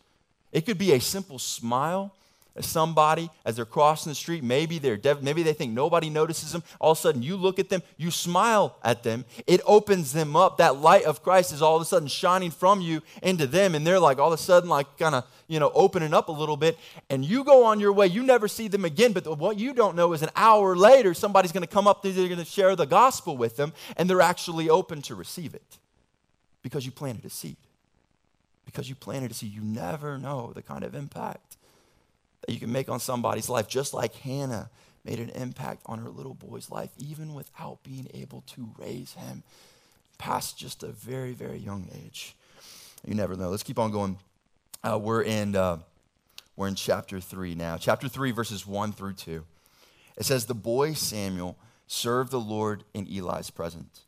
It 0.54 0.66
could 0.68 0.78
be 0.78 0.94
a 0.94 1.02
simple 1.02 1.40
smile 1.40 2.14
at 2.56 2.64
somebody 2.64 3.32
as 3.46 3.56
they're 3.56 3.66
crossing 3.66 4.12
the 4.12 4.16
street. 4.16 4.44
Maybe 4.44 4.78
they're 4.78 5.00
maybe 5.22 5.42
they 5.42 5.54
think 5.54 5.74
nobody 5.74 6.12
notices 6.12 6.52
them. 6.52 6.64
All 6.80 6.92
of 6.92 7.00
a 7.00 7.02
sudden, 7.02 7.24
you 7.24 7.36
look 7.36 7.58
at 7.58 7.70
them, 7.70 7.82
you 7.98 8.12
smile 8.12 8.78
at 8.84 9.02
them. 9.02 9.26
It 9.48 9.62
opens 9.66 10.14
them 10.14 10.36
up. 10.36 10.58
That 10.58 10.78
light 10.78 11.06
of 11.06 11.24
Christ 11.24 11.52
is 11.52 11.64
all 11.64 11.76
of 11.76 11.82
a 11.82 11.86
sudden 11.86 12.08
shining 12.08 12.52
from 12.52 12.82
you 12.82 13.02
into 13.24 13.48
them, 13.48 13.74
and 13.74 13.86
they're 13.86 14.00
like 14.00 14.20
all 14.20 14.32
of 14.32 14.40
a 14.40 14.42
sudden 14.42 14.70
like 14.70 14.98
kind 15.00 15.16
of 15.16 15.26
you 15.48 15.60
know 15.60 15.72
opening 15.74 16.14
up 16.14 16.30
a 16.30 16.32
little 16.32 16.58
bit. 16.58 16.78
And 17.10 17.26
you 17.26 17.44
go 17.44 17.66
on 17.66 17.80
your 17.80 17.92
way. 17.92 18.06
You 18.06 18.22
never 18.22 18.48
see 18.48 18.68
them 18.68 18.86
again. 18.86 19.14
But 19.14 19.26
what 19.40 19.58
you 19.58 19.74
don't 19.74 19.96
know 19.96 20.14
is 20.14 20.22
an 20.22 20.30
hour 20.36 20.76
later, 20.76 21.16
somebody's 21.16 21.52
going 21.52 21.66
to 21.66 21.68
come 21.74 21.88
up. 21.88 22.04
They're 22.04 22.14
going 22.14 22.38
to 22.38 22.46
share 22.46 22.76
the 22.76 22.86
gospel 22.86 23.36
with 23.36 23.58
them, 23.58 23.74
and 23.98 24.08
they're 24.08 24.22
actually 24.22 24.70
open 24.70 25.02
to 25.04 25.16
receive 25.16 25.56
it 25.56 25.80
because 26.62 26.86
you 26.86 26.92
planted 26.92 27.26
a 27.26 27.30
seed 27.30 27.58
because 28.74 28.90
you 28.90 28.96
planted 28.96 29.32
a 29.32 29.34
seed. 29.34 29.54
You 29.54 29.62
never 29.62 30.18
know 30.18 30.52
the 30.54 30.64
kind 30.64 30.84
of 30.84 30.96
impact 30.96 31.58
that 32.42 32.54
you 32.54 32.60
can 32.60 32.72
make 32.72 32.90
on 32.90 33.00
somebody's 33.00 33.48
life, 33.48 33.68
just 33.68 33.94
like 33.94 34.16
Hannah 34.16 34.70
made 35.06 35.20
an 35.20 35.30
impact 35.30 35.84
on 35.86 36.00
her 36.00 36.10
little 36.10 36.34
boy's 36.34 36.72
life, 36.72 36.90
even 36.98 37.34
without 37.34 37.84
being 37.84 38.08
able 38.14 38.42
to 38.48 38.70
raise 38.78 39.14
him 39.14 39.44
past 40.18 40.58
just 40.58 40.84
a 40.84 40.88
very, 40.88 41.34
very 41.34 41.58
young 41.58 41.88
age. 41.94 42.36
You 43.06 43.14
never 43.14 43.36
know. 43.36 43.50
Let's 43.50 43.64
keep 43.64 43.80
on 43.80 43.92
going. 43.92 44.18
Uh, 44.84 44.98
we're 44.98 45.24
in 45.24 45.56
uh, 45.56 45.80
we're 46.56 46.68
in 46.68 46.76
chapter 46.76 47.20
three 47.20 47.56
now. 47.56 47.78
Chapter 47.78 48.08
three, 48.08 48.32
verses 48.32 48.66
one 48.66 48.92
through 48.92 49.14
two. 49.14 49.46
It 50.18 50.26
says, 50.26 50.46
"The 50.46 50.54
boy 50.54 50.94
Samuel 50.94 51.58
served 51.88 52.32
the 52.32 52.40
Lord 52.40 52.84
in 52.94 53.08
Eli's 53.08 53.50
presence. 53.50 54.02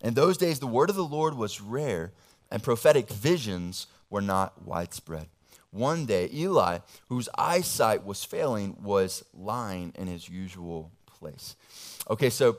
In 0.00 0.14
those 0.14 0.36
days, 0.36 0.60
the 0.60 0.66
word 0.66 0.90
of 0.90 0.96
the 0.96 1.04
Lord 1.04 1.34
was 1.34 1.60
rare, 1.60 2.12
and 2.50 2.62
prophetic 2.62 3.10
visions 3.10 3.86
were 4.10 4.20
not 4.20 4.66
widespread. 4.66 5.26
One 5.70 6.06
day, 6.06 6.30
Eli, 6.32 6.78
whose 7.08 7.28
eyesight 7.36 8.04
was 8.04 8.24
failing, 8.24 8.76
was 8.82 9.24
lying 9.34 9.92
in 9.96 10.06
his 10.06 10.28
usual 10.28 10.90
place. 11.06 11.56
Okay, 12.08 12.30
so 12.30 12.56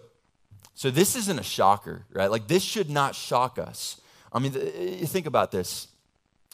so 0.76 0.90
this 0.90 1.16
isn't 1.16 1.40
a 1.40 1.44
shocker, 1.44 2.06
right? 2.14 2.32
Like 2.32 2.48
this 2.48 2.64
should 2.64 2.90
not 2.90 3.16
shock 3.16 3.58
us. 3.60 4.00
I 4.32 4.40
mean, 4.40 4.54
you 4.54 5.08
think 5.08 5.26
about 5.26 5.52
this. 5.52 5.88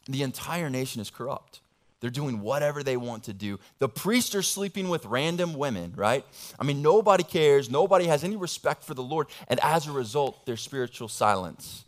The 0.08 0.24
entire 0.24 0.70
nation 0.70 1.02
is 1.02 1.10
corrupt. 1.10 1.60
They're 2.00 2.10
doing 2.10 2.42
whatever 2.42 2.84
they 2.84 2.98
want 2.98 3.24
to 3.24 3.34
do. 3.34 3.60
The 3.80 3.90
priests 3.90 4.36
are 4.36 4.42
sleeping 4.42 4.90
with 4.90 5.06
random 5.06 5.54
women, 5.56 5.94
right? 5.96 6.26
I 6.60 6.64
mean, 6.64 6.82
nobody 6.82 7.24
cares. 7.24 7.70
Nobody 7.70 8.06
has 8.06 8.24
any 8.24 8.36
respect 8.36 8.84
for 8.84 8.94
the 8.94 9.04
Lord. 9.04 9.28
And 9.48 9.60
as 9.62 9.88
a 9.88 9.92
result, 9.92 10.46
there's 10.46 10.62
spiritual 10.62 11.08
silence 11.08 11.84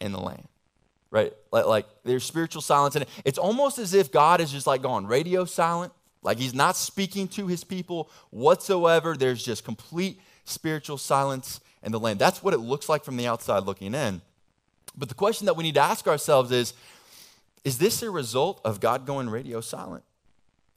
in 0.00 0.12
the 0.12 0.20
land 0.20 0.48
right? 1.10 1.32
Like, 1.50 1.66
like 1.66 1.86
there's 2.04 2.24
spiritual 2.24 2.62
silence. 2.62 2.96
And 2.96 3.06
it's 3.24 3.38
almost 3.38 3.78
as 3.78 3.94
if 3.94 4.12
God 4.12 4.40
is 4.40 4.52
just 4.52 4.66
like 4.66 4.82
gone 4.82 5.06
radio 5.06 5.44
silent, 5.44 5.92
like 6.22 6.38
he's 6.38 6.54
not 6.54 6.76
speaking 6.76 7.28
to 7.28 7.46
his 7.46 7.64
people 7.64 8.10
whatsoever. 8.30 9.16
There's 9.16 9.42
just 9.42 9.64
complete 9.64 10.20
spiritual 10.44 10.98
silence 10.98 11.60
in 11.82 11.92
the 11.92 12.00
land. 12.00 12.18
That's 12.18 12.42
what 12.42 12.54
it 12.54 12.58
looks 12.58 12.88
like 12.88 13.04
from 13.04 13.16
the 13.16 13.26
outside 13.26 13.64
looking 13.64 13.94
in. 13.94 14.20
But 14.96 15.08
the 15.08 15.14
question 15.14 15.46
that 15.46 15.56
we 15.56 15.62
need 15.64 15.74
to 15.74 15.80
ask 15.80 16.06
ourselves 16.06 16.50
is 16.50 16.74
is 17.64 17.78
this 17.78 18.02
a 18.02 18.10
result 18.10 18.60
of 18.64 18.80
God 18.80 19.04
going 19.04 19.28
radio 19.28 19.60
silent? 19.60 20.04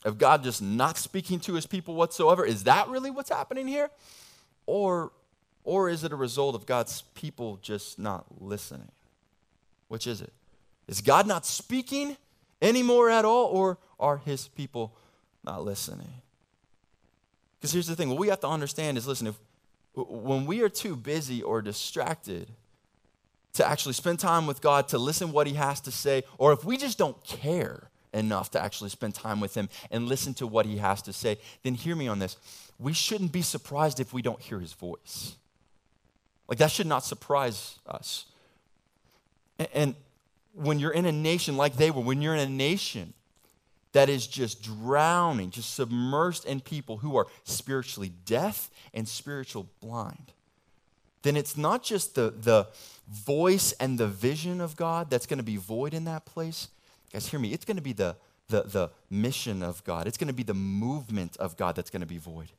Of 0.03 0.17
God 0.17 0.43
just 0.43 0.61
not 0.61 0.97
speaking 0.97 1.39
to 1.41 1.53
his 1.53 1.65
people 1.65 1.95
whatsoever? 1.95 2.43
Is 2.45 2.63
that 2.63 2.87
really 2.89 3.11
what's 3.11 3.29
happening 3.29 3.67
here? 3.67 3.89
Or, 4.65 5.11
or 5.63 5.89
is 5.89 6.03
it 6.03 6.11
a 6.11 6.15
result 6.15 6.55
of 6.55 6.65
God's 6.65 7.03
people 7.13 7.59
just 7.61 7.99
not 7.99 8.25
listening? 8.41 8.89
Which 9.91 10.07
is 10.07 10.21
it? 10.21 10.31
Is 10.87 11.01
God 11.01 11.27
not 11.27 11.45
speaking 11.45 12.15
anymore 12.61 13.09
at 13.09 13.25
all, 13.25 13.47
or 13.47 13.77
are 13.99 14.21
his 14.23 14.47
people 14.47 14.95
not 15.43 15.65
listening? 15.65 16.07
Because 17.59 17.73
here's 17.73 17.87
the 17.87 17.95
thing 17.97 18.07
what 18.07 18.17
we 18.17 18.29
have 18.29 18.39
to 18.39 18.47
understand 18.47 18.97
is 18.97 19.05
listen, 19.05 19.27
if 19.27 19.35
when 19.93 20.45
we 20.45 20.61
are 20.61 20.69
too 20.69 20.95
busy 20.95 21.43
or 21.43 21.61
distracted 21.61 22.47
to 23.51 23.67
actually 23.67 23.91
spend 23.91 24.19
time 24.19 24.47
with 24.47 24.61
God, 24.61 24.87
to 24.87 24.97
listen 24.97 25.33
what 25.33 25.45
he 25.45 25.55
has 25.55 25.81
to 25.81 25.91
say, 25.91 26.23
or 26.37 26.53
if 26.53 26.63
we 26.63 26.77
just 26.77 26.97
don't 26.97 27.21
care 27.25 27.89
enough 28.13 28.49
to 28.51 28.63
actually 28.63 28.91
spend 28.91 29.13
time 29.13 29.41
with 29.41 29.55
him 29.55 29.67
and 29.91 30.07
listen 30.07 30.33
to 30.35 30.47
what 30.47 30.65
he 30.65 30.77
has 30.77 31.01
to 31.01 31.11
say, 31.11 31.37
then 31.63 31.73
hear 31.73 31.97
me 31.97 32.07
on 32.07 32.19
this. 32.19 32.37
We 32.79 32.93
shouldn't 32.93 33.33
be 33.33 33.41
surprised 33.41 33.99
if 33.99 34.13
we 34.13 34.21
don't 34.21 34.39
hear 34.39 34.61
his 34.61 34.71
voice. 34.71 35.35
Like 36.47 36.59
that 36.59 36.71
should 36.71 36.87
not 36.87 37.03
surprise 37.03 37.77
us. 37.85 38.27
And 39.73 39.95
when 40.53 40.79
you're 40.79 40.91
in 40.91 41.05
a 41.05 41.11
nation 41.11 41.57
like 41.57 41.77
they 41.77 41.91
were, 41.91 42.01
when 42.01 42.21
you're 42.21 42.35
in 42.35 42.39
a 42.39 42.51
nation 42.51 43.13
that 43.93 44.09
is 44.09 44.27
just 44.27 44.63
drowning, 44.63 45.51
just 45.51 45.77
submersed 45.77 46.45
in 46.45 46.61
people 46.61 46.97
who 46.97 47.17
are 47.17 47.27
spiritually 47.43 48.11
deaf 48.25 48.69
and 48.93 49.07
spiritual 49.07 49.67
blind, 49.81 50.31
then 51.23 51.35
it's 51.35 51.57
not 51.57 51.83
just 51.83 52.15
the, 52.15 52.33
the 52.41 52.67
voice 53.09 53.73
and 53.73 53.97
the 53.97 54.07
vision 54.07 54.61
of 54.61 54.75
God 54.75 55.09
that's 55.09 55.25
going 55.25 55.37
to 55.37 55.43
be 55.43 55.57
void 55.57 55.93
in 55.93 56.05
that 56.05 56.25
place. 56.25 56.69
Guys, 57.11 57.27
hear 57.27 57.39
me. 57.39 57.53
It's 57.53 57.65
going 57.65 57.77
to 57.77 57.83
be 57.83 57.93
the, 57.93 58.15
the, 58.47 58.63
the 58.63 58.89
mission 59.09 59.61
of 59.63 59.83
God, 59.83 60.07
it's 60.07 60.17
going 60.17 60.27
to 60.27 60.33
be 60.33 60.43
the 60.43 60.53
movement 60.53 61.37
of 61.37 61.57
God 61.57 61.75
that's 61.75 61.89
going 61.89 62.01
to 62.01 62.07
be 62.07 62.17
void. 62.17 62.51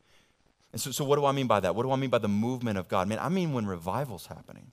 And 0.73 0.81
so, 0.81 0.91
so, 0.91 1.05
what 1.05 1.17
do 1.17 1.27
I 1.27 1.33
mean 1.33 1.47
by 1.47 1.61
that? 1.61 1.75
What 1.75 1.83
do 1.83 1.93
I 1.93 1.97
mean 1.97 2.11
by 2.11 2.19
the 2.19 2.29
movement 2.29 2.79
of 2.79 2.89
God? 2.89 3.07
Man, 3.07 3.19
I 3.19 3.29
mean 3.29 3.53
when 3.53 3.67
revival's 3.67 4.27
happening. 4.27 4.73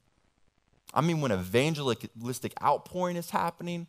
I 0.93 1.02
mean, 1.02 1.21
when 1.21 1.32
evangelistic 1.32 2.54
outpouring 2.63 3.15
is 3.15 3.30
happening, 3.30 3.88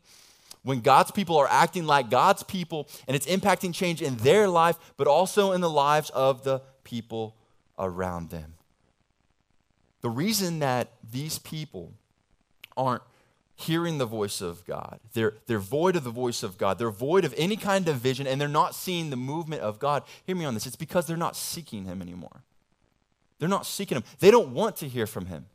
when 0.62 0.80
God's 0.80 1.10
people 1.10 1.36
are 1.38 1.48
acting 1.48 1.86
like 1.86 2.10
God's 2.10 2.42
people 2.42 2.88
and 3.06 3.16
it's 3.16 3.26
impacting 3.26 3.74
change 3.74 4.02
in 4.02 4.16
their 4.18 4.48
life, 4.48 4.76
but 4.96 5.06
also 5.06 5.52
in 5.52 5.60
the 5.60 5.70
lives 5.70 6.10
of 6.10 6.44
the 6.44 6.60
people 6.84 7.34
around 7.78 8.30
them. 8.30 8.54
The 10.02 10.10
reason 10.10 10.58
that 10.58 10.92
these 11.10 11.38
people 11.38 11.92
aren't 12.76 13.02
hearing 13.56 13.98
the 13.98 14.06
voice 14.06 14.40
of 14.40 14.64
God, 14.66 15.00
they're, 15.12 15.34
they're 15.46 15.58
void 15.58 15.96
of 15.96 16.04
the 16.04 16.10
voice 16.10 16.42
of 16.42 16.56
God, 16.56 16.78
they're 16.78 16.90
void 16.90 17.24
of 17.24 17.34
any 17.36 17.56
kind 17.56 17.88
of 17.88 17.96
vision, 17.96 18.26
and 18.26 18.40
they're 18.40 18.48
not 18.48 18.74
seeing 18.74 19.10
the 19.10 19.16
movement 19.16 19.62
of 19.62 19.78
God. 19.78 20.02
Hear 20.26 20.36
me 20.36 20.46
on 20.46 20.54
this. 20.54 20.66
It's 20.66 20.76
because 20.76 21.06
they're 21.06 21.16
not 21.16 21.36
seeking 21.36 21.84
Him 21.84 22.00
anymore. 22.00 22.42
They're 23.38 23.48
not 23.48 23.66
seeking 23.66 23.96
Him, 23.96 24.04
they 24.18 24.30
don't 24.30 24.52
want 24.52 24.76
to 24.76 24.88
hear 24.88 25.06
from 25.06 25.26
Him 25.26 25.46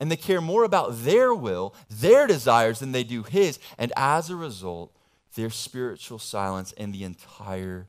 and 0.00 0.10
they 0.10 0.16
care 0.16 0.40
more 0.40 0.64
about 0.64 1.04
their 1.04 1.34
will, 1.34 1.74
their 1.88 2.26
desires, 2.26 2.80
than 2.80 2.92
they 2.92 3.04
do 3.04 3.22
His. 3.22 3.58
And 3.78 3.92
as 3.96 4.30
a 4.30 4.36
result, 4.36 4.92
there's 5.34 5.54
spiritual 5.54 6.18
silence 6.18 6.72
in 6.72 6.92
the 6.92 7.04
entire 7.04 7.86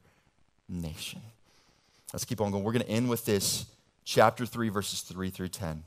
nation. 0.67 1.21
Let's 2.13 2.25
keep 2.25 2.41
on 2.41 2.51
going. 2.51 2.63
We're 2.63 2.71
going 2.71 2.85
to 2.85 2.89
end 2.89 3.09
with 3.09 3.25
this, 3.25 3.65
chapter 4.03 4.45
3, 4.45 4.69
verses 4.69 5.01
3 5.01 5.29
through 5.29 5.49
10. 5.49 5.83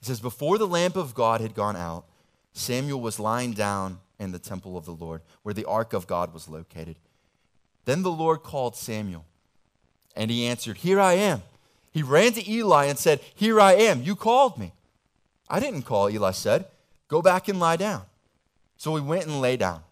It 0.00 0.04
says, 0.04 0.20
Before 0.20 0.58
the 0.58 0.66
lamp 0.66 0.96
of 0.96 1.14
God 1.14 1.40
had 1.40 1.54
gone 1.54 1.76
out, 1.76 2.06
Samuel 2.52 3.00
was 3.00 3.20
lying 3.20 3.52
down 3.52 4.00
in 4.18 4.32
the 4.32 4.38
temple 4.38 4.76
of 4.76 4.84
the 4.84 4.92
Lord, 4.92 5.22
where 5.42 5.54
the 5.54 5.64
ark 5.64 5.92
of 5.92 6.06
God 6.06 6.34
was 6.34 6.48
located. 6.48 6.96
Then 7.84 8.02
the 8.02 8.10
Lord 8.10 8.42
called 8.42 8.76
Samuel, 8.76 9.24
and 10.16 10.30
he 10.30 10.46
answered, 10.46 10.78
Here 10.78 11.00
I 11.00 11.14
am. 11.14 11.42
He 11.92 12.02
ran 12.02 12.32
to 12.32 12.50
Eli 12.50 12.86
and 12.86 12.98
said, 12.98 13.20
Here 13.34 13.60
I 13.60 13.72
am. 13.72 14.02
You 14.02 14.14
called 14.14 14.58
me. 14.58 14.72
I 15.50 15.60
didn't 15.60 15.82
call, 15.82 16.08
Eli 16.08 16.30
said. 16.30 16.66
Go 17.08 17.20
back 17.20 17.48
and 17.48 17.58
lie 17.58 17.76
down. 17.76 18.02
So 18.76 18.94
he 18.94 19.02
went 19.02 19.26
and 19.26 19.40
lay 19.40 19.56
down. 19.56 19.82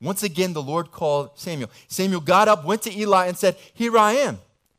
Once 0.00 0.22
again, 0.22 0.52
the 0.52 0.62
Lord 0.62 0.92
called 0.92 1.30
Samuel. 1.34 1.70
Samuel 1.88 2.20
got 2.20 2.46
up, 2.46 2.64
went 2.64 2.82
to 2.82 2.96
Eli, 2.96 3.26
and 3.26 3.36
said, 3.36 3.56
Here 3.74 3.96
I 3.98 4.12
am. 4.12 4.38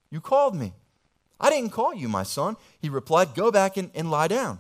You 0.10 0.22
called 0.22 0.56
me. 0.56 0.74
I 1.42 1.50
didn't 1.50 1.72
call 1.72 1.94
you, 1.94 2.08
my 2.08 2.24
son. 2.24 2.56
He 2.80 2.90
replied, 2.90 3.36
Go 3.36 3.52
back 3.52 3.76
and, 3.76 3.92
and 3.96 4.12
lie 4.12 4.28
down. 4.28 4.60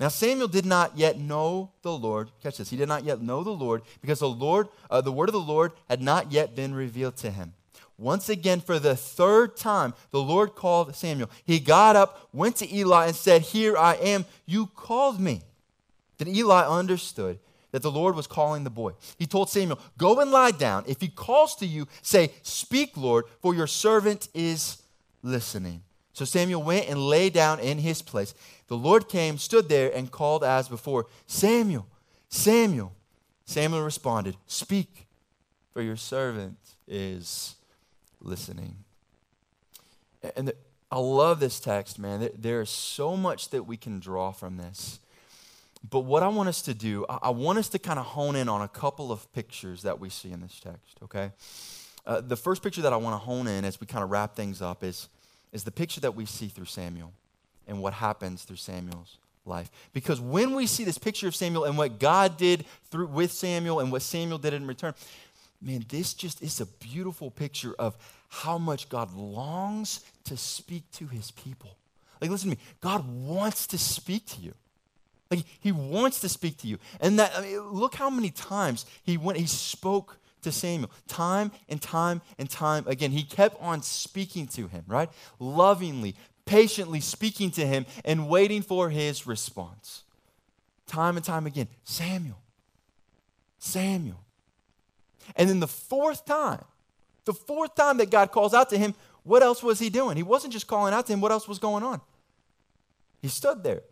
Now, 0.00 0.08
Samuel 0.08 0.48
did 0.48 0.64
not 0.64 0.96
yet 0.96 1.18
know 1.18 1.72
the 1.82 1.92
Lord. 1.92 2.30
Catch 2.42 2.56
this. 2.56 2.70
He 2.70 2.76
did 2.76 2.88
not 2.88 3.04
yet 3.04 3.20
know 3.20 3.44
the 3.44 3.50
Lord 3.50 3.82
because 4.00 4.20
the 4.20 4.28
Lord, 4.28 4.68
uh, 4.90 5.02
the 5.02 5.12
word 5.12 5.28
of 5.28 5.34
the 5.34 5.40
Lord 5.40 5.72
had 5.90 6.00
not 6.00 6.32
yet 6.32 6.56
been 6.56 6.74
revealed 6.74 7.16
to 7.18 7.30
him. 7.30 7.52
Once 8.00 8.30
again, 8.30 8.62
for 8.62 8.78
the 8.78 8.96
third 8.96 9.58
time, 9.58 9.92
the 10.10 10.22
Lord 10.22 10.54
called 10.54 10.96
Samuel. 10.96 11.28
He 11.44 11.60
got 11.60 11.96
up, 11.96 12.30
went 12.32 12.56
to 12.56 12.74
Eli, 12.74 13.08
and 13.08 13.14
said, 13.14 13.42
Here 13.42 13.76
I 13.76 13.94
am. 13.96 14.24
You 14.46 14.68
called 14.68 15.20
me. 15.20 15.42
Then 16.16 16.28
Eli 16.28 16.66
understood 16.66 17.38
that 17.72 17.82
the 17.82 17.90
Lord 17.90 18.16
was 18.16 18.26
calling 18.26 18.64
the 18.64 18.70
boy. 18.70 18.92
He 19.18 19.26
told 19.26 19.50
Samuel, 19.50 19.78
Go 19.98 20.18
and 20.18 20.30
lie 20.30 20.50
down. 20.50 20.84
If 20.86 21.02
he 21.02 21.08
calls 21.08 21.54
to 21.56 21.66
you, 21.66 21.86
say, 22.00 22.32
Speak, 22.42 22.96
Lord, 22.96 23.26
for 23.42 23.54
your 23.54 23.66
servant 23.66 24.28
is 24.32 24.80
listening. 25.22 25.82
So 26.14 26.24
Samuel 26.24 26.62
went 26.62 26.88
and 26.88 26.98
lay 26.98 27.28
down 27.28 27.60
in 27.60 27.76
his 27.76 28.00
place. 28.00 28.32
The 28.68 28.78
Lord 28.78 29.10
came, 29.10 29.36
stood 29.36 29.68
there, 29.68 29.94
and 29.94 30.10
called 30.10 30.42
as 30.42 30.70
before, 30.70 31.04
Samuel, 31.26 31.86
Samuel. 32.30 32.94
Samuel 33.44 33.82
responded, 33.82 34.38
Speak, 34.46 35.06
for 35.74 35.82
your 35.82 35.96
servant 35.96 36.56
is 36.88 37.56
listening. 38.20 38.76
And 40.36 40.48
the, 40.48 40.54
I 40.90 40.98
love 40.98 41.40
this 41.40 41.60
text, 41.60 41.98
man. 41.98 42.30
There 42.36 42.60
is 42.60 42.70
so 42.70 43.16
much 43.16 43.50
that 43.50 43.64
we 43.64 43.76
can 43.76 44.00
draw 44.00 44.32
from 44.32 44.56
this. 44.56 44.98
But 45.88 46.00
what 46.00 46.22
I 46.22 46.28
want 46.28 46.48
us 46.48 46.60
to 46.62 46.74
do, 46.74 47.06
I 47.08 47.30
want 47.30 47.58
us 47.58 47.68
to 47.70 47.78
kind 47.78 47.98
of 47.98 48.04
hone 48.06 48.36
in 48.36 48.48
on 48.48 48.60
a 48.60 48.68
couple 48.68 49.10
of 49.10 49.32
pictures 49.32 49.82
that 49.82 49.98
we 49.98 50.10
see 50.10 50.30
in 50.30 50.40
this 50.40 50.60
text, 50.60 50.98
okay? 51.04 51.30
Uh, 52.06 52.20
the 52.20 52.36
first 52.36 52.62
picture 52.62 52.82
that 52.82 52.92
I 52.92 52.96
want 52.96 53.14
to 53.14 53.18
hone 53.18 53.46
in 53.46 53.64
as 53.64 53.80
we 53.80 53.86
kind 53.86 54.04
of 54.04 54.10
wrap 54.10 54.36
things 54.36 54.60
up 54.60 54.84
is, 54.84 55.08
is 55.52 55.64
the 55.64 55.70
picture 55.70 56.00
that 56.00 56.14
we 56.14 56.26
see 56.26 56.48
through 56.48 56.66
Samuel 56.66 57.12
and 57.66 57.80
what 57.80 57.94
happens 57.94 58.42
through 58.42 58.56
Samuel's 58.56 59.16
life. 59.46 59.70
Because 59.94 60.20
when 60.20 60.54
we 60.54 60.66
see 60.66 60.84
this 60.84 60.98
picture 60.98 61.28
of 61.28 61.34
Samuel 61.34 61.64
and 61.64 61.78
what 61.78 61.98
God 61.98 62.36
did 62.36 62.66
through, 62.90 63.06
with 63.06 63.32
Samuel 63.32 63.80
and 63.80 63.90
what 63.90 64.02
Samuel 64.02 64.38
did 64.38 64.52
in 64.52 64.66
return, 64.66 64.92
man, 65.60 65.84
this 65.88 66.14
just 66.14 66.42
is 66.42 66.60
a 66.60 66.66
beautiful 66.66 67.30
picture 67.30 67.74
of 67.78 67.96
how 68.28 68.58
much 68.58 68.88
God 68.88 69.14
longs 69.14 70.00
to 70.24 70.36
speak 70.36 70.90
to 70.92 71.06
his 71.06 71.30
people. 71.30 71.76
Like, 72.20 72.30
listen 72.30 72.50
to 72.50 72.56
me, 72.56 72.62
God 72.80 73.06
wants 73.08 73.66
to 73.68 73.78
speak 73.78 74.26
to 74.26 74.40
you. 74.40 74.54
Like, 75.30 75.44
he 75.60 75.72
wants 75.72 76.20
to 76.20 76.28
speak 76.28 76.58
to 76.58 76.66
you. 76.66 76.78
And 77.00 77.18
that, 77.18 77.32
I 77.36 77.42
mean, 77.42 77.60
look 77.70 77.94
how 77.94 78.10
many 78.10 78.30
times 78.30 78.84
he 79.02 79.16
went, 79.16 79.38
he 79.38 79.46
spoke 79.46 80.18
to 80.42 80.52
Samuel. 80.52 80.90
Time 81.06 81.52
and 81.68 81.80
time 81.80 82.20
and 82.38 82.48
time 82.48 82.84
again. 82.86 83.10
He 83.10 83.22
kept 83.22 83.60
on 83.60 83.82
speaking 83.82 84.46
to 84.48 84.68
him, 84.68 84.84
right? 84.86 85.08
Lovingly, 85.38 86.16
patiently 86.46 87.00
speaking 87.00 87.50
to 87.52 87.66
him 87.66 87.86
and 88.04 88.28
waiting 88.28 88.62
for 88.62 88.90
his 88.90 89.26
response. 89.26 90.02
Time 90.86 91.16
and 91.16 91.24
time 91.24 91.46
again. 91.46 91.68
Samuel. 91.84 92.38
Samuel. 93.58 94.24
And 95.36 95.48
then 95.48 95.60
the 95.60 95.68
fourth 95.68 96.24
time, 96.24 96.64
the 97.24 97.32
fourth 97.32 97.74
time 97.74 97.98
that 97.98 98.10
God 98.10 98.32
calls 98.32 98.54
out 98.54 98.70
to 98.70 98.78
him, 98.78 98.94
what 99.22 99.42
else 99.42 99.62
was 99.62 99.78
he 99.78 99.90
doing? 99.90 100.16
He 100.16 100.22
wasn't 100.22 100.52
just 100.52 100.66
calling 100.66 100.94
out 100.94 101.06
to 101.06 101.12
him, 101.12 101.20
what 101.20 101.32
else 101.32 101.46
was 101.46 101.58
going 101.58 101.82
on? 101.82 102.00
He 103.20 103.28
stood 103.28 103.62
there. 103.62 103.82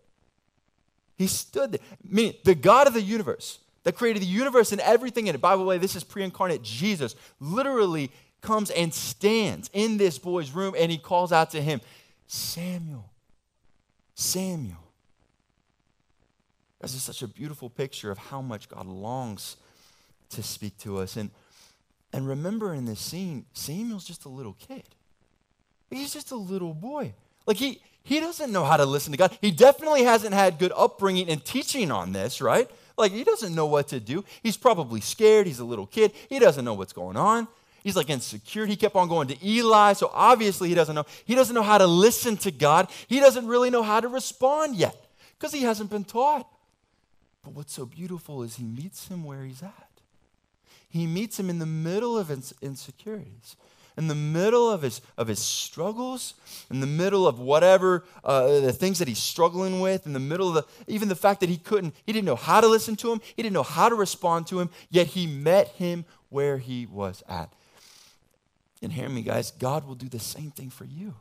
He 1.16 1.26
stood 1.26 1.72
there. 1.72 1.80
Meaning, 2.02 2.34
the 2.44 2.54
God 2.54 2.86
of 2.86 2.94
the 2.94 3.02
universe 3.02 3.58
that 3.84 3.94
created 3.94 4.22
the 4.22 4.26
universe 4.26 4.72
and 4.72 4.80
everything 4.80 5.26
in 5.26 5.34
it. 5.34 5.40
By 5.40 5.56
the 5.56 5.62
way, 5.62 5.78
this 5.78 5.96
is 5.96 6.04
pre 6.04 6.22
incarnate 6.22 6.62
Jesus, 6.62 7.14
literally 7.40 8.10
comes 8.40 8.70
and 8.70 8.92
stands 8.92 9.68
in 9.72 9.96
this 9.96 10.18
boy's 10.18 10.52
room 10.52 10.74
and 10.78 10.90
he 10.90 10.98
calls 10.98 11.32
out 11.32 11.50
to 11.50 11.60
him, 11.62 11.80
Samuel, 12.26 13.10
Samuel. 14.14 14.76
This 16.80 16.94
is 16.94 17.02
such 17.02 17.22
a 17.22 17.28
beautiful 17.28 17.68
picture 17.68 18.10
of 18.10 18.18
how 18.18 18.40
much 18.40 18.68
God 18.68 18.86
longs 18.86 19.56
to 20.30 20.42
speak 20.42 20.76
to 20.78 20.98
us. 20.98 21.16
And, 21.16 21.30
and 22.12 22.26
remember 22.26 22.74
in 22.74 22.84
this 22.84 23.00
scene, 23.00 23.46
Samuel's 23.52 24.04
just 24.04 24.24
a 24.24 24.28
little 24.28 24.56
kid. 24.58 24.84
He's 25.90 26.12
just 26.12 26.30
a 26.30 26.36
little 26.36 26.74
boy. 26.74 27.14
Like 27.46 27.56
he, 27.56 27.80
he 28.02 28.20
doesn't 28.20 28.52
know 28.52 28.64
how 28.64 28.76
to 28.76 28.84
listen 28.84 29.12
to 29.12 29.18
God. 29.18 29.36
He 29.40 29.50
definitely 29.50 30.04
hasn't 30.04 30.34
had 30.34 30.58
good 30.58 30.72
upbringing 30.76 31.28
and 31.28 31.44
teaching 31.44 31.90
on 31.90 32.12
this, 32.12 32.40
right? 32.40 32.70
Like 32.96 33.12
he 33.12 33.24
doesn't 33.24 33.54
know 33.54 33.66
what 33.66 33.88
to 33.88 34.00
do. 34.00 34.24
He's 34.42 34.56
probably 34.56 35.00
scared. 35.00 35.46
He's 35.46 35.60
a 35.60 35.64
little 35.64 35.86
kid. 35.86 36.12
He 36.28 36.38
doesn't 36.38 36.64
know 36.64 36.74
what's 36.74 36.92
going 36.92 37.16
on. 37.16 37.48
He's 37.82 37.96
like 37.96 38.10
insecure. 38.10 38.66
He 38.66 38.76
kept 38.76 38.96
on 38.96 39.08
going 39.08 39.28
to 39.28 39.46
Eli, 39.46 39.92
so 39.94 40.10
obviously 40.12 40.68
he 40.68 40.74
doesn't 40.74 40.94
know. 40.94 41.06
He 41.24 41.34
doesn't 41.34 41.54
know 41.54 41.62
how 41.62 41.78
to 41.78 41.86
listen 41.86 42.36
to 42.38 42.50
God. 42.50 42.88
He 43.06 43.20
doesn't 43.20 43.46
really 43.46 43.70
know 43.70 43.82
how 43.82 44.00
to 44.00 44.08
respond 44.08 44.76
yet 44.76 44.96
because 45.38 45.52
he 45.52 45.62
hasn't 45.62 45.88
been 45.88 46.04
taught. 46.04 46.46
But 47.42 47.54
what's 47.54 47.72
so 47.72 47.86
beautiful 47.86 48.42
is 48.42 48.56
he 48.56 48.64
meets 48.64 49.08
him 49.08 49.24
where 49.24 49.44
he's 49.44 49.62
at. 49.62 49.87
He 50.88 51.06
meets 51.06 51.38
him 51.38 51.50
in 51.50 51.58
the 51.58 51.66
middle 51.66 52.16
of 52.18 52.28
his 52.28 52.54
insecurities, 52.62 53.56
in 53.96 54.08
the 54.08 54.14
middle 54.14 54.70
of 54.70 54.82
his, 54.82 55.00
of 55.16 55.28
his 55.28 55.38
struggles, 55.38 56.34
in 56.70 56.80
the 56.80 56.86
middle 56.86 57.26
of 57.26 57.38
whatever 57.38 58.04
uh, 58.24 58.60
the 58.60 58.72
things 58.72 58.98
that 58.98 59.08
he's 59.08 59.18
struggling 59.18 59.80
with, 59.80 60.06
in 60.06 60.12
the 60.12 60.20
middle 60.20 60.48
of 60.48 60.54
the, 60.54 60.92
even 60.92 61.08
the 61.08 61.16
fact 61.16 61.40
that 61.40 61.48
he 61.48 61.58
couldn't, 61.58 61.94
he 62.06 62.12
didn't 62.12 62.26
know 62.26 62.36
how 62.36 62.60
to 62.60 62.68
listen 62.68 62.96
to 62.96 63.12
him, 63.12 63.20
he 63.36 63.42
didn't 63.42 63.54
know 63.54 63.62
how 63.62 63.88
to 63.88 63.94
respond 63.94 64.46
to 64.46 64.60
him, 64.60 64.70
yet 64.88 65.08
he 65.08 65.26
met 65.26 65.68
him 65.68 66.04
where 66.30 66.58
he 66.58 66.86
was 66.86 67.22
at. 67.28 67.52
And 68.80 68.92
hear 68.92 69.08
me, 69.08 69.22
guys, 69.22 69.50
God 69.50 69.86
will 69.86 69.96
do 69.96 70.08
the 70.08 70.20
same 70.20 70.52
thing 70.52 70.70
for 70.70 70.84
you. 70.84 71.14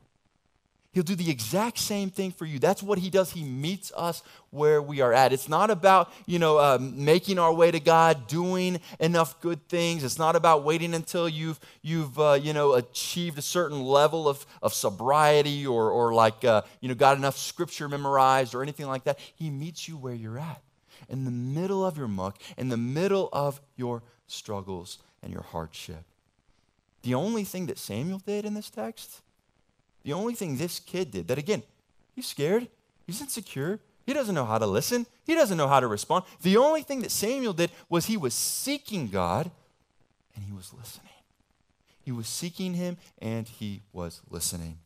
He'll 0.97 1.03
do 1.03 1.13
the 1.13 1.29
exact 1.29 1.77
same 1.77 2.09
thing 2.09 2.31
for 2.31 2.47
you. 2.47 2.57
That's 2.57 2.81
what 2.81 2.97
he 2.97 3.11
does. 3.11 3.31
He 3.31 3.43
meets 3.43 3.91
us 3.95 4.23
where 4.49 4.81
we 4.81 4.99
are 4.99 5.13
at. 5.13 5.31
It's 5.31 5.47
not 5.47 5.69
about, 5.69 6.11
you 6.25 6.39
know, 6.39 6.57
uh, 6.57 6.79
making 6.81 7.37
our 7.37 7.53
way 7.53 7.69
to 7.69 7.79
God, 7.79 8.25
doing 8.25 8.79
enough 8.99 9.39
good 9.39 9.69
things. 9.69 10.03
It's 10.03 10.17
not 10.17 10.35
about 10.35 10.63
waiting 10.63 10.95
until 10.95 11.29
you've, 11.29 11.59
you've 11.83 12.19
uh, 12.19 12.39
you 12.41 12.51
know, 12.51 12.73
achieved 12.73 13.37
a 13.37 13.43
certain 13.43 13.83
level 13.83 14.27
of, 14.27 14.43
of 14.63 14.73
sobriety 14.73 15.67
or, 15.67 15.91
or 15.91 16.15
like, 16.15 16.43
uh, 16.43 16.63
you 16.81 16.89
know, 16.89 16.95
got 16.95 17.15
enough 17.15 17.37
scripture 17.37 17.87
memorized 17.87 18.55
or 18.55 18.63
anything 18.63 18.87
like 18.87 19.03
that. 19.03 19.19
He 19.35 19.51
meets 19.51 19.87
you 19.87 19.97
where 19.97 20.15
you're 20.15 20.39
at, 20.39 20.63
in 21.09 21.25
the 21.25 21.29
middle 21.29 21.85
of 21.85 21.95
your 21.95 22.07
muck, 22.07 22.39
in 22.57 22.69
the 22.69 22.75
middle 22.75 23.29
of 23.31 23.61
your 23.75 24.01
struggles 24.25 24.97
and 25.21 25.31
your 25.31 25.43
hardship. 25.43 26.05
The 27.03 27.13
only 27.13 27.43
thing 27.43 27.67
that 27.67 27.77
Samuel 27.77 28.17
did 28.25 28.45
in 28.45 28.55
this 28.55 28.71
text 28.71 29.21
the 30.07 30.13
only 30.13 30.35
thing 30.35 30.55
this 30.55 30.79
kid 30.79 31.11
did, 31.11 31.27
that 31.27 31.37
again, 31.37 31.61
he's 32.15 32.27
scared, 32.27 32.69
he's 33.05 33.19
insecure, 33.19 33.81
he 34.05 34.13
doesn't 34.13 34.33
know 34.33 34.45
how 34.45 34.57
to 34.57 34.65
listen, 34.65 35.05
he 35.25 35.35
doesn't 35.35 35.57
know 35.57 35.67
how 35.67 35.81
to 35.81 35.87
respond. 35.87 36.23
The 36.43 36.55
only 36.55 36.81
thing 36.81 37.01
that 37.01 37.11
Samuel 37.11 37.51
did 37.51 37.71
was 37.89 38.05
he 38.05 38.15
was 38.15 38.33
seeking 38.33 39.09
God 39.09 39.51
and 40.33 40.45
he 40.45 40.53
was 40.53 40.73
listening. 40.73 41.11
He 41.99 42.13
was 42.13 42.25
seeking 42.25 42.73
him 42.73 42.95
and 43.21 43.49
he 43.49 43.81
was 43.91 44.21
listening. 44.29 44.77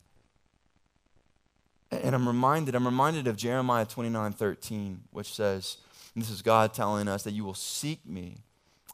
And 1.92 2.16
I'm 2.16 2.26
reminded, 2.26 2.74
I'm 2.74 2.84
reminded 2.84 3.28
of 3.28 3.36
Jeremiah 3.36 3.86
29 3.86 4.32
13, 4.32 5.02
which 5.12 5.32
says, 5.32 5.76
this 6.16 6.30
is 6.30 6.42
God 6.42 6.74
telling 6.74 7.06
us 7.06 7.22
that 7.22 7.30
you 7.30 7.44
will 7.44 7.54
seek 7.54 8.04
me 8.04 8.38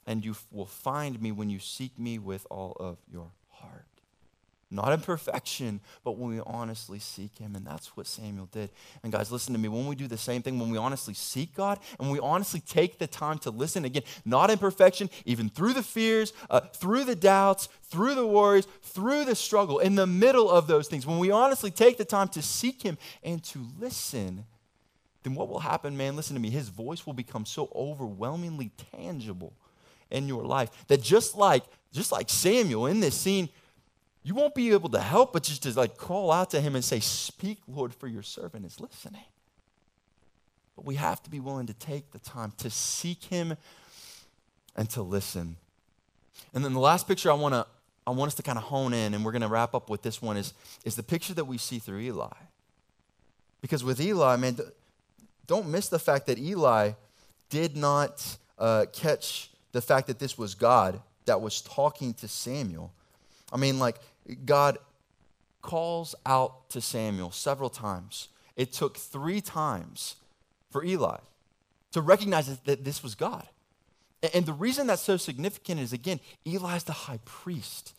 and 0.06 0.22
you 0.22 0.36
will 0.50 0.66
find 0.66 1.22
me 1.22 1.32
when 1.32 1.48
you 1.48 1.58
seek 1.58 1.98
me 1.98 2.18
with 2.18 2.46
all 2.50 2.76
of 2.78 2.98
your 3.10 3.30
heart. 3.48 3.97
Not 4.70 4.92
in 4.92 5.00
perfection, 5.00 5.80
but 6.04 6.18
when 6.18 6.36
we 6.36 6.42
honestly 6.44 6.98
seek 6.98 7.38
Him. 7.38 7.56
And 7.56 7.66
that's 7.66 7.96
what 7.96 8.06
Samuel 8.06 8.50
did. 8.52 8.68
And 9.02 9.10
guys, 9.10 9.32
listen 9.32 9.54
to 9.54 9.58
me. 9.58 9.68
When 9.68 9.86
we 9.86 9.96
do 9.96 10.06
the 10.06 10.18
same 10.18 10.42
thing, 10.42 10.58
when 10.58 10.70
we 10.70 10.76
honestly 10.76 11.14
seek 11.14 11.54
God 11.54 11.80
and 11.98 12.10
we 12.10 12.18
honestly 12.18 12.60
take 12.60 12.98
the 12.98 13.06
time 13.06 13.38
to 13.38 13.50
listen, 13.50 13.86
again, 13.86 14.02
not 14.26 14.50
in 14.50 14.58
perfection, 14.58 15.08
even 15.24 15.48
through 15.48 15.72
the 15.72 15.82
fears, 15.82 16.34
uh, 16.50 16.60
through 16.60 17.04
the 17.04 17.16
doubts, 17.16 17.70
through 17.84 18.14
the 18.14 18.26
worries, 18.26 18.66
through 18.82 19.24
the 19.24 19.34
struggle, 19.34 19.78
in 19.78 19.94
the 19.94 20.06
middle 20.06 20.50
of 20.50 20.66
those 20.66 20.86
things, 20.86 21.06
when 21.06 21.18
we 21.18 21.30
honestly 21.30 21.70
take 21.70 21.96
the 21.96 22.04
time 22.04 22.28
to 22.28 22.42
seek 22.42 22.82
Him 22.82 22.98
and 23.22 23.42
to 23.44 23.64
listen, 23.78 24.44
then 25.22 25.34
what 25.34 25.48
will 25.48 25.60
happen, 25.60 25.96
man? 25.96 26.14
Listen 26.14 26.34
to 26.36 26.42
me. 26.42 26.50
His 26.50 26.68
voice 26.68 27.06
will 27.06 27.14
become 27.14 27.46
so 27.46 27.70
overwhelmingly 27.74 28.72
tangible 28.92 29.54
in 30.10 30.28
your 30.28 30.44
life 30.44 30.70
that 30.88 31.02
just 31.02 31.36
like 31.36 31.64
just 31.92 32.12
like 32.12 32.28
Samuel 32.28 32.86
in 32.86 33.00
this 33.00 33.14
scene, 33.14 33.48
you 34.28 34.34
won't 34.34 34.54
be 34.54 34.72
able 34.72 34.90
to 34.90 35.00
help 35.00 35.32
but 35.32 35.42
just 35.42 35.62
to 35.62 35.72
like 35.72 35.96
call 35.96 36.30
out 36.30 36.50
to 36.50 36.60
him 36.60 36.74
and 36.74 36.84
say, 36.84 37.00
Speak, 37.00 37.60
Lord, 37.66 37.94
for 37.94 38.06
your 38.06 38.22
servant 38.22 38.66
is 38.66 38.78
listening. 38.78 39.24
But 40.76 40.84
we 40.84 40.96
have 40.96 41.22
to 41.22 41.30
be 41.30 41.40
willing 41.40 41.66
to 41.66 41.72
take 41.72 42.12
the 42.12 42.18
time 42.18 42.52
to 42.58 42.68
seek 42.68 43.24
him 43.24 43.56
and 44.76 44.90
to 44.90 45.00
listen. 45.00 45.56
And 46.52 46.62
then 46.62 46.74
the 46.74 46.78
last 46.78 47.08
picture 47.08 47.30
I 47.30 47.34
want 47.34 47.54
to 47.54 47.66
I 48.06 48.10
want 48.10 48.28
us 48.28 48.34
to 48.34 48.42
kind 48.42 48.58
of 48.58 48.64
hone 48.64 48.92
in, 48.92 49.12
and 49.14 49.22
we're 49.22 49.32
going 49.32 49.42
to 49.42 49.48
wrap 49.48 49.74
up 49.74 49.88
with 49.88 50.00
this 50.00 50.22
one, 50.22 50.38
is, 50.38 50.54
is 50.82 50.96
the 50.96 51.02
picture 51.02 51.34
that 51.34 51.44
we 51.44 51.58
see 51.58 51.78
through 51.78 52.00
Eli. 52.00 52.32
Because 53.60 53.84
with 53.84 54.00
Eli, 54.00 54.36
man, 54.36 54.58
don't 55.46 55.68
miss 55.68 55.88
the 55.88 55.98
fact 55.98 56.26
that 56.26 56.38
Eli 56.38 56.92
did 57.50 57.76
not 57.76 58.38
uh, 58.58 58.86
catch 58.94 59.50
the 59.72 59.82
fact 59.82 60.06
that 60.06 60.18
this 60.18 60.38
was 60.38 60.54
God 60.54 61.02
that 61.26 61.42
was 61.42 61.60
talking 61.60 62.14
to 62.14 62.28
Samuel. 62.28 62.92
I 63.52 63.58
mean, 63.58 63.78
like, 63.78 63.96
God 64.44 64.78
calls 65.62 66.14
out 66.24 66.70
to 66.70 66.80
Samuel 66.80 67.30
several 67.30 67.70
times. 67.70 68.28
It 68.56 68.72
took 68.72 68.96
three 68.96 69.40
times 69.40 70.16
for 70.70 70.84
Eli 70.84 71.18
to 71.92 72.00
recognize 72.00 72.58
that 72.58 72.84
this 72.84 73.02
was 73.02 73.14
God. 73.14 73.48
And 74.34 74.46
the 74.46 74.52
reason 74.52 74.86
that's 74.86 75.02
so 75.02 75.16
significant 75.16 75.80
is 75.80 75.92
again, 75.92 76.20
Eli 76.46 76.76
is 76.76 76.84
the 76.84 76.92
high 76.92 77.20
priest. 77.24 77.94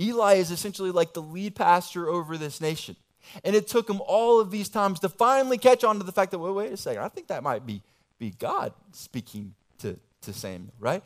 Eli 0.00 0.34
is 0.34 0.50
essentially 0.50 0.90
like 0.90 1.12
the 1.12 1.22
lead 1.22 1.54
pastor 1.54 2.08
over 2.08 2.36
this 2.36 2.60
nation. 2.60 2.96
And 3.44 3.56
it 3.56 3.66
took 3.66 3.90
him 3.90 4.00
all 4.06 4.40
of 4.40 4.50
these 4.50 4.68
times 4.68 5.00
to 5.00 5.08
finally 5.08 5.58
catch 5.58 5.82
on 5.82 5.98
to 5.98 6.04
the 6.04 6.12
fact 6.12 6.30
that, 6.30 6.38
well, 6.38 6.54
wait 6.54 6.72
a 6.72 6.76
second, 6.76 7.02
I 7.02 7.08
think 7.08 7.26
that 7.26 7.42
might 7.42 7.66
be, 7.66 7.82
be 8.18 8.30
God 8.30 8.72
speaking 8.92 9.54
to, 9.78 9.98
to 10.22 10.32
Samuel, 10.32 10.72
right? 10.78 11.02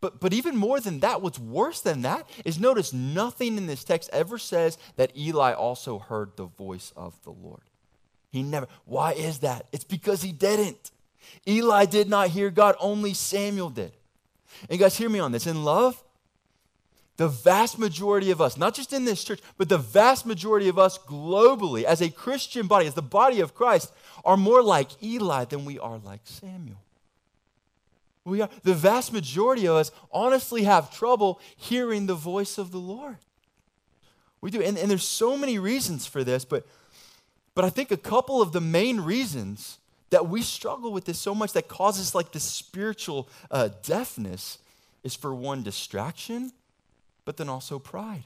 But, 0.00 0.20
but 0.20 0.32
even 0.32 0.56
more 0.56 0.78
than 0.80 1.00
that, 1.00 1.22
what's 1.22 1.38
worse 1.38 1.80
than 1.80 2.02
that 2.02 2.28
is 2.44 2.60
notice 2.60 2.92
nothing 2.92 3.56
in 3.56 3.66
this 3.66 3.82
text 3.82 4.08
ever 4.12 4.38
says 4.38 4.78
that 4.96 5.16
Eli 5.16 5.52
also 5.52 5.98
heard 5.98 6.36
the 6.36 6.46
voice 6.46 6.92
of 6.96 7.20
the 7.24 7.30
Lord. 7.30 7.62
He 8.30 8.42
never. 8.42 8.68
Why 8.84 9.12
is 9.12 9.40
that? 9.40 9.66
It's 9.72 9.84
because 9.84 10.22
he 10.22 10.32
didn't. 10.32 10.92
Eli 11.46 11.86
did 11.86 12.08
not 12.08 12.28
hear 12.28 12.50
God, 12.50 12.76
only 12.78 13.14
Samuel 13.14 13.70
did. 13.70 13.92
And 14.70 14.78
guys, 14.78 14.96
hear 14.96 15.08
me 15.08 15.18
on 15.18 15.32
this. 15.32 15.46
In 15.46 15.64
love, 15.64 16.02
the 17.16 17.28
vast 17.28 17.78
majority 17.78 18.30
of 18.30 18.40
us, 18.40 18.56
not 18.56 18.74
just 18.74 18.92
in 18.92 19.04
this 19.04 19.24
church, 19.24 19.40
but 19.56 19.68
the 19.68 19.78
vast 19.78 20.24
majority 20.24 20.68
of 20.68 20.78
us 20.78 20.98
globally, 20.98 21.82
as 21.82 22.00
a 22.00 22.10
Christian 22.10 22.66
body, 22.66 22.86
as 22.86 22.94
the 22.94 23.02
body 23.02 23.40
of 23.40 23.54
Christ, 23.54 23.92
are 24.24 24.36
more 24.36 24.62
like 24.62 25.02
Eli 25.02 25.44
than 25.44 25.64
we 25.64 25.78
are 25.78 25.98
like 25.98 26.20
Samuel. 26.24 26.78
We 28.28 28.42
are, 28.42 28.48
the 28.62 28.74
vast 28.74 29.12
majority 29.12 29.66
of 29.66 29.76
us 29.76 29.90
honestly 30.12 30.64
have 30.64 30.94
trouble 30.94 31.40
hearing 31.56 32.06
the 32.06 32.14
voice 32.14 32.58
of 32.58 32.70
the 32.70 32.78
Lord. 32.78 33.16
We 34.40 34.50
do. 34.50 34.62
And, 34.62 34.78
and 34.78 34.90
there's 34.90 35.06
so 35.06 35.36
many 35.36 35.58
reasons 35.58 36.06
for 36.06 36.22
this, 36.22 36.44
but, 36.44 36.66
but 37.54 37.64
I 37.64 37.70
think 37.70 37.90
a 37.90 37.96
couple 37.96 38.40
of 38.40 38.52
the 38.52 38.60
main 38.60 39.00
reasons 39.00 39.78
that 40.10 40.28
we 40.28 40.42
struggle 40.42 40.92
with 40.92 41.04
this 41.04 41.18
so 41.18 41.34
much 41.34 41.52
that 41.52 41.68
causes 41.68 42.14
like 42.14 42.32
this 42.32 42.44
spiritual 42.44 43.28
uh, 43.50 43.68
deafness 43.82 44.58
is 45.02 45.14
for 45.14 45.34
one, 45.34 45.62
distraction, 45.62 46.52
but 47.24 47.36
then 47.36 47.48
also 47.48 47.78
pride. 47.78 48.24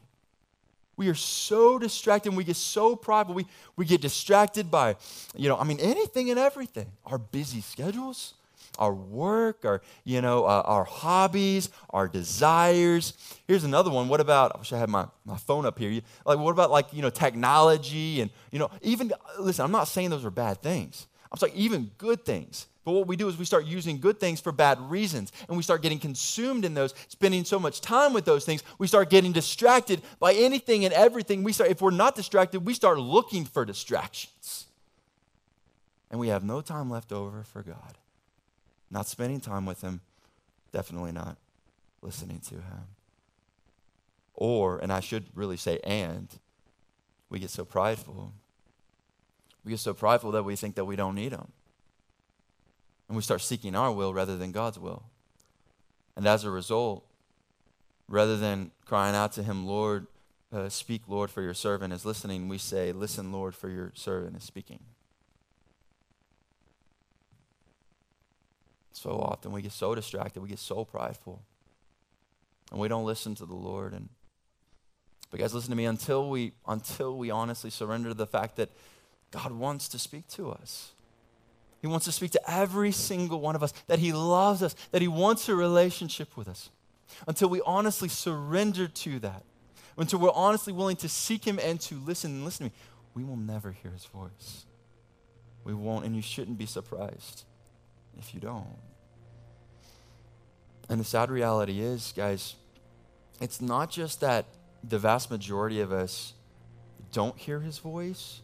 We 0.96 1.08
are 1.08 1.14
so 1.14 1.78
distracted 1.78 2.28
and 2.28 2.36
we 2.36 2.44
get 2.44 2.56
so 2.56 2.94
prideful. 2.94 3.34
We, 3.34 3.46
we 3.76 3.86
get 3.86 4.00
distracted 4.00 4.70
by, 4.70 4.96
you 5.34 5.48
know, 5.48 5.56
I 5.56 5.64
mean, 5.64 5.80
anything 5.80 6.30
and 6.30 6.38
everything. 6.38 6.92
Our 7.06 7.18
busy 7.18 7.62
schedules, 7.62 8.34
our 8.78 8.94
work, 8.94 9.64
our, 9.64 9.82
you 10.04 10.20
know, 10.20 10.44
uh, 10.44 10.62
our 10.64 10.84
hobbies, 10.84 11.70
our 11.90 12.08
desires. 12.08 13.14
Here's 13.46 13.64
another 13.64 13.90
one. 13.90 14.08
What 14.08 14.20
about, 14.20 14.54
I 14.54 14.58
wish 14.58 14.72
I 14.72 14.78
had 14.78 14.88
my, 14.88 15.06
my 15.24 15.36
phone 15.36 15.66
up 15.66 15.78
here. 15.78 16.00
Like, 16.24 16.38
what 16.38 16.50
about 16.50 16.70
like, 16.70 16.92
you 16.92 17.02
know, 17.02 17.10
technology 17.10 18.20
and, 18.20 18.30
you 18.50 18.58
know, 18.58 18.70
even, 18.80 19.12
listen, 19.38 19.64
I'm 19.64 19.72
not 19.72 19.88
saying 19.88 20.10
those 20.10 20.24
are 20.24 20.30
bad 20.30 20.62
things. 20.62 21.06
I'm 21.30 21.38
saying 21.38 21.54
even 21.54 21.90
good 21.98 22.24
things. 22.24 22.66
But 22.84 22.92
what 22.92 23.06
we 23.06 23.14
do 23.14 23.28
is 23.28 23.38
we 23.38 23.44
start 23.44 23.64
using 23.64 24.00
good 24.00 24.18
things 24.18 24.40
for 24.40 24.50
bad 24.50 24.80
reasons, 24.90 25.30
and 25.46 25.56
we 25.56 25.62
start 25.62 25.82
getting 25.82 26.00
consumed 26.00 26.64
in 26.64 26.74
those, 26.74 26.94
spending 27.06 27.44
so 27.44 27.60
much 27.60 27.80
time 27.80 28.12
with 28.12 28.24
those 28.24 28.44
things. 28.44 28.64
We 28.78 28.88
start 28.88 29.08
getting 29.08 29.30
distracted 29.30 30.02
by 30.18 30.32
anything 30.32 30.84
and 30.84 30.92
everything. 30.92 31.44
We 31.44 31.52
start, 31.52 31.70
if 31.70 31.80
we're 31.80 31.92
not 31.92 32.16
distracted, 32.16 32.66
we 32.66 32.74
start 32.74 32.98
looking 32.98 33.44
for 33.44 33.64
distractions. 33.64 34.66
And 36.10 36.18
we 36.18 36.28
have 36.28 36.42
no 36.42 36.60
time 36.60 36.90
left 36.90 37.12
over 37.12 37.44
for 37.44 37.62
God. 37.62 37.98
Not 38.92 39.08
spending 39.08 39.40
time 39.40 39.64
with 39.64 39.80
Him, 39.80 40.02
definitely 40.70 41.12
not 41.12 41.38
listening 42.02 42.40
to 42.48 42.56
Him. 42.56 42.86
Or, 44.34 44.78
and 44.78 44.92
I 44.92 45.00
should 45.00 45.26
really 45.34 45.56
say, 45.56 45.80
and, 45.82 46.28
we 47.30 47.38
get 47.38 47.48
so 47.48 47.64
prideful. 47.64 48.34
We 49.64 49.70
get 49.70 49.80
so 49.80 49.94
prideful 49.94 50.32
that 50.32 50.42
we 50.42 50.54
think 50.56 50.74
that 50.74 50.84
we 50.84 50.96
don't 50.96 51.14
need 51.14 51.32
Him. 51.32 51.50
And 53.08 53.16
we 53.16 53.22
start 53.22 53.40
seeking 53.40 53.74
our 53.74 53.90
will 53.90 54.12
rather 54.12 54.36
than 54.36 54.52
God's 54.52 54.78
will. 54.78 55.04
And 56.14 56.26
as 56.26 56.44
a 56.44 56.50
result, 56.50 57.06
rather 58.08 58.36
than 58.36 58.72
crying 58.84 59.14
out 59.14 59.32
to 59.32 59.42
Him, 59.42 59.66
Lord, 59.66 60.06
uh, 60.52 60.68
speak, 60.68 61.02
Lord, 61.08 61.30
for 61.30 61.40
your 61.40 61.54
servant 61.54 61.94
is 61.94 62.04
listening, 62.04 62.48
we 62.48 62.58
say, 62.58 62.92
Listen, 62.92 63.32
Lord, 63.32 63.54
for 63.54 63.70
your 63.70 63.92
servant 63.94 64.36
is 64.36 64.42
speaking. 64.42 64.80
So 68.92 69.10
often 69.10 69.52
we 69.52 69.62
get 69.62 69.72
so 69.72 69.94
distracted, 69.94 70.42
we 70.42 70.48
get 70.48 70.58
so 70.58 70.84
prideful, 70.84 71.42
and 72.70 72.80
we 72.80 72.88
don't 72.88 73.04
listen 73.04 73.34
to 73.36 73.46
the 73.46 73.54
Lord. 73.54 73.94
And 73.94 74.08
but 75.30 75.40
guys, 75.40 75.54
listen 75.54 75.70
to 75.70 75.76
me. 75.76 75.86
Until 75.86 76.28
we 76.28 76.52
until 76.66 77.16
we 77.16 77.30
honestly 77.30 77.70
surrender 77.70 78.10
to 78.10 78.14
the 78.14 78.26
fact 78.26 78.56
that 78.56 78.70
God 79.30 79.52
wants 79.52 79.88
to 79.88 79.98
speak 79.98 80.28
to 80.28 80.50
us. 80.50 80.92
He 81.80 81.88
wants 81.88 82.04
to 82.04 82.12
speak 82.12 82.30
to 82.32 82.50
every 82.50 82.92
single 82.92 83.40
one 83.40 83.56
of 83.56 83.62
us, 83.62 83.72
that 83.88 83.98
He 83.98 84.12
loves 84.12 84.62
us, 84.62 84.76
that 84.92 85.02
He 85.02 85.08
wants 85.08 85.48
a 85.48 85.54
relationship 85.54 86.36
with 86.36 86.48
us. 86.48 86.70
Until 87.26 87.48
we 87.48 87.60
honestly 87.62 88.08
surrender 88.08 88.86
to 88.86 89.18
that, 89.18 89.42
until 89.96 90.20
we're 90.20 90.30
honestly 90.32 90.72
willing 90.72 90.96
to 90.96 91.08
seek 91.08 91.44
Him 91.44 91.58
and 91.60 91.80
to 91.80 91.96
listen 91.96 92.30
and 92.30 92.44
listen 92.44 92.68
to 92.68 92.72
me, 92.72 92.78
we 93.14 93.24
will 93.24 93.36
never 93.36 93.72
hear 93.72 93.90
His 93.90 94.04
voice. 94.04 94.66
We 95.64 95.74
won't, 95.74 96.04
and 96.04 96.14
you 96.14 96.22
shouldn't 96.22 96.58
be 96.58 96.66
surprised 96.66 97.44
if 98.18 98.34
you 98.34 98.40
don't. 98.40 98.76
And 100.88 101.00
the 101.00 101.04
sad 101.04 101.30
reality 101.30 101.80
is, 101.80 102.12
guys, 102.16 102.56
it's 103.40 103.60
not 103.60 103.90
just 103.90 104.20
that 104.20 104.46
the 104.82 104.98
vast 104.98 105.30
majority 105.30 105.80
of 105.80 105.92
us 105.92 106.34
don't 107.12 107.36
hear 107.36 107.60
his 107.60 107.78
voice, 107.78 108.40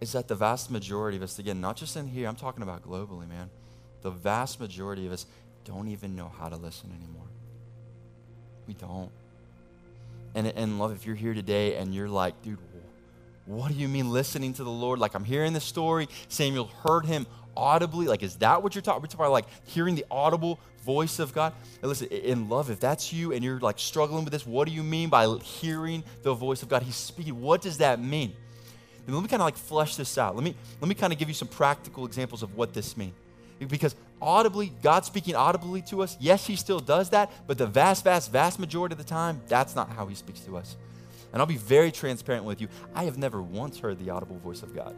it's 0.00 0.12
that 0.12 0.28
the 0.28 0.34
vast 0.34 0.70
majority 0.70 1.16
of 1.16 1.22
us, 1.22 1.38
again, 1.38 1.60
not 1.60 1.76
just 1.76 1.96
in 1.96 2.08
here, 2.08 2.28
I'm 2.28 2.36
talking 2.36 2.62
about 2.62 2.82
globally, 2.82 3.28
man, 3.28 3.50
the 4.02 4.10
vast 4.10 4.60
majority 4.60 5.06
of 5.06 5.12
us 5.12 5.26
don't 5.64 5.88
even 5.88 6.16
know 6.16 6.32
how 6.38 6.48
to 6.48 6.56
listen 6.56 6.90
anymore. 6.90 7.26
We 8.66 8.74
don't. 8.74 9.10
And, 10.34 10.46
and 10.46 10.78
love, 10.78 10.92
if 10.92 11.06
you're 11.06 11.16
here 11.16 11.34
today 11.34 11.76
and 11.76 11.94
you're 11.94 12.08
like, 12.08 12.40
dude, 12.42 12.58
what 13.46 13.72
do 13.72 13.74
you 13.74 13.88
mean 13.88 14.12
listening 14.12 14.52
to 14.54 14.64
the 14.64 14.70
Lord? 14.70 15.00
Like, 15.00 15.14
I'm 15.14 15.24
hearing 15.24 15.52
the 15.52 15.60
story. 15.60 16.08
Samuel 16.28 16.66
heard 16.84 17.04
him 17.04 17.26
audibly? 17.56 18.06
Like, 18.06 18.22
is 18.22 18.36
that 18.36 18.62
what 18.62 18.74
you're 18.74 18.82
talking? 18.82 19.08
About 19.12 19.32
like 19.32 19.46
hearing 19.64 19.94
the 19.94 20.04
audible 20.10 20.58
voice 20.84 21.18
of 21.18 21.32
God. 21.32 21.52
And 21.82 21.88
listen, 21.88 22.08
in 22.08 22.48
love, 22.48 22.70
if 22.70 22.80
that's 22.80 23.12
you 23.12 23.32
and 23.32 23.44
you're 23.44 23.60
like 23.60 23.78
struggling 23.78 24.24
with 24.24 24.32
this, 24.32 24.46
what 24.46 24.66
do 24.66 24.74
you 24.74 24.82
mean 24.82 25.08
by 25.08 25.26
hearing 25.42 26.02
the 26.22 26.34
voice 26.34 26.62
of 26.62 26.68
God? 26.68 26.82
He's 26.82 26.96
speaking. 26.96 27.40
What 27.40 27.62
does 27.62 27.78
that 27.78 28.00
mean? 28.00 28.34
Let 29.06 29.22
me 29.22 29.28
kind 29.28 29.42
of 29.42 29.46
like 29.46 29.56
flesh 29.56 29.96
this 29.96 30.18
out. 30.18 30.36
Let 30.36 30.44
me 30.44 30.54
let 30.80 30.88
me 30.88 30.94
kind 30.94 31.12
of 31.12 31.18
give 31.18 31.26
you 31.26 31.34
some 31.34 31.48
practical 31.48 32.06
examples 32.06 32.42
of 32.42 32.54
what 32.54 32.72
this 32.72 32.96
means. 32.96 33.14
Because 33.68 33.94
audibly, 34.22 34.72
God 34.82 35.04
speaking 35.04 35.34
audibly 35.34 35.82
to 35.82 36.02
us, 36.02 36.16
yes, 36.20 36.46
He 36.46 36.56
still 36.56 36.80
does 36.80 37.10
that, 37.10 37.30
but 37.46 37.58
the 37.58 37.66
vast, 37.66 38.04
vast, 38.04 38.32
vast 38.32 38.58
majority 38.58 38.94
of 38.94 38.98
the 38.98 39.04
time, 39.04 39.40
that's 39.48 39.74
not 39.74 39.90
how 39.90 40.06
He 40.06 40.14
speaks 40.14 40.40
to 40.40 40.56
us. 40.56 40.76
And 41.32 41.40
I'll 41.40 41.46
be 41.46 41.56
very 41.56 41.92
transparent 41.92 42.44
with 42.44 42.60
you. 42.60 42.68
I 42.94 43.04
have 43.04 43.18
never 43.18 43.42
once 43.42 43.78
heard 43.78 43.98
the 43.98 44.10
audible 44.10 44.38
voice 44.38 44.62
of 44.62 44.74
God. 44.74 44.96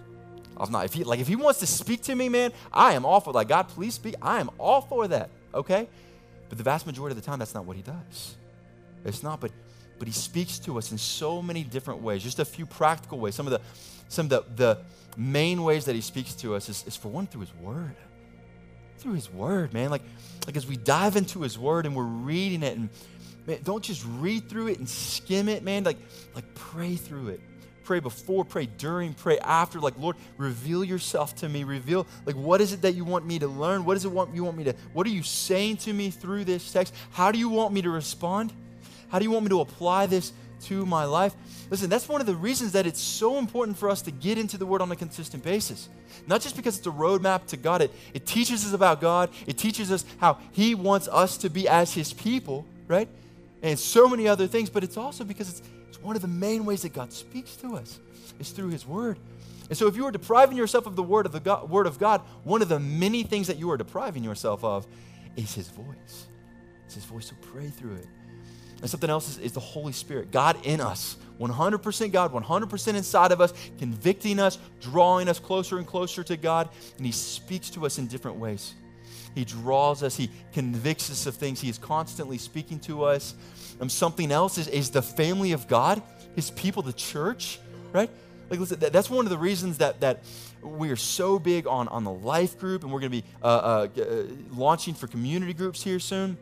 I'm 0.56 0.70
not. 0.70 0.84
If 0.84 0.92
he 0.92 1.04
like 1.04 1.20
if 1.20 1.28
he 1.28 1.36
wants 1.36 1.60
to 1.60 1.66
speak 1.66 2.02
to 2.02 2.14
me, 2.14 2.28
man, 2.28 2.52
I 2.72 2.92
am 2.92 3.04
all 3.04 3.20
for 3.20 3.32
like 3.32 3.48
God, 3.48 3.68
please 3.68 3.94
speak. 3.94 4.14
I 4.20 4.40
am 4.40 4.50
all 4.58 4.80
for 4.82 5.08
that. 5.08 5.30
Okay? 5.54 5.88
But 6.48 6.58
the 6.58 6.64
vast 6.64 6.86
majority 6.86 7.16
of 7.16 7.22
the 7.22 7.26
time, 7.26 7.38
that's 7.38 7.54
not 7.54 7.64
what 7.64 7.76
he 7.76 7.82
does. 7.82 8.36
It's 9.04 9.22
not, 9.22 9.40
but 9.40 9.50
but 9.98 10.08
he 10.08 10.12
speaks 10.12 10.58
to 10.60 10.78
us 10.78 10.92
in 10.92 10.98
so 10.98 11.40
many 11.40 11.64
different 11.64 12.02
ways. 12.02 12.22
Just 12.22 12.38
a 12.38 12.44
few 12.44 12.66
practical 12.66 13.18
ways. 13.18 13.34
Some 13.34 13.46
of 13.46 13.52
the 13.52 13.60
some 14.08 14.26
of 14.26 14.30
the, 14.30 14.44
the 14.56 14.78
main 15.16 15.62
ways 15.62 15.86
that 15.86 15.94
he 15.94 16.00
speaks 16.00 16.34
to 16.34 16.54
us 16.54 16.68
is, 16.68 16.84
is 16.86 16.96
for 16.96 17.08
one 17.08 17.26
through 17.26 17.42
his 17.42 17.54
word. 17.54 17.96
Through 18.98 19.14
his 19.14 19.32
word, 19.32 19.72
man. 19.72 19.90
Like, 19.90 20.02
like 20.46 20.56
as 20.56 20.66
we 20.66 20.76
dive 20.76 21.16
into 21.16 21.40
his 21.40 21.58
word 21.58 21.86
and 21.86 21.96
we're 21.96 22.04
reading 22.04 22.62
it 22.62 22.76
and 22.76 22.90
man, 23.46 23.60
don't 23.64 23.82
just 23.82 24.04
read 24.18 24.48
through 24.48 24.68
it 24.68 24.78
and 24.78 24.88
skim 24.88 25.48
it, 25.48 25.62
man. 25.62 25.84
Like, 25.84 25.98
like 26.34 26.52
pray 26.54 26.96
through 26.96 27.28
it 27.28 27.40
pray 27.84 28.00
before, 28.00 28.44
pray 28.44 28.66
during, 28.66 29.14
pray 29.14 29.38
after. 29.38 29.80
Like, 29.80 29.98
Lord, 29.98 30.16
reveal 30.36 30.84
yourself 30.84 31.34
to 31.36 31.48
me. 31.48 31.64
Reveal, 31.64 32.06
like, 32.26 32.36
what 32.36 32.60
is 32.60 32.72
it 32.72 32.82
that 32.82 32.94
you 32.94 33.04
want 33.04 33.26
me 33.26 33.38
to 33.38 33.48
learn? 33.48 33.84
What 33.84 33.96
is 33.96 34.04
it 34.04 34.12
want 34.12 34.34
you 34.34 34.44
want 34.44 34.56
me 34.56 34.64
to, 34.64 34.74
what 34.92 35.06
are 35.06 35.10
you 35.10 35.22
saying 35.22 35.78
to 35.78 35.92
me 35.92 36.10
through 36.10 36.44
this 36.44 36.72
text? 36.72 36.94
How 37.10 37.32
do 37.32 37.38
you 37.38 37.48
want 37.48 37.72
me 37.72 37.82
to 37.82 37.90
respond? 37.90 38.52
How 39.08 39.18
do 39.18 39.24
you 39.24 39.30
want 39.30 39.44
me 39.44 39.50
to 39.50 39.60
apply 39.60 40.06
this 40.06 40.32
to 40.62 40.86
my 40.86 41.04
life? 41.04 41.34
Listen, 41.70 41.90
that's 41.90 42.08
one 42.08 42.20
of 42.20 42.26
the 42.26 42.34
reasons 42.34 42.72
that 42.72 42.86
it's 42.86 43.00
so 43.00 43.38
important 43.38 43.76
for 43.76 43.90
us 43.90 44.02
to 44.02 44.10
get 44.10 44.38
into 44.38 44.56
the 44.58 44.66
Word 44.66 44.80
on 44.80 44.90
a 44.92 44.96
consistent 44.96 45.42
basis. 45.42 45.88
Not 46.26 46.40
just 46.40 46.56
because 46.56 46.78
it's 46.78 46.86
a 46.86 46.90
roadmap 46.90 47.46
to 47.46 47.56
God, 47.56 47.82
it, 47.82 47.90
it 48.14 48.26
teaches 48.26 48.64
us 48.66 48.72
about 48.72 49.00
God, 49.00 49.30
it 49.46 49.58
teaches 49.58 49.90
us 49.90 50.04
how 50.18 50.38
He 50.52 50.74
wants 50.74 51.08
us 51.08 51.36
to 51.38 51.50
be 51.50 51.68
as 51.68 51.92
His 51.92 52.12
people, 52.12 52.64
right? 52.88 53.08
And 53.62 53.78
so 53.78 54.08
many 54.08 54.28
other 54.28 54.46
things, 54.46 54.70
but 54.70 54.82
it's 54.82 54.96
also 54.96 55.24
because 55.24 55.48
it's 55.48 55.62
one 56.02 56.16
of 56.16 56.22
the 56.22 56.28
main 56.28 56.64
ways 56.64 56.82
that 56.82 56.92
God 56.92 57.12
speaks 57.12 57.56
to 57.56 57.76
us 57.76 57.98
is 58.38 58.50
through 58.50 58.68
His 58.68 58.86
Word. 58.86 59.18
And 59.68 59.78
so, 59.78 59.86
if 59.86 59.96
you 59.96 60.04
are 60.06 60.10
depriving 60.10 60.56
yourself 60.56 60.86
of 60.86 60.96
the 60.96 61.02
Word 61.02 61.26
of 61.26 61.32
the 61.32 61.40
God, 61.40 61.70
Word 61.70 61.86
of 61.86 61.98
God, 61.98 62.20
one 62.44 62.62
of 62.62 62.68
the 62.68 62.80
many 62.80 63.22
things 63.22 63.46
that 63.46 63.58
you 63.58 63.70
are 63.70 63.76
depriving 63.76 64.24
yourself 64.24 64.64
of 64.64 64.86
is 65.36 65.54
His 65.54 65.68
voice. 65.68 66.26
It's 66.84 66.94
His 66.94 67.04
voice. 67.04 67.26
So 67.26 67.36
pray 67.52 67.68
through 67.68 67.96
it. 67.96 68.06
And 68.80 68.90
something 68.90 69.10
else 69.10 69.28
is, 69.28 69.38
is 69.38 69.52
the 69.52 69.60
Holy 69.60 69.92
Spirit, 69.92 70.32
God 70.32 70.56
in 70.66 70.80
us, 70.80 71.16
100% 71.40 72.12
God, 72.12 72.32
100% 72.32 72.94
inside 72.94 73.30
of 73.30 73.40
us, 73.40 73.54
convicting 73.78 74.40
us, 74.40 74.58
drawing 74.80 75.28
us 75.28 75.38
closer 75.38 75.78
and 75.78 75.86
closer 75.86 76.24
to 76.24 76.36
God. 76.36 76.68
And 76.96 77.06
He 77.06 77.12
speaks 77.12 77.70
to 77.70 77.86
us 77.86 77.98
in 77.98 78.08
different 78.08 78.38
ways. 78.38 78.74
He 79.34 79.44
draws 79.44 80.02
us, 80.02 80.16
He 80.16 80.30
convicts 80.52 81.10
us 81.10 81.26
of 81.26 81.34
things. 81.34 81.60
He 81.60 81.68
is 81.68 81.78
constantly 81.78 82.38
speaking 82.38 82.78
to 82.80 83.04
us. 83.04 83.34
Um, 83.80 83.88
something 83.88 84.30
else 84.30 84.58
is, 84.58 84.68
is 84.68 84.90
the 84.90 85.02
family 85.02 85.52
of 85.52 85.68
God, 85.68 86.02
His 86.36 86.50
people, 86.50 86.82
the 86.82 86.92
church, 86.92 87.58
right? 87.92 88.10
Like, 88.50 88.60
listen, 88.60 88.80
that, 88.80 88.92
that's 88.92 89.08
one 89.08 89.24
of 89.24 89.30
the 89.30 89.38
reasons 89.38 89.78
that, 89.78 90.00
that 90.00 90.24
we 90.62 90.90
are 90.90 90.96
so 90.96 91.38
big 91.38 91.66
on, 91.66 91.88
on 91.88 92.04
the 92.04 92.12
life 92.12 92.58
group, 92.58 92.82
and 92.82 92.92
we're 92.92 93.00
going 93.00 93.12
to 93.12 93.22
be 93.22 93.24
uh, 93.42 93.46
uh, 93.46 93.88
uh, 94.00 94.22
launching 94.50 94.94
for 94.94 95.06
community 95.06 95.54
groups 95.54 95.82
here 95.82 95.98
soon. 95.98 96.36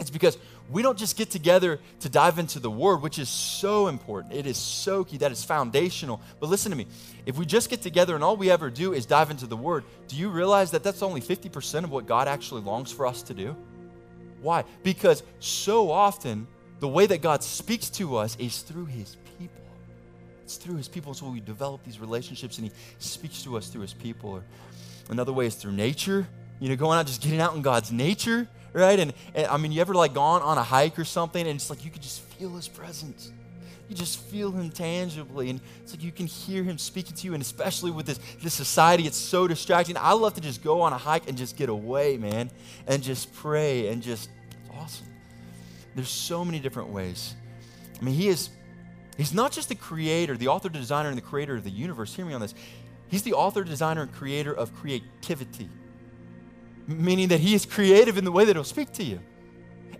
It's 0.00 0.08
because 0.10 0.38
we 0.70 0.80
don't 0.80 0.96
just 0.96 1.16
get 1.16 1.30
together 1.30 1.78
to 2.00 2.08
dive 2.08 2.38
into 2.38 2.58
the 2.58 2.70
Word, 2.70 3.02
which 3.02 3.18
is 3.18 3.28
so 3.28 3.86
important. 3.86 4.32
It 4.32 4.46
is 4.46 4.56
so 4.56 5.04
key. 5.04 5.18
That 5.18 5.30
is 5.30 5.44
foundational. 5.44 6.22
But 6.40 6.48
listen 6.48 6.70
to 6.70 6.76
me. 6.76 6.86
If 7.26 7.36
we 7.36 7.44
just 7.44 7.68
get 7.68 7.82
together 7.82 8.14
and 8.14 8.24
all 8.24 8.36
we 8.36 8.50
ever 8.50 8.70
do 8.70 8.94
is 8.94 9.04
dive 9.04 9.30
into 9.30 9.46
the 9.46 9.58
Word, 9.58 9.84
do 10.08 10.16
you 10.16 10.30
realize 10.30 10.70
that 10.70 10.82
that's 10.82 11.02
only 11.02 11.20
50% 11.20 11.84
of 11.84 11.90
what 11.90 12.06
God 12.06 12.28
actually 12.28 12.62
longs 12.62 12.90
for 12.90 13.06
us 13.06 13.22
to 13.22 13.34
do? 13.34 13.54
Why? 14.40 14.64
Because 14.82 15.22
so 15.38 15.90
often, 15.90 16.46
the 16.80 16.88
way 16.88 17.04
that 17.04 17.20
God 17.20 17.42
speaks 17.42 17.90
to 17.90 18.16
us 18.16 18.36
is 18.36 18.62
through 18.62 18.86
His 18.86 19.16
people. 19.38 19.62
It's 20.44 20.56
through 20.56 20.76
His 20.76 20.88
people. 20.88 21.12
So 21.12 21.28
we 21.28 21.40
develop 21.40 21.84
these 21.84 22.00
relationships 22.00 22.56
and 22.56 22.68
He 22.68 22.72
speaks 23.00 23.42
to 23.42 23.58
us 23.58 23.68
through 23.68 23.82
His 23.82 23.92
people. 23.92 24.30
Or 24.30 24.44
another 25.10 25.32
way 25.32 25.44
is 25.44 25.56
through 25.56 25.72
nature. 25.72 26.26
You 26.58 26.70
know, 26.70 26.76
going 26.76 26.98
out, 26.98 27.06
just 27.06 27.20
getting 27.20 27.40
out 27.40 27.54
in 27.54 27.60
God's 27.60 27.92
nature 27.92 28.48
right? 28.72 28.98
And, 28.98 29.12
and, 29.34 29.46
I 29.46 29.56
mean, 29.56 29.72
you 29.72 29.80
ever 29.80 29.94
like 29.94 30.14
gone 30.14 30.42
on 30.42 30.58
a 30.58 30.62
hike 30.62 30.98
or 30.98 31.04
something 31.04 31.46
and 31.46 31.56
it's 31.56 31.70
like 31.70 31.84
you 31.84 31.90
could 31.90 32.02
just 32.02 32.20
feel 32.20 32.50
his 32.50 32.68
presence. 32.68 33.32
You 33.90 33.96
just 33.96 34.20
feel 34.20 34.52
him 34.52 34.70
tangibly, 34.70 35.50
and 35.50 35.60
it's 35.82 35.92
like 35.92 36.04
you 36.04 36.12
can 36.12 36.26
hear 36.26 36.62
him 36.62 36.78
speaking 36.78 37.12
to 37.16 37.26
you. 37.26 37.34
And 37.34 37.42
especially 37.42 37.90
with 37.90 38.06
this, 38.06 38.20
this 38.40 38.54
society, 38.54 39.04
it's 39.04 39.16
so 39.16 39.48
distracting. 39.48 39.96
I 39.98 40.12
love 40.12 40.34
to 40.34 40.40
just 40.40 40.62
go 40.62 40.80
on 40.82 40.92
a 40.92 40.96
hike 40.96 41.28
and 41.28 41.36
just 41.36 41.56
get 41.56 41.68
away, 41.68 42.16
man, 42.16 42.52
and 42.86 43.02
just 43.02 43.34
pray 43.34 43.88
and 43.88 44.00
just, 44.00 44.30
awesome. 44.72 45.08
There's 45.96 46.08
so 46.08 46.44
many 46.44 46.60
different 46.60 46.90
ways. 46.90 47.34
I 48.00 48.04
mean, 48.04 48.14
he 48.14 48.28
is, 48.28 48.50
he's 49.16 49.34
not 49.34 49.50
just 49.50 49.68
the 49.68 49.74
creator, 49.74 50.36
the 50.36 50.46
author, 50.46 50.68
designer, 50.68 51.08
and 51.08 51.18
the 51.18 51.22
creator 51.22 51.56
of 51.56 51.64
the 51.64 51.70
universe. 51.70 52.14
Hear 52.14 52.24
me 52.24 52.32
on 52.32 52.40
this. 52.40 52.54
He's 53.08 53.24
the 53.24 53.32
author, 53.32 53.64
designer, 53.64 54.02
and 54.02 54.12
creator 54.12 54.54
of 54.54 54.72
creativity 54.76 55.68
meaning 56.86 57.28
that 57.28 57.40
He 57.40 57.54
is 57.54 57.66
creative 57.66 58.18
in 58.18 58.24
the 58.24 58.32
way 58.32 58.44
that 58.44 58.56
He'll 58.56 58.64
speak 58.64 58.92
to 58.94 59.04
you. 59.04 59.20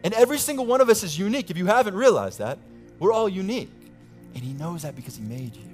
And 0.03 0.15
every 0.15 0.39
single 0.39 0.67
one 0.67 0.81
of 0.81 0.89
us 0.89 1.03
is 1.03 1.19
unique. 1.19 1.51
If 1.51 1.59
you 1.59 1.67
haven't 1.67 1.95
realized 1.95 2.39
that, 2.39 2.59
we're 2.99 3.13
all 3.13 3.29
unique. 3.29 3.71
And 4.35 4.43
He 4.43 4.53
knows 4.53 4.83
that 4.83 4.97
because 4.97 5.17
He 5.17 5.23
made 5.23 5.57
you. 5.57 5.71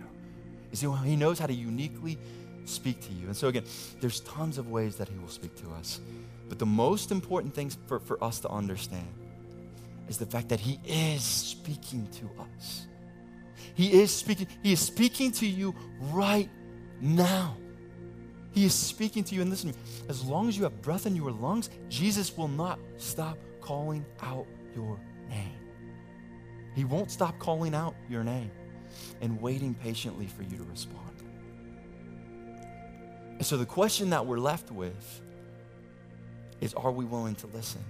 He 1.05 1.17
knows 1.17 1.39
how 1.39 1.47
to 1.47 1.55
uniquely 1.55 2.19
speak 2.65 3.01
to 3.01 3.13
you. 3.13 3.27
And 3.27 3.37
so, 3.37 3.49
again, 3.49 3.65
there's 4.01 4.21
tons 4.21 4.59
of 4.59 4.69
ways 4.69 4.97
that 4.97 5.09
He 5.09 5.19
will 5.19 5.29
speak 5.29 5.55
to 5.63 5.71
us. 5.71 6.01
But 6.49 6.59
the 6.59 6.67
most 6.67 7.11
important 7.11 7.55
thing 7.55 7.71
for, 7.87 7.99
for 7.99 8.23
us 8.23 8.41
to 8.41 8.49
understand 8.49 9.09
is 10.09 10.19
the 10.19 10.27
fact 10.27 10.49
that 10.51 10.61
He 10.61 10.79
is 10.85 11.23
speaking 11.23 12.09
to 12.13 12.31
us. 12.43 12.87
He 13.75 14.01
is 14.01 14.11
speaking, 14.11 14.49
He 14.63 14.73
is 14.73 14.81
speaking 14.81 15.33
to 15.33 15.47
you 15.47 15.75
right 16.13 16.49
now. 17.01 17.57
He 18.57 18.65
is 18.65 18.75
speaking 18.75 19.23
to 19.25 19.35
you. 19.35 19.43
And 19.43 19.51
listen 19.51 19.75
as 20.09 20.25
long 20.25 20.49
as 20.49 20.57
you 20.57 20.65
have 20.65 20.81
breath 20.81 21.05
in 21.05 21.15
your 21.15 21.31
lungs, 21.31 21.69
Jesus 21.91 22.35
will 22.39 22.49
not 22.49 22.79
stop 22.97 23.37
calling 23.61 24.03
out 24.23 24.47
your 24.75 24.99
name. 25.29 25.61
He 26.75 26.87
won't 26.87 27.11
stop 27.11 27.39
calling 27.39 27.75
out 27.75 27.95
your 28.09 28.25
name 28.25 28.51
and 29.21 29.43
waiting 29.43 29.75
patiently 29.75 30.27
for 30.27 30.43
you 30.43 30.57
to 30.57 30.65
respond. 30.65 31.23
And 33.33 33.45
so 33.45 33.59
the 33.59 33.67
question 33.67 34.09
that 34.11 34.25
we're 34.25 34.39
left 34.39 34.71
with 34.71 35.21
is 36.63 36.73
are 36.73 36.91
we 36.91 37.05
willing 37.05 37.35
to 37.35 37.47
listen? 37.49 37.85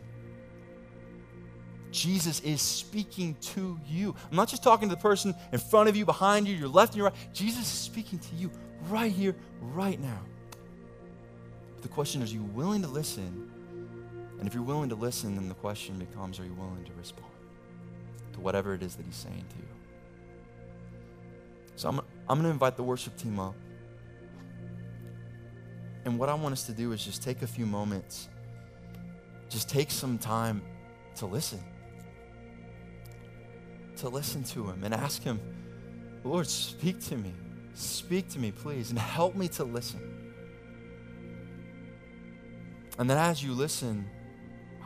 Jesus 1.92 2.40
is 2.40 2.60
speaking 2.60 3.36
to 3.40 3.78
you. 3.86 4.16
I'm 4.28 4.36
not 4.36 4.48
just 4.48 4.64
talking 4.64 4.88
to 4.88 4.96
the 4.96 5.00
person 5.00 5.32
in 5.52 5.60
front 5.60 5.88
of 5.88 5.94
you, 5.94 6.04
behind 6.04 6.48
you, 6.48 6.56
your 6.56 6.66
left 6.66 6.94
and 6.94 6.96
your 6.96 7.06
right. 7.06 7.32
Jesus 7.32 7.60
is 7.60 7.68
speaking 7.68 8.18
to 8.18 8.34
you 8.34 8.50
right 8.88 9.12
here, 9.12 9.36
right 9.60 10.00
now. 10.00 10.18
The 11.82 11.88
question 11.88 12.22
is, 12.22 12.32
are 12.32 12.34
you 12.34 12.42
willing 12.42 12.82
to 12.82 12.88
listen? 12.88 13.50
And 14.38 14.46
if 14.46 14.54
you're 14.54 14.62
willing 14.62 14.88
to 14.90 14.94
listen, 14.94 15.34
then 15.36 15.48
the 15.48 15.54
question 15.54 15.98
becomes, 15.98 16.38
are 16.40 16.44
you 16.44 16.54
willing 16.54 16.84
to 16.84 16.92
respond 16.98 17.32
to 18.34 18.40
whatever 18.40 18.74
it 18.74 18.82
is 18.82 18.96
that 18.96 19.06
he's 19.06 19.16
saying 19.16 19.44
to 19.50 19.56
you? 19.56 19.68
So 21.76 21.88
I'm, 21.88 22.00
I'm 22.28 22.38
going 22.38 22.44
to 22.44 22.50
invite 22.50 22.76
the 22.76 22.82
worship 22.82 23.16
team 23.16 23.38
up. 23.38 23.54
And 26.04 26.18
what 26.18 26.28
I 26.28 26.34
want 26.34 26.52
us 26.52 26.64
to 26.66 26.72
do 26.72 26.92
is 26.92 27.04
just 27.04 27.22
take 27.22 27.42
a 27.42 27.46
few 27.46 27.66
moments, 27.66 28.28
just 29.48 29.68
take 29.68 29.90
some 29.90 30.18
time 30.18 30.62
to 31.16 31.26
listen. 31.26 31.60
To 33.96 34.08
listen 34.08 34.44
to 34.44 34.68
him 34.68 34.84
and 34.84 34.94
ask 34.94 35.22
him, 35.22 35.40
Lord, 36.24 36.46
speak 36.46 37.00
to 37.06 37.16
me. 37.16 37.32
Speak 37.74 38.28
to 38.30 38.38
me, 38.38 38.52
please, 38.52 38.90
and 38.90 38.98
help 38.98 39.34
me 39.34 39.48
to 39.48 39.64
listen. 39.64 40.00
And 42.98 43.08
then 43.08 43.18
as 43.18 43.42
you 43.42 43.52
listen, 43.52 44.08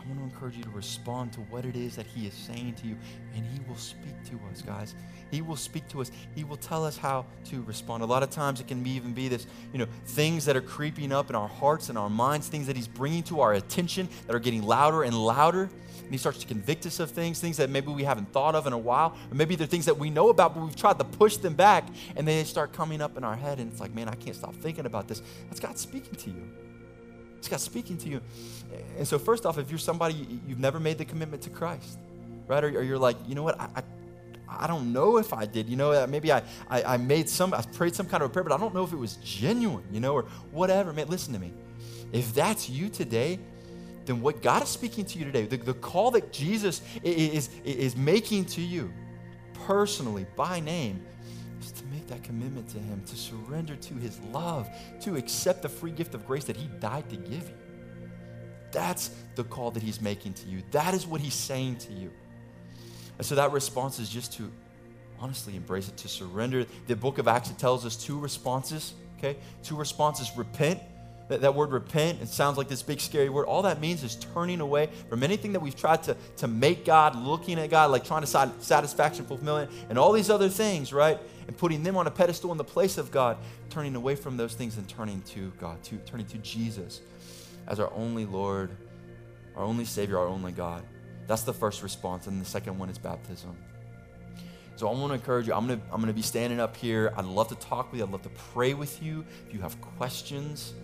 I 0.01 0.07
want 0.09 0.19
to 0.19 0.25
encourage 0.25 0.57
you 0.57 0.63
to 0.63 0.71
respond 0.71 1.33
to 1.35 1.41
what 1.43 1.65
it 1.65 1.77
is 1.77 1.95
that 1.97 2.07
He 2.07 2.27
is 2.27 2.35
saying 2.35 2.75
to 2.77 2.87
you. 2.87 2.97
And 3.35 3.45
He 3.45 3.61
will 3.69 3.77
speak 3.77 4.15
to 4.31 4.41
us, 4.51 4.63
guys. 4.63 4.95
He 5.31 5.43
will 5.43 5.57
speak 5.57 5.87
to 5.89 6.01
us. 6.01 6.11
He 6.35 6.43
will 6.43 6.57
tell 6.57 6.85
us 6.85 6.97
how 6.97 7.27
to 7.47 7.63
respond. 7.63 8.03
A 8.03 8.07
lot 8.07 8.23
of 8.23 8.31
times 8.31 8.61
it 8.61 8.67
can 8.67 8.85
even 8.87 9.13
be 9.13 9.29
this, 9.29 9.47
you 9.73 9.79
know, 9.79 9.87
things 10.07 10.45
that 10.47 10.57
are 10.57 10.63
creeping 10.63 11.13
up 11.13 11.29
in 11.29 11.37
our 11.37 11.49
hearts 11.49 11.91
and 11.91 11.99
our 11.99 12.11
minds, 12.11 12.49
things 12.49 12.67
that 12.67 12.77
He's 12.77 12.89
bringing 12.89 13.23
to 13.25 13.41
our 13.41 13.53
attention 13.53 14.09
that 14.27 14.35
are 14.35 14.41
getting 14.41 14.63
louder 14.63 15.03
and 15.03 15.17
louder. 15.17 15.69
And 16.03 16.11
He 16.11 16.19
starts 16.19 16.39
to 16.39 16.47
convict 16.47 16.87
us 16.87 16.99
of 16.99 17.11
things, 17.11 17.39
things 17.39 17.59
that 17.59 17.69
maybe 17.69 17.93
we 17.93 18.03
haven't 18.03 18.33
thought 18.33 18.55
of 18.55 18.67
in 18.67 18.73
a 18.73 18.79
while. 18.79 19.15
Or 19.31 19.35
maybe 19.35 19.55
they're 19.55 19.67
things 19.67 19.85
that 19.85 19.99
we 19.99 20.09
know 20.09 20.31
about, 20.31 20.55
but 20.55 20.65
we've 20.65 20.75
tried 20.75 20.99
to 20.99 21.05
push 21.05 21.37
them 21.37 21.55
back. 21.55 21.87
And 22.17 22.27
they 22.27 22.43
start 22.45 22.73
coming 22.73 23.03
up 23.03 23.19
in 23.19 23.23
our 23.23 23.37
head. 23.37 23.61
And 23.61 23.71
it's 23.71 23.81
like, 23.81 23.95
man, 23.95 24.09
I 24.09 24.15
can't 24.15 24.35
stop 24.35 24.57
thinking 24.57 24.87
about 24.87 25.09
this. 25.09 25.23
That's 25.49 25.61
God 25.61 25.79
speaking 25.79 26.15
to 26.15 26.31
you. 26.31 26.70
It's 27.41 27.49
God 27.49 27.59
speaking 27.59 27.97
to 27.97 28.09
you. 28.11 28.21
And 28.99 29.09
so, 29.09 29.19
first 29.19 29.47
off, 29.47 29.57
if 29.57 29.71
you're 29.71 29.79
somebody, 29.79 30.41
you've 30.47 30.59
never 30.59 30.79
made 30.79 30.99
the 30.99 31.07
commitment 31.07 31.43
to 31.45 31.51
Christ, 31.51 31.99
right? 32.47 32.63
Or, 32.63 32.83
you're 32.83 32.99
like, 32.99 33.17
you 33.27 33.35
know 33.35 33.43
what, 33.43 33.59
I, 33.59 33.69
I, 33.77 33.83
I, 34.47 34.67
don't 34.67 34.93
know 34.93 35.17
if 35.17 35.33
I 35.33 35.47
did. 35.47 35.67
You 35.67 35.77
know, 35.77 35.91
uh, 35.91 36.07
maybe 36.07 36.31
I, 36.31 36.43
I, 36.69 36.83
I 36.83 36.97
made 36.99 37.31
some, 37.31 37.55
I 37.55 37.63
prayed 37.63 37.95
some 37.95 38.05
kind 38.05 38.23
of 38.23 38.29
a 38.29 38.33
prayer, 38.33 38.45
but 38.45 38.53
I 38.53 38.59
don't 38.59 38.75
know 38.75 38.85
if 38.85 38.93
it 38.93 38.99
was 38.99 39.17
genuine, 39.25 39.85
you 39.91 40.01
know, 40.01 40.13
or 40.13 40.25
whatever. 40.53 40.93
Man, 40.93 41.09
listen 41.09 41.33
to 41.33 41.41
me. 41.41 41.51
If 42.13 42.35
that's 42.35 42.69
you 42.69 42.91
today, 42.91 43.39
then 44.05 44.21
what 44.21 44.43
God 44.43 44.63
is 44.63 44.69
speaking 44.69 45.07
to 45.07 45.19
you 45.19 45.25
today, 45.25 45.47
the, 45.47 45.57
the 45.57 45.73
call 45.73 46.11
that 46.11 46.35
Jesus 46.35 46.83
is, 47.03 47.49
is 47.65 47.97
making 47.97 48.45
to 48.47 48.61
you 48.61 48.93
personally 49.55 50.27
by 50.37 50.61
name, 50.61 51.03
that 52.09 52.23
commitment 52.23 52.69
to 52.71 52.79
Him, 52.79 53.03
to 53.07 53.17
surrender 53.17 53.77
to 53.77 53.95
His 53.95 54.21
love, 54.33 54.69
to 55.03 55.17
accept 55.17 55.63
the 55.63 55.69
free 55.69 55.93
gift 55.93 56.15
of 56.15 56.27
grace 56.27 56.45
that 56.45 56.57
He 56.57 56.69
died 56.81 57.09
to 57.11 57.17
give 57.17 57.49
you. 57.49 57.55
That's 58.73 59.11
the 59.35 59.45
call 59.45 59.71
that 59.73 59.83
He's 59.83 60.01
making 60.01 60.35
to 60.35 60.49
you. 60.49 60.63
That 60.71 60.95
is 60.95 61.07
what 61.07 61.21
He's 61.21 61.35
saying 61.35 61.77
to 61.79 61.93
you. 61.93 62.11
And 63.19 63.27
so 63.27 63.35
that 63.35 63.53
response 63.53 63.99
is 63.99 64.09
just 64.09 64.33
to 64.35 64.51
honestly 65.19 65.55
embrace 65.55 65.89
it, 65.89 65.97
to 65.99 66.09
surrender. 66.09 66.67
The 66.87 66.97
book 66.97 67.19
of 67.19 67.29
Acts, 67.29 67.51
it 67.51 67.59
tells 67.59 67.85
us 67.85 67.97
two 67.97 68.19
responses, 68.19 68.95
okay? 69.19 69.37
Two 69.63 69.77
responses 69.77 70.31
repent 70.37 70.81
that, 71.31 71.43
that 71.43 71.55
word 71.55 71.71
repent, 71.71 72.21
it 72.21 72.29
sounds 72.29 72.59
like 72.59 72.67
this 72.67 72.83
big 72.83 73.01
scary 73.01 73.29
word. 73.29 73.47
All 73.47 73.63
that 73.63 73.81
means 73.81 74.03
is 74.03 74.17
turning 74.17 74.61
away 74.61 74.91
from 75.09 75.23
anything 75.23 75.53
that 75.53 75.61
we've 75.61 75.77
tried 75.77 76.03
to, 76.03 76.17
to 76.39 76.49
make 76.49 76.85
God, 76.85 77.15
looking 77.17 77.57
at 77.61 77.71
God, 77.71 77.93
like 77.93 78.05
trying 78.05 78.23
to 78.23 78.27
sat, 78.27 78.61
satisfaction, 78.61 79.25
fulfillment, 79.25 79.71
and 79.89 79.97
all 79.97 80.11
these 80.11 80.29
other 80.29 80.49
things, 80.49 80.93
right? 80.93 81.19
And 81.47 81.57
putting 81.57 81.85
them 81.85 81.97
on 81.97 82.09
a 82.09 82.11
pedestal 82.11 82.51
in 82.51 82.59
the 82.59 82.65
place 82.65 82.99
of 82.99 83.13
God, 83.13 83.39
turning 83.71 83.95
away 83.95 84.17
from 84.17 84.37
those 84.37 84.55
things 84.55 84.77
and 84.77 84.89
turning 84.89 85.23
to 85.23 85.53
God, 85.61 85.81
to, 85.85 85.99
turning 85.99 86.27
to 86.27 86.39
Jesus 86.39 87.01
as 87.69 87.79
our 87.79 87.93
only 87.93 88.27
Lord, 88.27 88.73
our 89.57 89.63
only 89.63 89.85
Savior, 89.85 90.19
our 90.19 90.27
only 90.27 90.51
God. 90.51 90.83
That's 91.29 91.43
the 91.43 91.55
first 91.55 91.85
response. 91.85 92.27
And 92.27 92.41
the 92.41 92.45
second 92.45 92.77
one 92.77 92.91
is 92.91 92.99
baptism. 92.99 93.57
So 94.75 94.89
I 94.89 94.93
want 94.93 95.11
to 95.11 95.15
encourage 95.15 95.47
you. 95.47 95.55
I'm 95.55 95.69
going 95.69 95.79
to, 95.79 95.85
I'm 95.93 96.01
going 96.01 96.09
to 96.09 96.13
be 96.13 96.23
standing 96.23 96.59
up 96.59 96.77
here. 96.77 97.13
I'd 97.17 97.25
love 97.25 97.47
to 97.49 97.55
talk 97.55 97.93
with 97.93 98.01
you. 98.01 98.05
I'd 98.05 98.11
love 98.11 98.23
to 98.23 98.31
pray 98.53 98.75
with 98.75 99.01
you. 99.01 99.25
If 99.47 99.55
you 99.55 99.61
have 99.61 99.81
questions, 99.81 100.75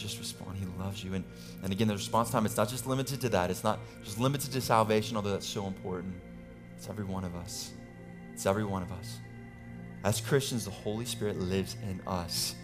just 0.00 0.18
respond. 0.18 0.56
He 0.56 0.66
loves 0.78 1.04
you. 1.04 1.14
And, 1.14 1.24
and 1.62 1.72
again, 1.72 1.88
the 1.88 1.94
response 1.94 2.30
time, 2.30 2.46
it's 2.46 2.56
not 2.56 2.68
just 2.68 2.86
limited 2.86 3.20
to 3.20 3.28
that. 3.30 3.50
It's 3.50 3.64
not 3.64 3.78
just 4.02 4.18
limited 4.18 4.50
to 4.52 4.60
salvation, 4.60 5.16
although 5.16 5.32
that's 5.32 5.46
so 5.46 5.66
important. 5.66 6.14
It's 6.76 6.88
every 6.88 7.04
one 7.04 7.24
of 7.24 7.36
us. 7.36 7.72
It's 8.32 8.46
every 8.46 8.64
one 8.64 8.82
of 8.82 8.90
us. 8.92 9.18
As 10.02 10.20
Christians, 10.20 10.64
the 10.64 10.70
Holy 10.70 11.04
Spirit 11.04 11.38
lives 11.38 11.76
in 11.82 12.00
us. 12.06 12.54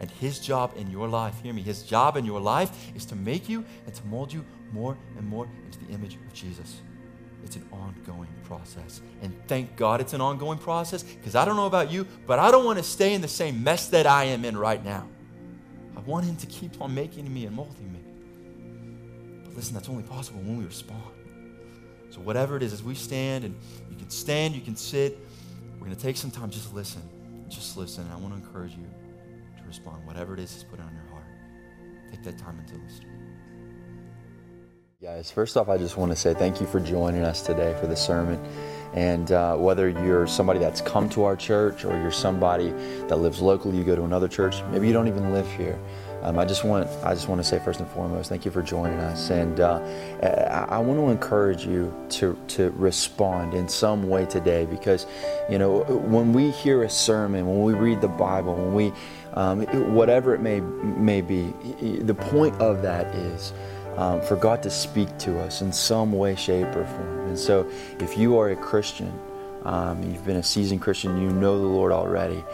And 0.00 0.10
his 0.10 0.38
job 0.38 0.72
in 0.76 0.90
your 0.90 1.08
life, 1.08 1.34
hear 1.42 1.52
me, 1.52 1.60
his 1.60 1.82
job 1.82 2.16
in 2.16 2.24
your 2.24 2.40
life 2.40 2.70
is 2.94 3.04
to 3.06 3.16
make 3.16 3.48
you 3.48 3.64
and 3.84 3.94
to 3.94 4.06
mold 4.06 4.32
you 4.32 4.44
more 4.72 4.96
and 5.16 5.26
more 5.26 5.48
into 5.66 5.78
the 5.80 5.92
image 5.92 6.14
of 6.14 6.32
Jesus. 6.32 6.80
it's 7.44 7.56
an 7.56 7.66
ongoing 7.72 8.28
process. 8.44 9.00
And 9.22 9.34
thank 9.46 9.76
God 9.76 10.00
it's 10.00 10.12
an 10.12 10.20
ongoing 10.20 10.58
process 10.58 11.02
because 11.02 11.34
I 11.34 11.44
don't 11.44 11.56
know 11.56 11.66
about 11.66 11.90
you, 11.90 12.06
but 12.26 12.38
I 12.38 12.50
don't 12.50 12.64
want 12.64 12.78
to 12.78 12.84
stay 12.84 13.14
in 13.14 13.20
the 13.20 13.28
same 13.28 13.62
mess 13.62 13.88
that 13.88 14.06
I 14.06 14.24
am 14.24 14.44
in 14.44 14.56
right 14.56 14.84
now. 14.84 15.08
I 15.98 16.00
want 16.02 16.24
Him 16.24 16.36
to 16.36 16.46
keep 16.46 16.80
on 16.80 16.94
making 16.94 17.32
me 17.32 17.46
and 17.46 17.56
molding 17.56 17.92
me. 17.92 17.98
But 19.44 19.56
listen, 19.56 19.74
that's 19.74 19.88
only 19.88 20.04
possible 20.04 20.40
when 20.40 20.56
we 20.56 20.64
respond. 20.64 21.02
So, 22.10 22.20
whatever 22.20 22.56
it 22.56 22.62
is, 22.62 22.72
as 22.72 22.84
we 22.84 22.94
stand, 22.94 23.44
and 23.44 23.54
you 23.90 23.96
can 23.96 24.08
stand, 24.08 24.54
you 24.54 24.60
can 24.60 24.76
sit, 24.76 25.18
we're 25.74 25.86
going 25.86 25.96
to 25.96 26.02
take 26.02 26.16
some 26.16 26.30
time, 26.30 26.50
just 26.50 26.72
listen. 26.72 27.02
Just 27.48 27.76
listen. 27.76 28.04
And 28.04 28.12
I 28.12 28.16
want 28.16 28.32
to 28.32 28.40
encourage 28.46 28.72
you 28.72 28.86
to 29.56 29.66
respond. 29.66 30.06
Whatever 30.06 30.34
it 30.34 30.40
is 30.40 30.54
He's 30.54 30.62
put 30.62 30.78
on 30.78 30.92
your 30.94 31.12
heart, 31.12 31.26
take 32.10 32.22
that 32.22 32.38
time 32.38 32.58
and 32.60 32.68
to 32.68 32.74
listen. 32.76 33.04
Guys, 35.02 35.30
first 35.30 35.56
off, 35.56 35.68
I 35.68 35.78
just 35.78 35.96
want 35.96 36.12
to 36.12 36.16
say 36.16 36.34
thank 36.34 36.60
you 36.60 36.66
for 36.66 36.78
joining 36.80 37.22
us 37.22 37.42
today 37.42 37.76
for 37.80 37.86
the 37.88 37.96
sermon. 37.96 38.40
And 38.94 39.32
uh, 39.32 39.56
whether 39.56 39.88
you're 39.88 40.26
somebody 40.26 40.58
that's 40.58 40.80
come 40.80 41.08
to 41.10 41.24
our 41.24 41.36
church 41.36 41.84
or 41.84 42.00
you're 42.00 42.10
somebody 42.10 42.70
that 43.08 43.16
lives 43.16 43.40
locally, 43.40 43.76
you 43.76 43.84
go 43.84 43.94
to 43.94 44.04
another 44.04 44.28
church, 44.28 44.62
maybe 44.70 44.86
you 44.86 44.92
don't 44.92 45.08
even 45.08 45.32
live 45.32 45.50
here. 45.52 45.78
Um, 46.22 46.36
I 46.36 46.44
just 46.44 46.64
want 46.64 46.88
I 47.04 47.14
just 47.14 47.28
want 47.28 47.40
to 47.40 47.44
say 47.44 47.60
first 47.60 47.78
and 47.78 47.88
foremost, 47.90 48.28
thank 48.28 48.44
you 48.44 48.50
for 48.50 48.60
joining 48.60 48.98
us, 48.98 49.30
and 49.30 49.60
uh, 49.60 49.80
I, 50.20 50.76
I 50.76 50.78
want 50.78 50.98
to 50.98 51.10
encourage 51.10 51.64
you 51.64 51.94
to 52.10 52.36
to 52.48 52.70
respond 52.70 53.54
in 53.54 53.68
some 53.68 54.08
way 54.08 54.26
today 54.26 54.66
because, 54.66 55.06
you 55.48 55.58
know, 55.58 55.84
when 55.84 56.32
we 56.32 56.50
hear 56.50 56.82
a 56.82 56.90
sermon, 56.90 57.46
when 57.46 57.62
we 57.62 57.72
read 57.74 58.00
the 58.00 58.08
Bible, 58.08 58.54
when 58.56 58.74
we 58.74 58.92
um, 59.34 59.62
whatever 59.94 60.34
it 60.34 60.40
may 60.40 60.58
may 60.58 61.20
be, 61.20 61.52
the 62.00 62.14
point 62.14 62.54
of 62.60 62.82
that 62.82 63.06
is 63.14 63.52
um, 63.98 64.22
for 64.22 64.36
God 64.36 64.62
to 64.62 64.70
speak 64.70 65.18
to 65.18 65.40
us 65.40 65.60
in 65.60 65.72
some 65.72 66.12
way, 66.12 66.36
shape, 66.36 66.68
or 66.68 66.86
form. 66.86 67.28
And 67.28 67.38
so, 67.38 67.68
if 67.98 68.16
you 68.16 68.38
are 68.38 68.50
a 68.50 68.56
Christian, 68.56 69.12
um, 69.64 70.00
you've 70.04 70.24
been 70.24 70.36
a 70.36 70.42
seasoned 70.42 70.80
Christian, 70.80 71.20
you 71.20 71.30
know 71.30 71.58
the 71.58 71.66
Lord 71.66 71.90
already, 71.90 72.44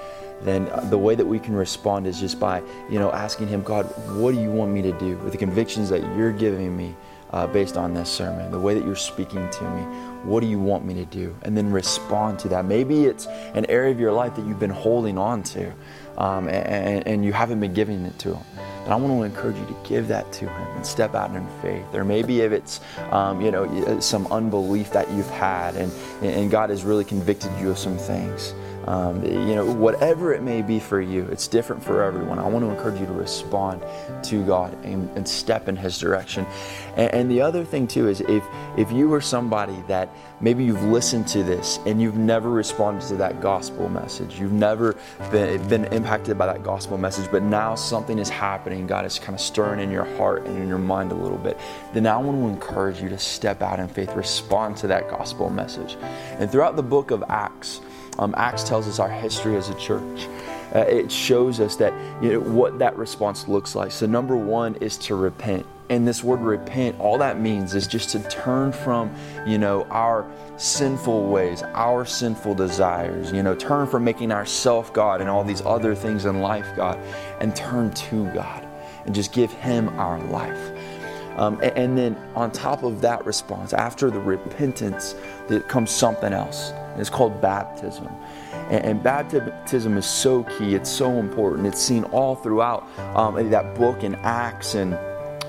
then 0.41 0.71
the 0.89 0.97
way 0.97 1.15
that 1.15 1.27
we 1.27 1.39
can 1.39 1.55
respond 1.55 2.07
is 2.07 2.19
just 2.19 2.41
by, 2.41 2.63
you 2.91 2.99
know, 2.99 3.13
asking 3.13 3.49
Him, 3.49 3.63
God, 3.63 3.85
what 4.17 4.33
do 4.33 4.41
you 4.41 4.51
want 4.51 4.73
me 4.73 4.81
to 4.83 4.93
do 4.93 5.19
with 5.19 5.33
the 5.33 5.39
convictions 5.39 5.91
that 5.91 6.01
you're 6.17 6.33
giving 6.33 6.75
me 6.75 6.95
uh, 7.31 7.47
based 7.47 7.77
on 7.77 7.93
this 7.93 8.09
sermon, 8.09 8.51
the 8.51 8.59
way 8.59 8.73
that 8.73 8.85
you're 8.85 8.97
speaking 8.97 9.49
to 9.51 9.71
me? 9.71 9.83
What 10.25 10.41
do 10.41 10.47
you 10.47 10.59
want 10.59 10.87
me 10.87 10.95
to 10.95 11.05
do? 11.05 11.37
And 11.43 11.55
then 11.55 11.71
respond 11.71 12.39
to 12.41 12.49
that. 12.49 12.65
Maybe 12.65 13.05
it's 13.05 13.27
an 13.27 13.67
area 13.67 13.91
of 13.91 14.01
your 14.01 14.13
life 14.13 14.35
that 14.37 14.47
you've 14.47 14.61
been 14.61 14.71
holding 14.71 15.19
on 15.19 15.43
to 15.43 15.75
um, 16.19 16.49
and, 16.49 17.07
and, 17.07 17.25
you 17.25 17.33
haven't 17.33 17.61
been 17.61 17.75
giving 17.75 18.05
it 18.05 18.19
to 18.21 18.35
Him. 18.35 18.45
And 18.85 18.93
I 18.93 18.97
want 18.97 19.13
to 19.13 19.23
encourage 19.23 19.57
you 19.57 19.67
to 19.67 19.77
give 19.89 20.09
that 20.09 20.31
to 20.35 20.49
Him 20.49 20.77
and 20.77 20.87
step 20.87 21.15
out 21.15 21.35
in 21.35 21.47
faith. 21.61 21.95
Or 21.95 22.05
maybe 22.05 22.41
if 22.41 22.53
it's, 22.53 22.81
um, 23.11 23.41
you 23.41 23.51
know, 23.51 24.01
some 24.01 24.27
unbelief 24.29 24.93
that 24.93 25.11
you've 25.13 25.31
had 25.31 25.75
and, 25.77 25.93
and 26.23 26.51
God 26.51 26.71
has 26.71 26.85
really 26.85 27.05
convicted 27.05 27.51
you 27.61 27.71
of 27.71 27.79
some 27.79 27.97
things. 27.97 28.55
Um, 28.87 29.25
you 29.25 29.55
know, 29.55 29.65
whatever 29.65 30.35
it 30.35 30.43
may 30.43 30.61
be 30.61 30.79
for 30.79 31.01
you, 31.01 31.27
it's 31.31 31.49
different 31.49 31.83
for 31.83 32.03
everyone. 32.03 32.39
I 32.39 32.47
want 32.47 32.65
to 32.65 32.71
encourage 32.71 33.01
you 33.01 33.07
to 33.07 33.13
respond 33.13 33.83
to 34.25 34.45
God 34.45 34.73
and, 34.85 35.09
and 35.17 35.27
step 35.27 35.69
in 35.69 35.77
His 35.77 35.99
direction. 35.99 36.47
And, 36.97 37.15
and, 37.15 37.31
the 37.31 37.41
other 37.41 37.65
thing 37.65 37.87
too 37.87 38.09
is 38.09 38.21
if 38.21 38.45
if 38.77 38.93
you 38.93 39.13
are 39.15 39.21
somebody 39.21 39.83
that 39.89 40.11
maybe 40.41 40.65
you've 40.65 40.83
listened 40.85 41.27
to 41.29 41.43
this 41.43 41.79
and 41.87 42.01
you've 42.01 42.17
never 42.17 42.51
responded 42.51 43.07
to 43.09 43.17
that 43.17 43.41
gospel 43.41 43.89
message, 43.89 44.39
you've 44.39 44.53
never 44.53 44.97
been, 45.31 45.67
been 45.69 45.85
impacted 45.87 46.37
by 46.37 46.47
that 46.47 46.63
gospel 46.63 46.99
message, 46.99 47.31
but 47.31 47.43
now 47.43 47.75
something 47.75 48.19
is 48.19 48.29
happening, 48.29 48.87
God 48.87 49.07
is 49.07 49.19
kind 49.19 49.35
of 49.35 49.41
stirring 49.41 49.81
in 49.81 49.91
your 49.91 50.05
heart 50.17 50.45
and 50.47 50.59
in 50.59 50.69
your 50.69 50.79
mind 50.79 51.13
a 51.13 51.15
little 51.15 51.39
bit, 51.39 51.59
then 51.93 52.07
I 52.07 52.17
want 52.19 52.39
to 52.39 52.49
encourage 52.49 53.01
you 53.01 53.09
to 53.09 53.19
step 53.19 53.63
out 53.63 53.81
in 53.81 53.89
faith, 53.89 54.13
respond 54.15 54.77
to 54.79 54.87
that 54.89 55.09
gospel 55.09 55.51
message. 55.51 55.97
And 56.39 56.51
throughout 56.51 56.77
the 56.77 56.83
book 56.83 57.11
of 57.11 57.25
Acts, 57.29 57.81
um, 58.19 58.35
Acts 58.37 58.65
tells 58.65 58.87
us 58.89 58.99
our 58.99 59.09
history 59.09 59.57
as 59.57 59.69
a 59.69 59.75
church. 59.75 60.29
Uh, 60.75 60.81
it 60.81 61.11
shows 61.11 61.61
us 61.61 61.77
that 61.77 61.93
you 62.23 62.33
know, 62.33 62.41
what 62.41 62.79
that 62.79 62.97
response 62.97 63.47
looks 63.49 63.75
like. 63.75 63.93
So, 63.93 64.07
number 64.07 64.37
one 64.37 64.75
is 64.77 64.97
to 64.99 65.15
repent. 65.15 65.67
And 65.91 66.09
this 66.09 66.25
word 66.25 66.41
repent, 66.41 66.99
all 66.99 67.19
that 67.19 67.39
means 67.39 67.75
is 67.75 67.87
just 67.87 68.09
to 68.11 68.29
turn 68.31 68.73
from, 68.73 69.15
you 69.47 69.59
know, 69.59 69.85
our 69.91 70.27
sinful 70.57 71.29
ways, 71.29 71.63
our 71.75 72.07
sinful 72.07 72.55
desires, 72.55 73.31
you 73.33 73.43
know, 73.43 73.55
turn 73.55 73.87
from 73.87 74.03
making 74.03 74.33
ourself 74.33 74.93
God 74.95 75.21
and 75.21 75.29
all 75.29 75.45
these 75.45 75.61
other 75.63 75.95
things 75.95 76.25
in 76.25 76.41
life 76.41 76.67
God, 76.75 76.99
and 77.41 77.55
turn 77.55 77.93
to 77.93 78.27
God 78.33 78.67
and 79.05 79.15
just 79.15 79.33
give 79.33 79.53
Him 79.53 79.89
our 79.91 80.19
life. 80.31 80.74
Um, 81.37 81.55
and, 81.63 81.77
and 81.77 81.99
then 81.99 82.17
on 82.35 82.51
top 82.53 82.83
of 82.83 83.01
that 83.01 83.25
response, 83.27 83.73
after 83.73 84.11
the 84.11 84.21
repentance, 84.21 85.15
there 85.49 85.61
comes 85.61 85.91
something 85.91 86.33
else. 86.33 86.71
And 86.71 87.01
It's 87.01 87.11
called 87.11 87.41
baptism. 87.41 88.09
And, 88.71 88.85
and, 88.85 89.03
baptism 89.03 89.97
is 89.97 90.07
so 90.07 90.45
key, 90.45 90.75
it's 90.75 90.91
so 90.91 91.19
important. 91.19 91.67
It's 91.67 91.81
seen 91.81 92.05
all 92.05 92.35
throughout 92.35 92.89
um, 93.15 93.51
that 93.51 93.75
book 93.75 94.05
in 94.05 94.15
Acts 94.17 94.75
and, 94.75 94.95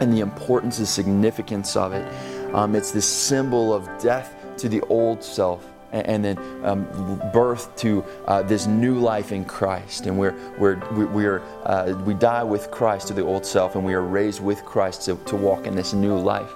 and 0.02 0.12
the 0.12 0.20
importance 0.20 0.80
and 0.80 0.88
significance 0.88 1.76
of 1.76 1.94
it. 1.94 2.06
Um, 2.54 2.76
it's 2.76 2.92
this 2.92 3.08
symbol 3.08 3.74
of 3.74 3.88
death 4.02 4.36
to 4.58 4.70
the 4.70 4.82
old 4.82 5.24
self 5.24 5.66
and, 5.96 6.26
then 6.26 6.38
um, 6.66 7.22
birth 7.34 7.76
to 7.78 8.04
uh, 8.26 8.42
this 8.44 8.68
new 8.68 8.96
life 8.96 9.32
in 9.32 9.46
Christ. 9.46 10.06
And 10.08 10.18
we're, 10.18 10.36
we're, 10.58 10.78
we're, 11.08 11.42
uh, 11.64 11.94
we 12.06 12.14
die 12.14 12.44
with 12.44 12.72
Christ 12.72 13.08
to 13.08 13.14
the 13.14 13.24
old 13.24 13.46
self, 13.46 13.76
and 13.76 13.86
we 13.86 13.94
are 13.94 14.02
raised 14.02 14.42
with 14.42 14.64
Christ 14.66 15.04
to, 15.04 15.16
to 15.26 15.36
walk 15.36 15.68
in 15.68 15.76
this 15.76 15.94
new 15.94 16.18
life. 16.18 16.52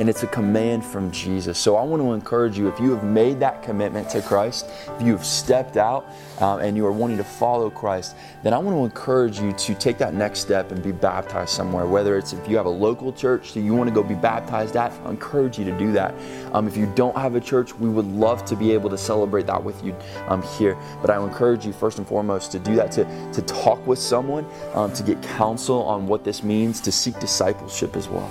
And 0.00 0.08
it's 0.08 0.22
a 0.22 0.26
command 0.26 0.82
from 0.82 1.10
Jesus. 1.10 1.58
So 1.58 1.76
I 1.76 1.82
want 1.82 2.02
to 2.02 2.14
encourage 2.14 2.56
you 2.56 2.68
if 2.68 2.80
you 2.80 2.90
have 2.92 3.04
made 3.04 3.38
that 3.40 3.62
commitment 3.62 4.08
to 4.08 4.22
Christ, 4.22 4.66
if 4.96 5.02
you 5.02 5.12
have 5.12 5.26
stepped 5.26 5.76
out 5.76 6.06
um, 6.38 6.60
and 6.60 6.74
you 6.74 6.86
are 6.86 6.92
wanting 6.92 7.18
to 7.18 7.24
follow 7.24 7.68
Christ, 7.68 8.16
then 8.42 8.54
I 8.54 8.58
want 8.58 8.78
to 8.78 8.82
encourage 8.82 9.38
you 9.38 9.52
to 9.52 9.74
take 9.74 9.98
that 9.98 10.14
next 10.14 10.40
step 10.40 10.72
and 10.72 10.82
be 10.82 10.90
baptized 10.90 11.50
somewhere. 11.50 11.84
Whether 11.84 12.16
it's 12.16 12.32
if 12.32 12.48
you 12.48 12.56
have 12.56 12.64
a 12.64 12.70
local 12.70 13.12
church 13.12 13.52
that 13.52 13.60
you 13.60 13.74
want 13.74 13.90
to 13.90 13.94
go 13.94 14.02
be 14.02 14.14
baptized 14.14 14.74
at, 14.74 14.90
I 15.04 15.10
encourage 15.10 15.58
you 15.58 15.66
to 15.66 15.76
do 15.76 15.92
that. 15.92 16.14
Um, 16.54 16.66
if 16.66 16.78
you 16.78 16.90
don't 16.96 17.16
have 17.18 17.34
a 17.34 17.40
church, 17.40 17.74
we 17.74 17.90
would 17.90 18.06
love 18.06 18.46
to 18.46 18.56
be 18.56 18.72
able 18.72 18.88
to 18.88 18.98
celebrate 18.98 19.46
that 19.48 19.62
with 19.62 19.84
you 19.84 19.94
um, 20.28 20.40
here. 20.56 20.78
But 21.02 21.10
I 21.10 21.22
encourage 21.22 21.66
you 21.66 21.74
first 21.74 21.98
and 21.98 22.08
foremost 22.08 22.52
to 22.52 22.58
do 22.58 22.74
that, 22.76 22.90
to, 22.92 23.32
to 23.34 23.42
talk 23.42 23.86
with 23.86 23.98
someone, 23.98 24.46
um, 24.72 24.94
to 24.94 25.02
get 25.02 25.22
counsel 25.22 25.82
on 25.82 26.06
what 26.06 26.24
this 26.24 26.42
means, 26.42 26.80
to 26.80 26.90
seek 26.90 27.20
discipleship 27.20 27.96
as 27.96 28.08
well. 28.08 28.30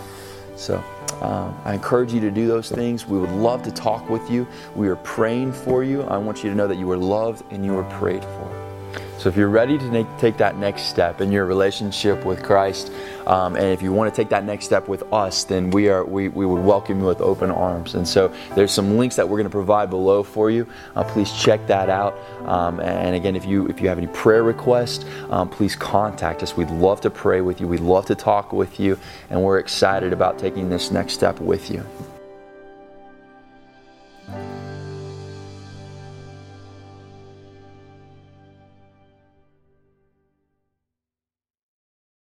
So 0.59 0.83
um, 1.21 1.59
I 1.63 1.73
encourage 1.73 2.13
you 2.13 2.19
to 2.19 2.31
do 2.31 2.47
those 2.47 2.69
things. 2.69 3.05
We 3.05 3.17
would 3.17 3.31
love 3.31 3.63
to 3.63 3.71
talk 3.71 4.09
with 4.09 4.29
you. 4.29 4.45
We 4.75 4.89
are 4.89 4.97
praying 4.97 5.53
for 5.53 5.83
you. 5.83 6.01
I 6.03 6.17
want 6.17 6.43
you 6.43 6.49
to 6.49 6.55
know 6.55 6.67
that 6.67 6.77
you 6.77 6.91
are 6.91 6.97
loved 6.97 7.43
and 7.51 7.65
you 7.65 7.77
are 7.77 7.89
prayed 7.97 8.23
for. 8.23 8.58
So 9.19 9.27
if 9.27 9.35
you're 9.35 9.49
ready 9.49 9.77
to 9.77 9.83
make, 9.91 10.07
take 10.17 10.37
that 10.37 10.57
next 10.57 10.83
step 10.83 11.19
in 11.19 11.29
your 11.29 11.45
relationship 11.45 12.23
with 12.23 12.41
Christ, 12.41 12.89
um, 13.27 13.57
and 13.57 13.65
if 13.65 13.81
you 13.81 13.91
want 13.91 14.09
to 14.09 14.15
take 14.15 14.29
that 14.29 14.45
next 14.45 14.63
step 14.63 14.87
with 14.87 15.03
us, 15.11 15.43
then 15.43 15.71
we 15.71 15.89
are 15.89 16.05
we, 16.05 16.29
we 16.29 16.45
would 16.45 16.63
welcome 16.63 17.01
you 17.01 17.05
with 17.05 17.19
open 17.19 17.51
arms. 17.51 17.95
And 17.95 18.07
so 18.07 18.33
there's 18.55 18.71
some 18.71 18.97
links 18.97 19.17
that 19.17 19.27
we're 19.27 19.35
going 19.35 19.43
to 19.43 19.49
provide 19.49 19.89
below 19.89 20.23
for 20.23 20.49
you. 20.49 20.65
Uh, 20.95 21.03
please 21.03 21.33
check 21.33 21.67
that 21.67 21.89
out. 21.89 22.17
Um, 22.45 22.79
and 22.79 23.13
again, 23.13 23.35
if 23.35 23.43
you 23.43 23.67
if 23.67 23.81
you 23.81 23.89
have 23.89 23.97
any 23.97 24.07
prayer 24.07 24.41
requests, 24.41 25.03
um, 25.31 25.49
please 25.49 25.75
contact 25.75 26.41
us. 26.41 26.55
We'd 26.55 26.71
love 26.71 27.01
to 27.01 27.09
pray 27.09 27.41
with 27.41 27.59
you. 27.59 27.67
We'd 27.67 27.81
love 27.81 28.05
to 28.05 28.15
talk 28.15 28.53
with 28.53 28.79
you, 28.79 28.97
and 29.29 29.43
we're 29.43 29.59
excited 29.59 30.13
about 30.13 30.39
taking 30.39 30.69
this 30.69 30.91
next 30.91 31.11
step 31.11 31.41
with 31.41 31.69
you. 31.69 31.85